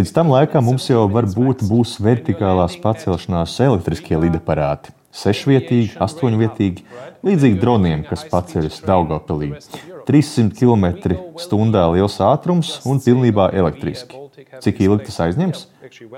Līdz 0.00 0.14
tam 0.16 0.32
laikam 0.32 0.64
mums 0.66 0.88
jau 0.88 1.04
varbūt 1.12 1.66
būs 1.68 1.98
vertikālās 2.02 2.78
pacelšanās 2.80 3.58
elektriskie 3.60 4.16
lidaparāti. 4.18 4.96
Sešvietīgi, 5.12 5.98
astoņvietīgi, 6.00 6.86
līdzīgi 7.26 7.60
droniem, 7.60 8.04
kas 8.08 8.24
paceļas 8.32 8.80
Daugopilī. 8.86 9.52
300 10.08 10.56
km/h 10.56 11.84
liels 11.92 12.18
ātrums 12.24 12.78
un 12.88 13.00
pilnībā 13.04 13.50
elektriski. 13.52 14.18
Cik 14.64 14.80
ilgi 14.86 15.06
tas 15.10 15.20
aizņems? 15.26 15.66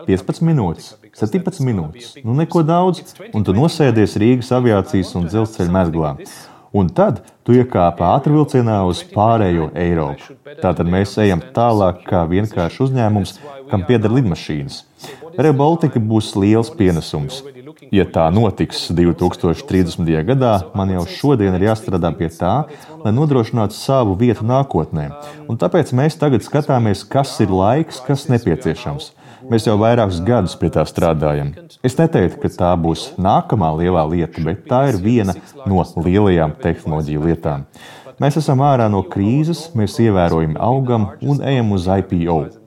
15 0.06 0.46
minūtes, 0.46 0.94
17 1.18 1.66
minūtes. 1.66 2.14
Nu, 2.22 2.36
neko 2.38 2.62
daudz, 2.66 3.02
un 3.34 3.44
tu 3.46 3.54
nosēdies 3.56 4.16
Rīgas 4.22 4.52
aviācijas 4.54 5.14
un 5.18 5.26
dzelzceļa 5.30 5.74
mezglā. 5.74 6.14
Un 6.74 6.88
tad 6.90 7.20
tu 7.46 7.54
iekāp 7.54 8.00
ātrvilcienā 8.02 8.80
uz 8.88 9.04
pārējo 9.12 9.68
Eiropu. 9.78 10.34
Tātad 10.62 10.88
mēs 10.90 11.12
ejam 11.22 11.42
tālāk 11.54 12.02
kā 12.08 12.24
vienkārši 12.30 12.82
uzņēmums, 12.88 13.36
kam 13.70 13.84
pieder 13.86 14.10
lidmašīnas. 14.10 14.80
Rebaltika 15.38 15.98
būs 15.98 16.34
liels 16.38 16.70
pienesums. 16.74 17.40
Ja 17.94 18.04
tā 18.06 18.26
notiks 18.34 18.86
2030. 18.94 20.06
gadā, 20.28 20.52
man 20.78 20.92
jau 20.94 21.04
šodien 21.10 21.56
ir 21.56 21.66
jāstrādā 21.68 22.12
pie 22.16 22.28
tā, 22.32 22.54
lai 23.02 23.12
nodrošinātu 23.14 23.76
savu 23.76 24.14
vietu 24.20 24.46
nākotnē. 24.46 25.08
Un 25.50 25.58
tāpēc 25.60 25.92
mēs 25.96 26.18
tagad 26.20 26.46
skatāmies, 26.46 27.04
kas 27.08 27.34
ir 27.44 27.52
laiks, 27.52 28.00
kas 28.06 28.28
nepieciešams. 28.30 29.10
Mēs 29.50 29.66
jau 29.68 29.74
vairākus 29.80 30.22
gadus 30.24 30.54
pie 30.56 30.70
tā 30.72 30.86
strādājam. 30.88 31.52
Es 31.84 31.98
neteiktu, 31.98 32.40
ka 32.40 32.52
tā 32.54 32.70
būs 32.80 33.10
nākamā 33.20 33.74
lielā 33.82 34.06
lieta, 34.08 34.40
bet 34.46 34.64
tā 34.70 34.86
ir 34.92 35.00
viena 35.02 35.34
no 35.68 35.84
lielajām 36.00 36.56
tehnoloģiju 36.62 37.28
lietām. 37.28 37.66
Mēs 38.22 38.38
esam 38.38 38.62
ārā 38.64 38.86
no 38.88 39.02
krīzes, 39.10 39.72
mēs 39.74 39.98
ievērojami 40.00 40.60
augam 40.62 41.10
un 41.20 41.42
ejam 41.42 41.74
uz 41.74 41.90
IPO. 41.90 42.63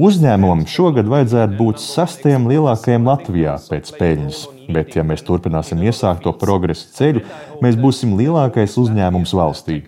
Uzņēmumam 0.00 0.64
šogad 0.70 1.08
vajadzētu 1.10 1.56
būt 1.58 1.80
sastajam 1.82 2.46
lielākajam 2.48 3.08
Latvijā 3.08 3.56
pēc 3.68 3.92
peļņas, 3.98 4.42
bet, 4.72 4.96
ja 4.96 5.04
mēs 5.04 5.24
turpināsim 5.26 5.82
iesākt 5.84 6.24
to 6.24 6.32
progresa 6.38 6.88
ceļu, 6.96 7.24
mēs 7.64 7.76
būsim 7.80 8.14
lielākais 8.16 8.78
uzņēmums 8.80 9.34
valstī. 9.36 9.82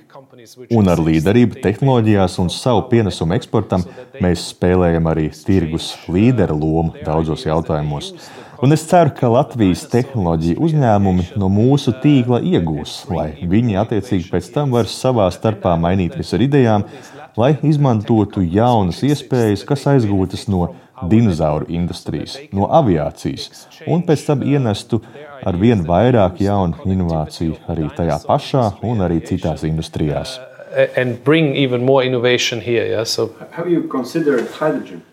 Un 0.76 0.90
ar 0.92 1.00
līderību 1.00 1.62
tehnoloģijās 1.64 2.36
un 2.42 2.50
savu 2.52 2.82
pienesumu 2.90 3.32
eksportam 3.38 3.86
mēs 4.20 4.50
spēlējam 4.52 5.08
arī 5.08 5.30
tirgus 5.32 5.94
līdera 6.04 6.52
lomu 6.52 6.92
daudzos 7.06 7.46
jautājumos. 7.48 8.12
Un 8.64 8.76
es 8.76 8.84
ceru, 8.88 9.10
ka 9.16 9.28
Latvijas 9.32 9.86
tehnoloģija 9.92 10.60
uzņēmumi 10.62 11.30
no 11.40 11.48
mūsu 11.52 11.96
tīkla 12.04 12.42
iegūs, 12.44 12.94
lai 13.12 13.30
viņi 13.40 13.80
attiecīgi 13.80 14.28
pēc 14.30 14.52
tam 14.54 14.76
var 14.76 14.88
savā 14.90 15.26
starpā 15.32 15.74
mainīties 15.80 16.36
ar 16.36 16.44
idejām, 16.44 16.86
lai 17.36 17.54
izmantotu 17.66 18.42
jaunas 18.46 19.02
iespējas, 19.06 19.64
kas 19.66 19.86
aizgūtas 19.94 20.46
no 20.52 20.68
dinozauru 21.10 21.66
industrijas, 21.74 22.36
no 22.54 22.68
aviācijas, 22.78 23.66
un 23.90 24.04
pēc 24.06 24.26
tam 24.28 24.44
ienestu 24.46 25.00
ar 25.44 25.58
vien 25.60 25.82
vairāk 25.86 26.40
jaunu 26.44 26.86
inovāciju 26.86 27.58
arī 27.68 27.90
tajā 27.96 28.20
pašā 28.28 28.66
un 28.86 29.04
arī 29.06 29.20
citās 29.26 29.66
industrijās. 29.66 30.38
And 30.96 31.22
bring 31.24 31.54
even 31.56 31.84
more 31.84 32.02
innovation 32.02 32.60
here. 32.60 32.86
Yeah? 32.86 33.04
So, 33.04 33.30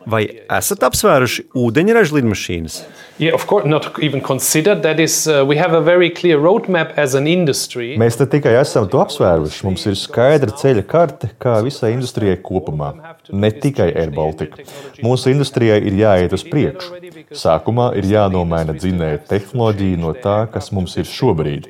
Vai 0.06 0.24
esat 0.50 0.82
apsvēruši 0.88 1.46
ūdeņraža 1.54 2.18
lidmašīnas? 2.18 2.82
yeah, 3.22 3.34
of 3.34 3.46
course, 3.46 3.66
not 3.68 4.00
even 4.02 4.22
considered. 4.22 4.82
That 4.82 5.00
is, 5.00 5.28
uh, 5.28 5.46
we 5.46 5.56
have 5.58 5.74
a 5.74 5.82
very 5.82 6.10
clear 6.10 6.40
roadmap 6.40 6.98
as 6.98 7.14
an 7.14 7.28
industry. 7.28 7.94
Mēs 8.02 8.18
te 8.18 8.26
tikai 8.26 8.56
esam 8.58 8.90
to 8.90 9.02
apsvēruši. 9.04 9.62
Mums 9.68 9.86
ir 9.86 9.98
skaidra 10.00 10.56
ceļa 10.58 10.86
karte, 10.90 11.30
kā 11.42 11.60
visai 11.66 11.94
industrijai 11.94 12.40
kopumā, 12.42 12.92
ne 13.30 13.52
tikai 13.54 13.92
Air 13.94 14.14
Baltica. 14.16 14.66
Mūsu 15.06 15.30
industrijai 15.36 15.78
ir 15.86 16.02
jāiet 16.02 16.34
uz 16.34 16.46
priekšu. 16.48 16.98
Sākumā 17.38 17.92
ir 18.02 18.10
jānomaina 18.10 18.76
dzinēja 18.78 19.22
tehnoloģija 19.30 20.02
no 20.02 20.16
tā, 20.18 20.42
kas 20.52 20.74
mums 20.74 20.98
ir 20.98 21.10
šobrīd. 21.10 21.70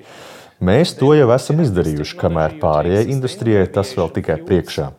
Mēs 0.62 0.91
to 0.93 1.07
jau 1.18 1.32
esam 1.34 1.57
izdarījuši, 1.64 2.18
kamēr 2.22 2.59
pārējai 2.62 3.07
industrijai 3.09 3.64
tas 3.74 3.95
vēl 3.97 4.12
tikai 4.14 4.36
priekšā. 4.45 4.91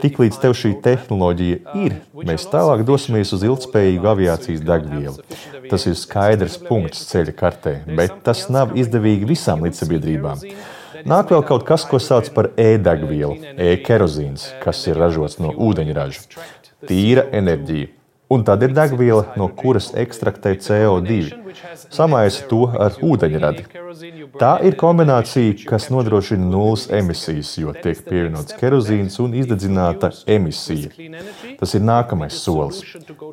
Tiklīdz 0.00 0.38
tev 0.40 0.54
šī 0.56 0.70
tehnoloģija 0.86 1.74
ir, 1.82 1.98
mēs 2.24 2.46
tālāk 2.48 2.80
dosimies 2.88 3.34
uz 3.36 3.44
ilgspējīgu 3.44 4.08
aviācijas 4.14 4.64
degvielu. 4.64 5.20
Tas 5.68 5.84
ir 5.90 5.98
skaidrs 6.00 6.56
punkts 6.64 7.04
ceļa 7.10 7.36
kartē, 7.36 7.74
bet 7.92 8.22
tas 8.24 8.46
nav 8.48 8.72
izdevīgi 8.80 9.28
visām 9.34 9.66
līdzsabiedrībām. 9.68 10.46
Nāk 11.08 11.32
vēl 11.34 11.44
kaut 11.44 11.68
kas, 11.68 11.84
ko 11.84 12.00
sauc 12.00 12.32
par 12.32 12.48
e-degvielu, 12.56 13.52
e-kerozīns, 13.68 14.48
kas 14.64 14.80
ir 14.88 14.96
ražots 15.02 15.42
no 15.44 15.52
ūdeņraža. 15.52 16.40
Tīra 16.88 17.28
enerģija. 17.36 17.92
Un 18.32 18.44
tad 18.48 18.62
ir 18.64 18.72
degviela, 18.76 19.26
no 19.36 19.48
kuras 19.60 19.90
ekstraktē 20.04 20.54
CO2. 20.64 21.18
Samaisa 21.92 22.46
to 22.48 22.64
ar 22.80 22.96
ūdeņradi. 23.04 23.66
Tā 24.40 24.52
ir 24.64 24.76
kombinācija, 24.80 25.66
kas 25.68 25.90
nodrošina 25.92 26.46
nulles 26.48 26.86
emisijas, 27.00 27.50
jo 27.60 27.74
tiek 27.76 28.00
pievienots 28.06 28.56
kerozīns 28.60 29.18
un 29.20 29.34
izdedzināta 29.36 30.10
emisija. 30.36 30.92
Tas 31.60 31.76
ir 31.76 31.84
nākamais 31.84 32.38
solis. 32.40 32.80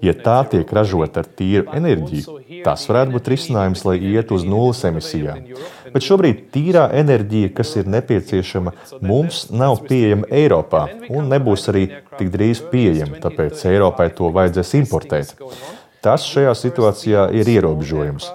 Ja 0.04 0.14
tā 0.28 0.42
tiek 0.52 0.74
ražota 0.76 1.24
ar 1.24 1.30
tīru 1.40 1.70
enerģiju, 1.80 2.40
tas 2.68 2.84
varētu 2.92 3.16
būt 3.16 3.32
risinājums, 3.36 3.86
lai 3.88 3.98
iet 4.12 4.34
uz 4.36 4.44
nulles 4.48 4.84
emisijām. 4.90 5.46
Bet 5.94 6.06
šobrīd 6.06 6.46
tīrā 6.54 6.88
enerģija, 7.00 7.54
kas 7.58 7.76
ir 7.80 7.90
nepieciešama, 7.90 8.74
mums 9.06 9.48
nav 9.52 9.82
pieejama 9.90 10.30
Eiropā 10.42 10.86
un 11.10 11.32
nebūs 11.32 11.70
arī 11.72 11.88
tik 12.18 12.32
drīz 12.34 12.64
pieejama, 12.72 13.22
tāpēc 13.24 13.66
Eiropai 13.72 14.10
to 14.16 14.32
vajadzēs 14.36 14.76
importēt. 14.82 15.34
Tas 16.04 16.28
šajā 16.28 16.54
situācijā 16.56 17.26
ir 17.36 17.50
ierobežojums. 17.58 18.30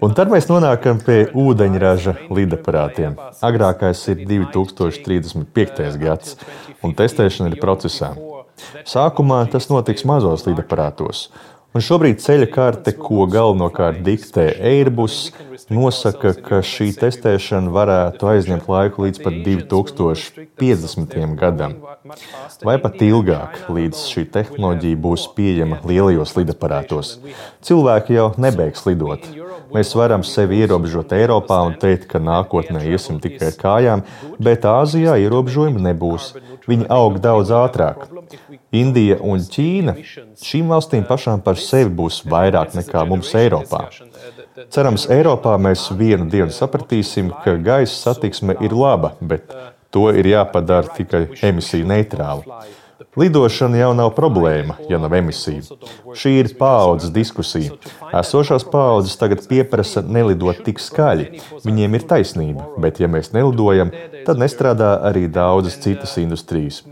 Un 0.00 0.14
tad 0.16 0.30
mēs 0.32 0.46
nonākam 0.48 1.00
pie 1.04 1.26
ūdeņraža 1.36 2.14
lidaparātiem. 2.32 3.18
Agrākais 3.44 4.00
ir 4.08 4.22
2035. 4.30 5.98
gads, 6.00 6.38
un 6.80 6.94
testēšana 6.96 7.52
ir 7.52 7.60
procesā. 7.60 8.14
Sākumā 8.88 9.42
tas 9.52 9.68
notiks 9.68 10.06
mazos 10.08 10.46
lidaparātos. 10.48 11.26
Un 11.70 11.82
šobrīd 11.86 12.18
ceļa 12.18 12.48
karte, 12.50 12.90
ko 12.98 13.28
galvenokārt 13.30 14.00
diktē 14.02 14.48
Airbus, 14.72 15.28
nosaka, 15.70 16.32
ka 16.34 16.58
šī 16.66 16.88
testēšana 16.98 17.70
varētu 17.70 18.26
aizņemt 18.32 18.66
laiku 18.66 19.04
līdz 19.04 19.20
pat 19.22 19.36
2050. 19.46 21.14
gadam, 21.38 21.76
vai 22.66 22.74
pat 22.82 22.98
ilgāk, 23.06 23.60
līdz 23.70 24.02
šī 24.10 24.26
tehnoloģija 24.34 24.98
būs 25.06 25.28
pieejama 25.36 25.78
lielajos 25.86 26.34
lidaparātos. 26.40 27.14
Cilvēki 27.62 28.18
jau 28.18 28.32
nebeigs 28.42 28.82
lidot. 28.90 29.30
Mēs 29.70 29.92
varam 29.94 30.24
sevi 30.26 30.64
ierobežot 30.64 31.12
Eiropā 31.14 31.60
un 31.68 31.76
teikt, 31.78 32.08
ka 32.10 32.18
nākotnē 32.18 32.82
iesim 32.90 33.20
tikai 33.22 33.52
ar 33.52 33.58
kājām, 33.60 34.02
bet 34.42 34.66
Āzijā 34.66 35.14
ierobežojumi 35.22 35.84
nebūs. 35.84 36.32
Viņi 36.66 36.88
aug 36.90 37.20
daudz 37.22 37.52
ātrāk. 37.54 38.08
Indija 38.74 39.20
un 39.22 39.42
Ķīna 39.52 39.94
šīm 40.42 40.74
valstīm 40.74 41.06
pašām 41.06 41.42
par 41.46 41.59
sevi 41.62 41.90
būs 42.00 42.22
vairāk 42.30 42.74
nekā 42.78 43.04
mums 43.08 43.32
Eiropā. 43.38 43.84
Cerams, 44.70 45.06
Eiropā 45.12 45.56
mēs 45.60 45.88
vienu 45.96 46.28
dienu 46.30 46.54
sapratīsim, 46.54 47.30
ka 47.44 47.56
gaisa 47.56 48.10
satiksme 48.10 48.56
ir 48.64 48.74
laba, 48.76 49.14
bet 49.20 49.52
to 49.94 50.08
ir 50.14 50.28
jāpadara 50.32 50.92
tikai 50.96 51.26
emisiju 51.50 51.88
neitrāla. 51.90 52.62
Lidošana 53.16 53.78
jau 53.80 53.90
nav 53.96 54.10
problēma, 54.16 54.76
ja 54.88 54.98
nav 55.00 55.14
emisiju. 55.16 55.78
Šī 56.16 56.34
ir 56.40 56.50
paaudzes 56.58 57.12
diskusija. 57.14 57.74
Esošās 58.20 58.66
paaudzes 58.70 59.16
tagad 59.20 59.42
pieprasa 59.48 60.02
nelidot 60.06 60.60
tik 60.66 60.82
skaļi. 60.82 61.40
Viņiem 61.64 61.96
ir 61.96 62.04
taisnība, 62.10 62.66
bet 62.82 63.00
ja 63.02 63.08
mēs 63.10 63.32
nelidojam, 63.34 63.92
tad 64.26 64.40
nestrādā 64.42 64.92
arī 65.08 65.24
daudzas 65.32 65.78
citas 65.82 66.16
industrijas. 66.22 66.82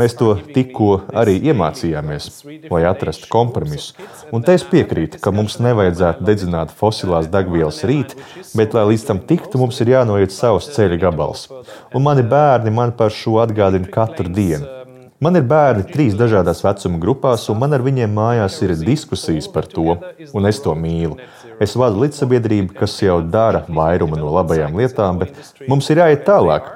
Mēs 0.00 0.16
to 0.18 0.34
tikko 0.54 1.02
arī 1.12 1.36
iemācījāmies, 1.50 2.30
lai 2.70 2.82
atrastu 2.88 3.28
kompromisu. 3.32 3.94
Un 4.32 4.44
te 4.46 4.56
es 4.58 4.64
piekrītu, 4.68 5.20
ka 5.22 5.34
mums 5.34 5.58
nevajadzētu 5.64 6.26
dedzināt 6.28 6.72
fosilās 6.80 7.28
degvielas 7.32 7.82
rīt, 7.88 8.16
bet, 8.54 8.74
lai 8.74 8.88
līdz 8.92 9.06
tam 9.10 9.22
tiktu, 9.30 9.60
mums 9.60 9.78
ir 9.84 9.94
jānoiet 9.94 10.34
savs 10.34 10.72
ceļa 10.74 11.00
gabals. 11.04 11.46
Un 11.94 12.08
mani 12.08 12.24
bērni 12.26 12.72
man 12.74 12.96
par 12.96 13.14
šo 13.14 13.38
atgādina 13.44 13.88
katru 13.92 14.32
dienu. 14.32 14.77
Man 15.18 15.34
ir 15.34 15.42
bērni 15.50 15.82
trīs 15.90 16.14
dažādās 16.14 16.60
vecuma 16.62 17.00
grupās, 17.02 17.48
un 17.50 17.58
man 17.58 17.74
ar 17.74 17.82
viņiem 17.82 18.12
mājās 18.14 18.60
ir 18.62 18.76
diskusijas 18.78 19.48
par 19.50 19.66
to, 19.66 19.96
un 20.30 20.46
es 20.46 20.60
to 20.62 20.74
mīlu. 20.78 21.16
Es 21.58 21.74
vadu 21.74 22.04
līdzsabiedrību, 22.04 22.76
kas 22.78 22.94
jau 23.02 23.16
dara 23.26 23.64
vairumu 23.66 24.20
no 24.20 24.30
labajām 24.36 24.78
lietām, 24.78 25.18
bet 25.24 25.34
mums 25.66 25.90
ir 25.90 26.04
jāiet 26.04 26.22
tālāk. 26.28 26.70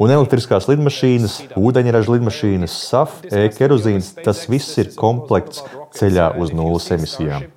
Un 0.00 0.10
elektriskās 0.14 0.64
lidmašīnas, 0.70 1.36
ūdeņraža 1.60 2.14
lidmašīnas, 2.16 2.80
SAF, 2.88 3.20
e-kerozīns, 3.28 4.14
tas 4.24 4.46
viss 4.48 4.80
ir 4.80 4.94
komplekts 4.96 5.60
ceļā 5.98 6.32
uz 6.40 6.56
nulles 6.56 6.88
emisijām. 6.96 7.50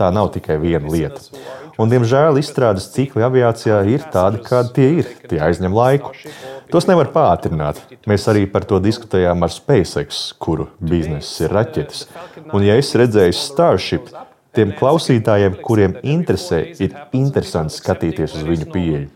Tā 0.00 0.10
nav 0.10 0.32
tikai 0.34 0.58
viena 0.58 0.90
lieta. 0.90 1.22
Un, 1.82 1.90
diemžēl 1.90 2.36
izstrādes 2.38 2.84
cikli 2.94 3.24
aviācijā 3.26 3.80
ir 3.90 4.04
tādi, 4.12 4.38
kādi 4.46 4.70
tie 4.76 4.88
ir. 5.00 5.08
Tie 5.26 5.40
aizņem 5.42 5.74
laiku. 5.74 6.12
Tos 6.70 6.86
nevar 6.86 7.10
pātrināt. 7.10 7.80
Mēs 8.06 8.28
arī 8.30 8.44
par 8.50 8.66
to 8.68 8.78
diskutējām 8.84 9.42
ar 9.42 9.50
SpaceX, 9.50 10.20
kuru 10.38 10.68
bizness 10.78 11.40
ir 11.42 11.50
raķetes. 11.56 12.04
Un, 12.52 12.62
ja 12.62 12.76
es 12.78 12.92
redzēju 12.98 13.34
Starship, 13.34 14.12
tiem 14.54 14.76
klausītājiem, 14.78 15.58
kuriem 15.64 15.98
interesē, 16.06 16.62
ir 16.78 16.94
interesanti 17.18 17.80
skatīties 17.80 18.38
uz 18.38 18.46
viņu 18.46 18.70
pieeju. 18.70 19.08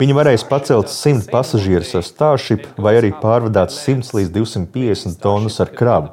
Viņi 0.00 0.16
varēs 0.16 0.44
pacelt 0.48 0.92
100 0.92 1.26
pasažierus 1.32 1.94
ar 1.96 2.04
Starship 2.04 2.68
vai 2.80 2.98
arī 3.00 3.14
pārvadāt 3.16 3.72
100 3.72 4.14
līdz 4.18 4.36
250 4.36 5.18
tonnas 5.24 5.56
ar 5.64 5.72
kravu. 5.72 6.12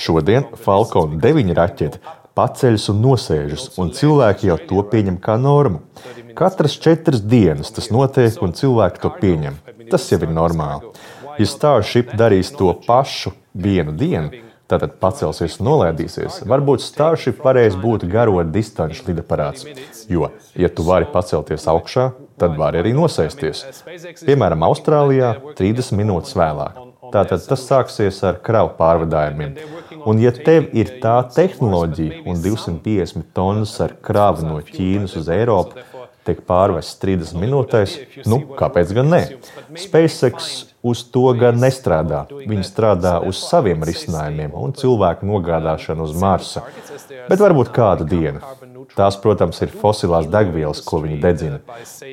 Šodien 0.00 0.48
Falcon 0.64 1.20
9 1.20 1.54
raķete 1.56 2.00
paceļas 2.38 2.88
un 2.92 3.02
nosēžas, 3.04 3.66
un 3.80 3.92
cilvēki 3.96 4.48
jau 4.50 4.58
to 4.68 4.84
pieņem 4.92 5.18
kā 5.22 5.36
normu. 5.40 5.82
Katras 6.38 6.78
četras 6.80 7.20
dienas 7.20 7.72
tas 7.74 7.90
notiek, 7.92 8.38
un 8.44 8.54
cilvēki 8.56 9.02
to 9.02 9.12
pieņem. 9.20 9.58
Tas 9.92 10.08
jau 10.12 10.20
ir 10.22 10.32
normāli. 10.32 10.92
Ja 11.40 11.48
Starship 11.48 12.12
darīs 12.16 12.52
to 12.56 12.72
pašu 12.86 13.32
vienu 13.52 13.92
dienu, 13.96 14.42
tad 14.68 14.96
pacelsies 15.00 15.58
un 15.60 15.68
nolaidīsies. 15.68 16.42
Varbūt 16.48 16.84
Starship 16.84 17.42
varēs 17.44 17.76
būt 17.80 18.06
garo 18.12 18.40
distanču 18.44 19.10
lidaparāts. 19.10 19.66
Jo, 20.08 20.30
ja 20.56 20.70
tu 20.72 20.84
vari 20.86 21.08
pacelties 21.12 21.68
augšā, 21.68 22.10
tad 22.40 22.56
vari 22.60 22.80
arī 22.82 22.94
nosēsties. 22.96 23.64
Piemēram, 24.24 24.64
Austrālijā 24.68 25.34
30 25.58 25.96
minūtes 26.00 26.36
vēlāk. 26.38 26.80
Tātad 27.12 27.44
tas 27.44 27.64
sāksies 27.68 28.22
ar 28.24 28.40
kravu 28.44 28.72
pārvadājumiem. 28.78 29.56
Un, 30.06 30.18
ja 30.22 30.32
tev 30.34 30.70
ir 30.76 30.96
tā 31.02 31.18
tehnoloģija 31.34 32.24
un 32.26 32.42
250 32.42 33.32
tonnas 33.36 33.74
ar 33.84 33.96
kravu 34.02 34.46
no 34.46 34.58
Ķīnas 34.66 35.16
uz 35.20 35.30
Eiropu, 35.32 35.82
tiek 36.26 36.42
pārvests 36.46 37.00
30 37.02 37.38
minūtēs, 37.42 37.96
nu, 38.30 38.42
kāpēc 38.58 38.92
gan 38.94 39.10
ne? 39.10 39.22
SpaceX 39.78 40.50
uz 40.86 41.02
to 41.14 41.24
gan 41.38 41.58
nestrādā. 41.62 42.24
Viņi 42.30 42.66
strādā 42.66 43.16
uz 43.26 43.40
saviem 43.42 43.82
risinājumiem 43.86 44.54
un 44.58 44.74
cilvēku 44.78 45.26
nogādāšanu 45.28 46.06
uz 46.06 46.14
Marsa. 46.18 46.64
Bet 47.28 47.42
varbūt 47.42 47.72
kādu 47.74 48.06
dienu. 48.08 48.42
Tās, 48.96 49.16
protams, 49.22 49.60
ir 49.64 49.74
fosilās 49.82 50.26
degvielas, 50.30 50.82
ko 50.84 51.00
viņi 51.04 51.20
dedzina. 51.22 51.60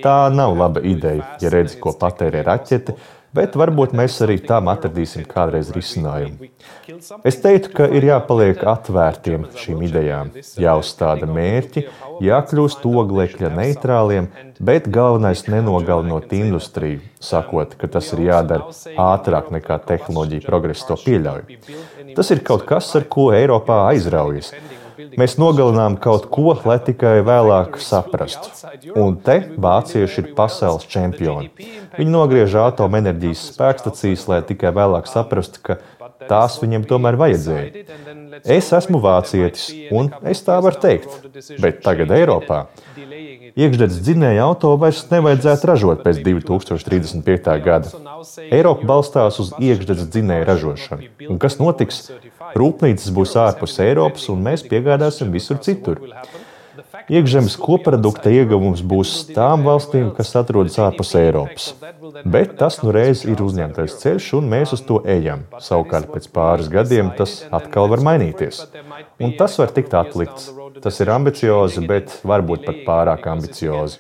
Tā 0.04 0.18
nav 0.34 0.56
laba 0.58 0.84
ideja, 0.86 1.26
ja 1.42 1.54
redzi, 1.54 1.80
ko 1.82 1.96
patērē 1.98 2.46
raķete 2.46 2.96
bet 3.36 3.56
varbūt 3.60 3.94
mēs 3.98 4.18
arī 4.26 4.38
tam 4.44 4.70
atradīsim 4.72 5.26
kādreiz 5.30 5.72
risinājumu. 5.76 6.50
Es 7.28 7.40
teiktu, 7.44 7.72
ka 7.78 7.88
ir 7.94 8.08
jāpaliek 8.10 8.64
atvērtiem 8.72 9.46
šīm 9.60 9.84
idejām, 9.88 10.32
jāuzstāda 10.60 11.30
mērķi, 11.30 11.86
jākļūst 12.26 12.88
oglekļa 12.90 13.52
neitrāliem, 13.56 14.30
bet 14.60 14.90
galvenais 14.92 15.46
nenogalinot 15.48 16.34
industriju, 16.36 17.04
sakot, 17.24 17.78
ka 17.80 17.92
tas 17.92 18.10
ir 18.16 18.26
jādara 18.30 18.72
ātrāk 19.10 19.54
nekā 19.56 19.80
tehnoloģija 19.92 20.46
progress 20.48 20.88
to 20.90 20.98
pieļauj. 21.00 21.46
Tas 22.18 22.34
ir 22.34 22.44
kaut 22.46 22.66
kas, 22.70 22.90
ar 22.98 23.08
ko 23.12 23.30
Eiropā 23.36 23.86
aizraujas. 23.94 24.54
Mēs 25.20 25.38
nogalinām 25.40 25.96
kaut 26.02 26.26
ko, 26.34 26.54
lai 26.68 26.76
tikai 26.84 27.20
vēlāk 27.26 27.78
saprastu. 27.84 28.52
Un 29.00 29.16
te 29.24 29.38
vācieši 29.56 30.24
ir 30.24 30.32
pasaules 30.36 30.88
čempioni. 30.92 31.52
Viņi 31.96 32.12
nogriež 32.12 32.58
atomenerģijas 32.66 33.46
spēkstacijas, 33.54 34.28
lai 34.32 34.42
tikai 34.50 34.74
vēlāk 34.76 35.08
saprastu, 35.08 35.64
ka 35.64 35.80
tās 36.28 36.60
viņiem 36.60 36.88
tomēr 36.90 37.16
vajadzēja. 37.20 37.86
Es 38.44 38.72
esmu 38.76 39.00
vācietis, 39.04 39.70
un 39.96 40.12
es 40.28 40.44
tā 40.44 40.60
varu 40.64 40.82
teikt. 40.84 41.16
Bet 41.64 41.80
tagad 41.86 42.12
Eiropā 42.16 42.66
iekšzemes 43.56 44.02
dzinēja 44.06 44.44
auto 44.46 44.74
vairs 44.82 45.02
nevajadzētu 45.12 45.70
ražot 45.70 46.04
pēc 46.06 46.22
2035. 46.26 47.56
gada. 47.66 47.94
Eiropa 48.50 48.90
balstās 48.92 49.40
uz 49.44 49.54
iekšzemes 49.58 50.10
dzinēju 50.14 50.50
ražošanu. 50.50 51.10
Un 51.30 51.42
kas 51.42 51.60
notiks? 51.62 52.04
Rūpnīcas 52.60 53.14
būs 53.16 53.36
ārpus 53.40 53.80
Eiropas, 53.86 54.30
un 54.34 54.46
mēs 54.46 54.66
piegādāsim 54.68 55.34
visur 55.34 55.62
citur. 55.66 56.02
Iekšzemes 57.10 57.56
koprodukta 57.58 58.30
ieguvums 58.30 58.84
būs 58.86 59.14
tām 59.34 59.64
valstīm, 59.66 60.12
kas 60.14 60.36
atrodas 60.38 60.78
ārpus 60.78 61.16
Eiropas. 61.18 61.72
Bet 62.22 62.54
tas 62.60 62.78
nu 62.84 62.94
reiz 62.94 63.24
ir 63.26 63.42
uzņemtais 63.42 63.96
ceļš, 64.04 64.28
un 64.38 64.50
mēs 64.52 64.76
uz 64.78 64.84
to 64.86 65.00
ejam. 65.10 65.42
Savukārt 65.66 66.12
pēc 66.14 66.30
pāris 66.36 66.70
gadiem 66.70 67.10
tas 67.18 67.40
atkal 67.50 67.90
var 67.90 68.04
mainīties. 68.06 68.62
Un 69.18 69.34
tas 69.40 69.58
var 69.58 69.74
tikt 69.74 69.98
atlikts. 69.98 70.52
Tas 70.84 71.02
ir 71.02 71.10
ambiciozi, 71.10 71.82
bet 71.90 72.20
varbūt 72.22 72.70
pat 72.70 72.84
pārāk 72.86 73.26
ambiciozi. 73.34 73.98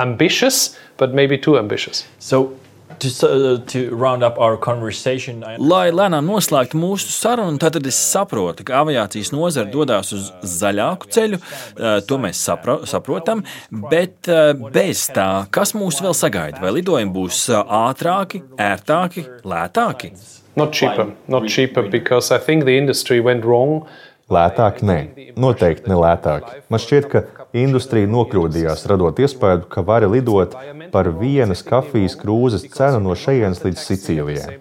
Ambitious, 0.00 0.76
but 1.00 1.16
maybe 1.16 1.40
too 1.40 1.56
ambitious. 1.56 2.04
So, 2.18 2.52
to, 3.00 3.08
uh, 3.26 3.58
to 3.72 3.94
round 3.94 4.22
up 4.22 4.38
our 4.38 4.56
conversation, 4.56 5.42
I 5.44 5.56
Lai 5.58 5.90
lēnām 5.90 6.26
noslēgtu 6.28 6.78
mūsu 6.80 7.10
sarunu, 7.14 7.58
tad 7.60 7.78
es 7.86 7.98
saprotu, 7.98 8.64
ka 8.68 8.82
aviācijas 8.84 9.32
nozare 9.34 9.70
dodas 9.72 10.12
uz 10.16 10.30
zaļāku 10.42 11.10
ceļu. 11.16 11.40
eh, 11.40 12.00
To 12.06 12.18
mēs 12.18 12.40
sapro, 12.40 12.80
saprotam. 12.86 13.44
Bet 13.70 14.28
eh, 14.28 14.52
bez 14.72 15.06
tā, 15.14 15.46
kas 15.50 15.72
mūs 15.76 16.00
vēl 16.04 16.14
sagaida? 16.16 16.60
Vai 16.62 16.74
lidojumi 16.78 17.12
būs 17.14 17.48
eh, 17.50 17.62
ātrāki, 17.80 18.42
ērtāki, 18.56 19.26
lētāki? 19.44 20.12
Not 20.56 20.72
cheaper, 20.72 21.12
not 21.28 21.46
cheaper, 21.46 21.88
because 21.88 22.32
I 22.32 22.38
think 22.38 22.64
the 22.64 22.76
industry 22.76 23.20
went 23.20 23.44
wrong. 23.44 23.86
Lētāk, 24.30 24.78
nē, 24.86 24.98
noteikti 25.40 25.90
ne 25.90 25.96
lētāk. 25.98 26.44
Man 26.70 26.80
šķiet, 26.82 27.06
ka 27.10 27.22
industrija 27.58 28.06
nokļūdījās, 28.10 28.84
radot 28.86 29.18
iespēju, 29.18 29.64
ka 29.72 29.82
var 29.86 30.06
lidot 30.06 30.54
par 30.92 31.10
vienas 31.18 31.64
kafijas 31.66 32.14
krūzes 32.20 32.68
cenu 32.76 33.00
no 33.02 33.16
šejienes 33.18 33.64
līdz 33.64 33.82
Sicīlijai. 33.88 34.60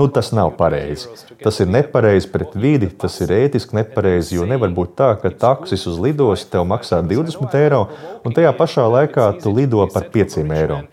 Nu, 0.00 0.06
tas 0.08 0.32
nav 0.32 0.54
pareizi. 0.56 1.10
Tas 1.44 1.60
ir 1.60 1.68
nepareizi 1.68 2.30
pret 2.32 2.56
vidi, 2.56 2.88
tas 2.88 3.18
ir 3.20 3.34
ētiski 3.36 3.76
nepareizi, 3.76 4.38
jo 4.38 4.48
nevar 4.48 4.72
būt 4.72 4.96
tā, 4.96 5.10
ka 5.20 5.32
taksis 5.44 5.84
uz 5.90 6.00
lidostu 6.00 6.54
tev 6.54 6.64
maksā 6.70 7.02
20 7.04 7.60
eiro, 7.60 7.86
un 8.24 8.36
tajā 8.36 8.54
pašā 8.56 8.88
laikā 8.96 9.32
tu 9.42 9.52
lido 9.52 9.84
par 9.92 10.08
5 10.14 10.40
eiro. 10.48 10.84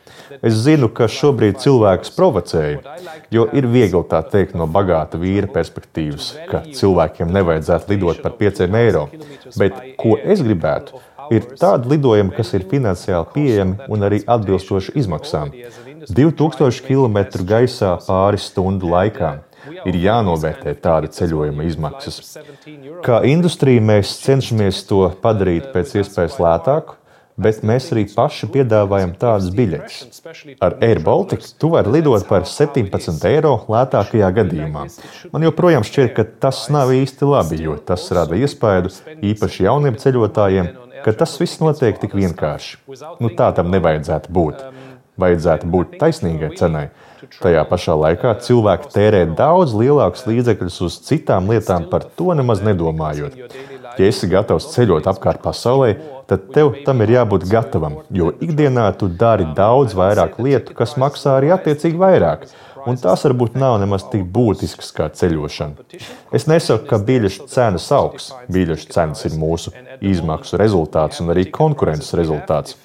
Es 0.41 0.61
zinu, 0.65 0.89
ka 0.91 1.07
šobrīd 1.11 1.59
cilvēkus 1.63 2.13
provocēju, 2.15 2.81
jo 3.33 3.47
ir 3.55 3.67
viegli 3.71 4.03
tā 4.11 4.21
teikt 4.27 4.57
no 4.59 4.67
bagāta 4.67 5.19
vīra 5.21 5.49
perspektīvas, 5.51 6.33
ka 6.51 6.63
cilvēkiem 6.75 7.31
nevajadzētu 7.37 7.93
lidot 7.93 8.23
par 8.23 8.35
5 8.39 8.65
eiro. 8.81 9.07
Bet 9.55 9.79
ko 9.99 10.17
es 10.17 10.43
gribētu? 10.45 11.01
Ir 11.33 11.47
tādi 11.59 11.91
lidojumi, 11.91 12.31
kas 12.37 12.53
ir 12.55 12.67
finansiāli 12.71 13.33
pieejami 13.33 13.89
un 13.91 14.07
arī 14.07 14.21
atbilstoši 14.35 14.95
izmaksām. 15.01 15.51
2000 16.07 16.85
km 16.87 17.17
gaisā 17.47 17.97
pāris 18.05 18.47
stundu 18.51 18.91
laikā. 18.93 19.37
Ir 19.83 19.97
jānovērtē 19.99 20.71
tāda 20.79 21.09
ceļojuma 21.11 21.65
izmaksas. 21.67 22.37
Kā 23.03 23.19
industrija 23.27 23.83
mēs 23.83 24.13
cenšamies 24.23 24.85
to 24.87 25.01
padarīt 25.23 25.73
pēc 25.73 25.97
iespējas 25.99 26.37
lētāku, 26.39 26.95
bet 27.37 27.61
mēs 27.65 27.91
arī 27.93 28.05
paši 28.09 28.49
piedāvājam 28.53 29.13
tādas 29.19 29.51
biļetes. 29.53 30.21
Ar 30.63 30.77
Air 30.83 31.01
Baltica 31.05 31.49
tu 31.61 31.69
vari 31.75 31.93
lidot 31.97 32.25
par 32.29 32.47
17 32.49 33.27
eiro 33.29 33.53
lētākajā 33.69 34.31
gadījumā. 34.39 34.87
Man 35.33 35.45
joprojām 35.45 35.85
šķiet, 35.87 36.13
ka 36.17 36.25
tas 36.47 36.65
nav 36.73 36.93
īsti 36.95 37.29
labi, 37.29 37.61
jo 37.67 37.77
tas 37.77 38.07
rada 38.17 38.37
iespēju 38.37 38.93
īpaši 39.31 39.67
jauniem 39.67 39.99
ceļotājiem, 40.01 40.73
ka 41.05 41.13
tas 41.13 41.37
viss 41.39 41.61
notiek 41.61 41.99
tik 42.01 42.17
vienkārši. 42.17 42.81
Nu, 43.21 43.31
tā 43.37 43.51
tam 43.57 43.69
nevajadzētu 43.73 44.33
būt. 44.33 44.65
Vajadzētu 45.17 45.69
būt 45.73 45.97
taisnīgai 46.01 46.55
cenai. 46.57 46.89
Tajā 47.41 47.63
pašā 47.69 47.95
laikā 47.97 48.33
cilvēki 48.45 48.91
tērē 48.93 49.21
daudz 49.37 49.73
lielākus 49.77 50.25
līdzekļus 50.29 50.77
uz 50.85 50.99
citām 51.07 51.49
lietām, 51.51 51.87
par 51.91 52.05
to 52.19 52.35
nemaz 52.37 52.61
nedomājot. 52.65 53.37
Ja 53.97 54.09
esi 54.11 54.29
gatavs 54.29 54.69
ceļot 54.75 55.09
apkārt 55.09 55.41
pasaulē, 55.45 55.95
tad 56.29 56.49
tev 56.53 56.75
tam 56.85 57.01
ir 57.05 57.15
jābūt 57.15 57.47
gatavam, 57.49 58.01
jo 58.13 58.29
ikdienā 58.43 58.89
tu 58.99 59.09
dari 59.09 59.47
daudz 59.57 59.97
vairāk 59.97 60.37
lietu, 60.43 60.75
kas 60.77 60.97
maksā 61.01 61.37
arī 61.39 61.53
attiecīgi 61.55 61.99
vairāk. 62.01 62.47
Un 62.87 62.95
tās 62.95 63.25
varbūt 63.25 63.57
nav 63.59 63.81
nemaz 63.81 64.05
tik 64.07 64.23
būtiskas 64.31 64.93
kā 64.95 65.09
ceļošana. 65.19 65.87
Es 66.35 66.45
nesaku, 66.47 66.85
ka 66.87 66.99
biļešu 67.03 67.47
cenas 67.51 67.89
augs. 67.91 68.29
Biļešu 68.53 68.91
cenas 68.93 69.25
ir 69.27 69.35
mūsu 69.39 69.73
izmaksu 69.99 70.59
rezultāts 70.61 71.19
un 71.23 71.33
arī 71.33 71.49
konkurences 71.51 72.15
rezultāts. 72.15 72.77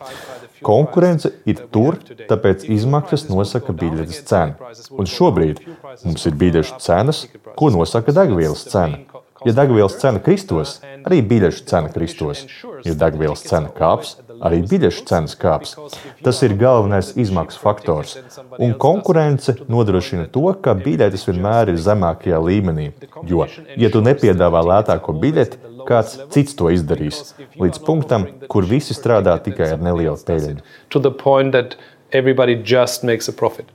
Konkurence 0.62 1.32
ir 1.48 1.62
tur, 1.74 1.98
tāpēc 2.28 2.66
izmaksas 2.70 3.28
nosaka 3.30 3.74
biļetes 3.76 4.22
cenu. 4.28 4.72
Un 4.98 5.10
šobrīd 5.10 5.62
mums 6.04 6.28
ir 6.28 6.38
biļešu 6.44 6.80
cenas, 6.82 7.26
ko 7.58 7.72
nosaka 7.74 8.14
degvielas 8.16 8.66
cena. 8.72 9.02
Ja 9.42 9.52
degvielas 9.56 9.96
cena 9.98 10.20
kristos, 10.22 10.76
arī 11.02 11.18
biļešu 11.26 11.64
cena 11.66 11.90
kristos. 11.90 12.44
Ja 12.86 12.94
degvielas 12.98 13.42
cena 13.42 13.72
kāps, 13.74 14.14
arī 14.42 14.60
biļešu 14.70 15.02
cenas 15.08 15.34
kāps. 15.38 15.74
Tas 16.22 16.38
ir 16.46 16.54
galvenais 16.60 17.12
izmaksu 17.18 17.58
faktors. 17.62 18.14
Un 18.62 18.76
konkurence 18.78 19.56
nodrošina 19.70 20.28
to, 20.34 20.44
ka 20.62 20.76
biļetes 20.78 21.26
vienmēr 21.26 21.72
ir 21.74 21.82
zemākajā 21.82 22.38
līmenī. 22.42 22.92
Jo, 23.26 23.48
ja 23.78 23.90
tu 23.90 24.02
nepiedāvā 24.04 24.62
lētāko 24.68 25.14
biļeti, 25.22 25.71
kāds 25.92 26.16
cits 26.32 26.56
to 26.58 26.70
izdarīs. 26.72 27.20
Līdz 27.60 27.82
punktam, 27.86 28.26
kur 28.52 28.66
visi 28.74 28.96
strādā 28.96 29.36
tikai 29.44 29.70
ar 29.76 29.84
nelielu 29.90 30.18
peļņu. 30.28 30.58
To 30.96 31.04
the 31.06 31.12
point 31.24 31.52
that 31.52 31.76
everybody 32.12 32.56
just 32.74 33.04
makes 33.04 33.28
a 33.28 33.32
profit. 33.44 33.70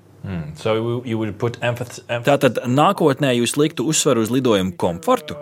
so 0.55 0.74
you- 0.76 1.01
you 1.05 1.18
would 1.18 1.38
put 1.39 1.57
emphasis. 1.61 2.03
Tātad 2.09 2.57
nākotnē 2.68 3.30
jūs 3.38 3.53
liktu 3.55 3.86
uzsvaru 3.88 4.26
uz 4.26 4.30
lidojumu 4.30 4.74
komfortu. 4.76 5.36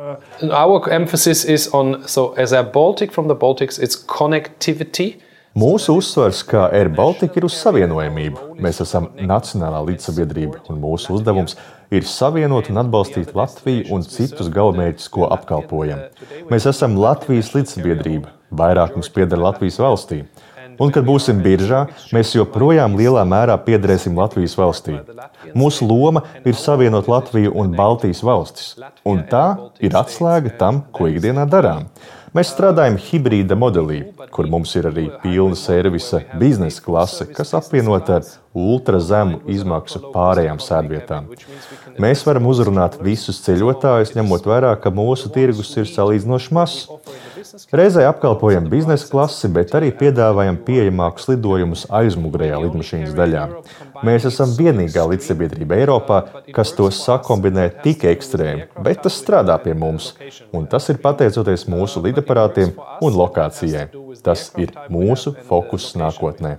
Is 1.45 1.69
on, 1.73 2.03
so 2.07 2.33
as 2.37 2.51
a 2.51 2.61
Baltic 2.63 3.11
from 3.11 3.27
the 3.27 3.35
Baltics, 3.35 3.79
it's 3.79 3.95
connectivity. 3.95 5.15
Mūsu 5.55 5.95
uzsvars 6.01 6.43
kā 6.43 6.65
Air 6.73 6.89
Baltica 6.89 7.37
ir 7.39 7.45
uz 7.47 7.53
savienojamību. 7.63 8.57
Mēs 8.59 8.81
esam 8.83 9.07
nacionālā 9.15 9.79
līdzsabiedrība, 9.87 10.59
un 10.69 10.81
mūsu 10.81 11.15
uzdevums 11.15 11.55
ir 11.93 12.07
savienot 12.09 12.69
un 12.71 12.81
atbalstīt 12.81 13.35
Latviju 13.37 13.89
un 13.95 14.05
citus 14.07 14.49
galamērķus, 14.53 15.11
ko 15.13 15.29
apkalpojam. 15.35 16.07
Mēs 16.51 16.67
esam 16.71 16.97
Latvijas 17.01 17.53
līdzsabiedrība, 17.55 18.33
vairāk 18.55 18.97
mums 18.97 19.11
pieder 19.13 19.41
Latvijas 19.41 19.79
valstī. 19.81 20.23
Un, 20.75 20.91
kad 20.91 21.05
būsim 21.07 21.39
biržā, 21.43 21.85
mēs 22.15 22.33
joprojām 22.35 22.97
lielā 22.99 23.23
mērā 23.27 23.55
piederēsim 23.63 24.17
Latvijas 24.19 24.57
valstī. 24.59 24.97
Mūsu 25.55 25.87
loma 25.87 26.25
ir 26.43 26.57
savienot 26.59 27.07
Latviju 27.11 27.53
un 27.55 27.71
Baltijas 27.77 28.23
valstis, 28.25 28.73
un 29.07 29.23
tā 29.29 29.45
ir 29.79 29.95
atslēga 29.95 30.51
tam, 30.59 30.83
ko 30.91 31.07
ikdienā 31.11 31.47
darām. 31.47 31.87
Mēs 32.35 32.49
strādājam 32.51 32.97
hibrīda 32.99 33.55
modelī, 33.55 34.01
kur 34.35 34.49
mums 34.51 34.73
ir 34.75 34.89
arī 34.89 35.05
pilna 35.21 35.55
servisa 35.55 36.19
biznesa 36.35 36.81
klase, 36.83 37.27
kas 37.31 37.53
apvienota 37.55 38.17
ar 38.17 38.25
ultra 38.51 38.99
zemu 38.99 39.39
izmaksu 39.51 40.01
pārējām 40.11 40.59
sēdvietām. 40.59 41.29
Mēs 42.03 42.25
varam 42.27 42.49
uzrunāt 42.51 42.97
visus 43.07 43.39
ceļotājus, 43.45 44.11
ņemot 44.17 44.49
vērā, 44.51 44.73
ka 44.83 44.91
mūsu 44.91 45.31
tirgus 45.31 45.71
ir 45.79 45.87
salīdzinoši 45.87 46.57
mazs. 46.59 46.89
Reizē 47.75 48.05
apkalpojam 48.09 48.67
biznesa 48.69 49.07
klasi, 49.11 49.49
bet 49.53 49.73
arī 49.77 49.91
piedāvājam 49.95 50.57
pieejamākus 50.65 51.27
lidojumus 51.31 51.85
aizmugurējā 51.93 52.59
lidmašīnas 52.65 53.15
daļā. 53.17 53.45
Mēs 54.05 54.27
esam 54.29 54.53
vienīgā 54.57 55.05
līdzsabiedrība 55.11 55.79
Eiropā, 55.81 56.19
kas 56.55 56.73
to 56.77 56.89
sakombinē 56.93 57.67
tik 57.83 58.07
ekstrēmi, 58.11 58.69
bet 58.85 59.03
tas 59.05 59.17
strādā 59.21 59.57
pie 59.63 59.75
mums. 59.77 60.13
Un 60.55 60.67
tas 60.71 60.89
ir 60.93 61.01
pateicoties 61.03 61.67
mūsu 61.71 62.03
lidaparātiem 62.05 62.73
un 63.01 63.19
lokācijai. 63.21 63.89
Tas 64.25 64.49
ir 64.61 64.73
mūsu 64.89 65.35
fokus 65.49 65.93
nākotnē. 65.99 66.57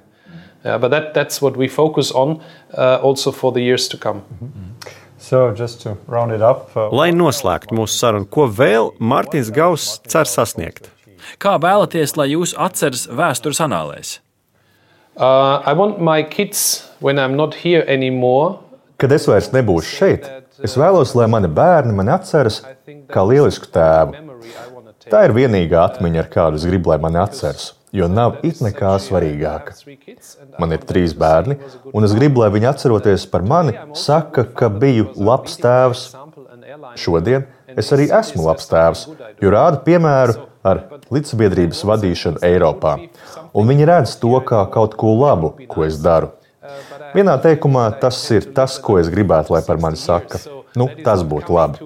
Yeah, 0.67 0.79
but 0.79 0.91
that, 0.91 1.15
that's 1.15 1.41
what 1.41 1.57
we 1.57 1.69
focus 1.69 2.11
on 2.11 2.41
uh, 2.77 2.99
also 3.01 3.31
for 3.31 3.53
the 3.53 3.61
years 3.61 3.87
to 3.89 3.97
come. 3.97 4.23
So 4.83 4.91
just 4.91 5.06
to 5.29 5.97
round 6.07 6.33
it 6.33 6.43
up, 6.43 6.71
uh, 6.77 6.91
Lai 6.93 7.11
noslēgtu 7.13 7.77
mūsu 7.77 7.97
sarunu, 7.99 8.29
ko 8.31 8.47
vēl 8.47 8.93
Mārtiņš 8.99 9.51
Gauss 9.55 10.01
cer 10.07 10.29
sasniegt? 10.31 10.91
Kā 11.43 11.57
vēlaties, 11.59 12.15
lai 12.17 12.31
jūs 12.33 12.55
atceras 12.57 13.07
vēstures 13.09 13.61
anālēs? 13.61 14.21
Uh, 15.17 15.63
I 15.65 15.73
want 15.73 16.01
my 16.01 16.23
kids, 16.23 16.89
when 17.01 17.19
I'm 17.19 17.37
not 17.37 17.55
here 17.55 17.85
anymore, 17.89 18.61
Kad 18.97 19.13
es 19.13 19.27
vairs 19.29 19.51
nebūšu 19.53 19.91
šeit, 19.93 20.29
es 20.65 20.73
vēlos, 20.81 21.11
lai 21.19 21.27
mani 21.29 21.51
bērni 21.53 21.93
mani 21.93 22.15
atceras 22.15 22.63
kā 23.13 23.25
lielisku 23.29 23.69
tēvu. 23.75 24.23
Tā 25.13 25.27
ir 25.29 25.35
vienīgā 25.37 25.83
atmiņa, 25.83 26.23
ar 26.23 26.31
kādu 26.33 26.57
es 26.57 26.65
gribu, 26.65 26.95
lai 26.95 26.97
mani 27.03 27.21
atceras, 27.21 27.75
jo 27.97 28.09
nav 28.13 28.41
it 28.47 28.61
nekā 28.65 28.93
svarīgāka. 29.03 29.75
Man 30.61 30.75
ir 30.77 30.85
trīs 30.89 31.15
bērni, 31.17 31.59
un 31.93 32.07
es 32.07 32.15
gribu, 32.17 32.43
lai 32.45 32.53
viņi 32.55 32.71
atceroties 32.71 33.27
par 33.33 33.45
mani, 33.47 33.77
saka, 33.97 34.45
ka 34.45 34.71
biju 34.73 35.11
labs 35.17 35.57
tēvs. 35.63 36.07
Šodien 37.01 37.47
es 37.77 37.93
arī 37.95 38.09
esmu 38.13 38.47
labs 38.47 38.69
tēvs, 38.71 39.07
jo 39.43 39.53
rādu 39.53 39.83
piemēru 39.87 40.47
ar 40.67 40.83
līdzsabiedrības 41.15 41.85
vadīšanu 41.89 42.43
Eiropā. 42.47 42.97
Un 43.57 43.71
viņi 43.71 43.87
redz 43.89 44.17
to 44.21 44.35
kā 44.45 44.65
kaut 44.73 44.97
ko 45.01 45.15
labu, 45.17 45.55
ko 45.71 45.87
es 45.87 46.01
daru. 46.03 46.35
Vienā 47.15 47.37
teikumā 47.41 47.87
tas 48.01 48.19
ir 48.35 48.51
tas, 48.57 48.81
ko 48.83 48.99
es 49.01 49.09
gribētu, 49.13 49.55
lai 49.55 49.63
par 49.65 49.79
mani 49.81 50.01
saka. 50.01 50.41
Nu, 50.77 50.89
tas 51.05 51.23
būtu 51.25 51.55
labi. 51.57 51.81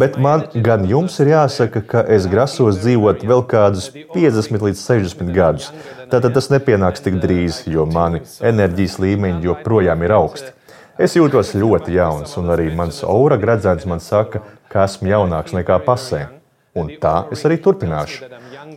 Bet 0.00 0.16
man 0.16 0.46
gan 0.66 0.86
jums 0.88 1.18
ir 1.20 1.34
jāsaka, 1.34 1.82
ka 1.84 2.04
es 2.16 2.24
grasos 2.30 2.80
dzīvot 2.80 3.26
vēl 3.28 3.44
kādus 3.48 3.90
50 4.14 4.64
līdz 4.66 4.80
60 4.80 5.34
gadus. 5.36 5.68
Tātad 6.12 6.32
tas 6.36 6.48
nepienāks 6.52 7.04
tik 7.04 7.20
drīz, 7.20 7.62
jo 7.68 7.84
mani 7.88 8.22
enerģijas 8.40 8.98
līmeņi 9.04 9.48
joprojām 9.50 10.04
ir 10.06 10.16
augsti. 10.16 10.54
Es 11.00 11.16
jūtos 11.16 11.54
ļoti 11.56 11.94
jauns, 11.96 12.36
un 12.40 12.52
arī 12.52 12.70
mans 12.76 13.02
aura 13.04 13.38
gradzens 13.40 13.84
man 13.88 14.00
saka, 14.00 14.42
ka 14.72 14.86
esmu 14.88 15.12
jaunāks 15.12 15.54
nekā 15.56 15.78
pasē. 15.84 16.26
Un 16.76 16.88
tā 17.00 17.26
es 17.32 17.44
arī 17.44 17.58
turpināšu. 17.60 18.28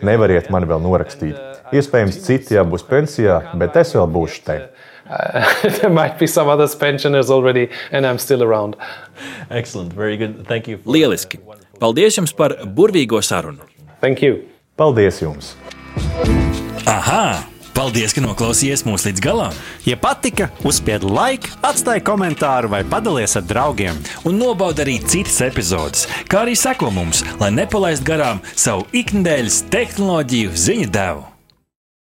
Nevariet 0.03 0.49
mani 0.51 0.68
vēl 0.68 0.82
norakstīt. 0.84 1.39
Iespējams, 1.76 2.20
citi 2.28 2.58
jau 2.58 2.66
būs 2.68 2.84
pensijā, 2.88 3.39
bet 3.60 3.78
es 3.80 3.95
vēl 3.95 4.08
būšu 4.12 4.41
te. 4.47 4.58
Uh, 5.10 5.70
there 5.82 5.89
might 5.89 6.18
be 6.18 6.28
some 6.28 6.47
other 6.47 6.68
pensioners 6.68 7.30
already, 7.30 7.70
and 7.91 8.06
I'm 8.06 8.18
still 8.18 8.43
around. 8.43 8.76
Excellent, 9.49 9.93
very 9.93 10.18
good. 10.18 10.47
Thank 10.47 10.68
you. 10.68 10.80
Lieliski! 10.86 11.39
Paldies 11.80 12.18
jums 12.18 12.34
par 12.34 12.56
burvīgo 12.66 13.22
sarunu! 13.22 13.62
Thank 14.01 14.22
you! 14.22 14.45
Paldies 14.78 15.22
jums! 15.22 15.56
Aha! 16.88 17.45
Paldies, 17.76 18.14
ka 18.16 18.22
noklausījāties 18.24 18.86
mūsu 18.88 19.10
līdz 19.10 19.22
galam! 19.22 19.58
Ja 19.84 19.97
patika, 19.99 20.47
uzspiediet 20.64 21.03
laiku, 21.12 21.51
atstājiet 21.68 22.08
komentāru 22.08 22.72
vai 22.72 22.82
padalieties 22.88 23.36
ar 23.41 23.45
draugiem. 23.49 23.99
Un 24.24 24.39
nobaudiet 24.39 24.86
arī 24.86 24.95
citas 25.03 25.41
epizodes, 25.43 26.08
kā 26.32 26.45
arī 26.45 26.56
sekot 26.56 26.95
mums, 26.95 27.26
lai 27.43 27.51
nepalaistu 27.51 28.08
garām 28.08 28.41
savu 28.56 28.88
ikdienas 28.95 29.66
tehnoloģiju 29.76 30.56
ziņu 30.66 30.91
devumu. 30.95 31.35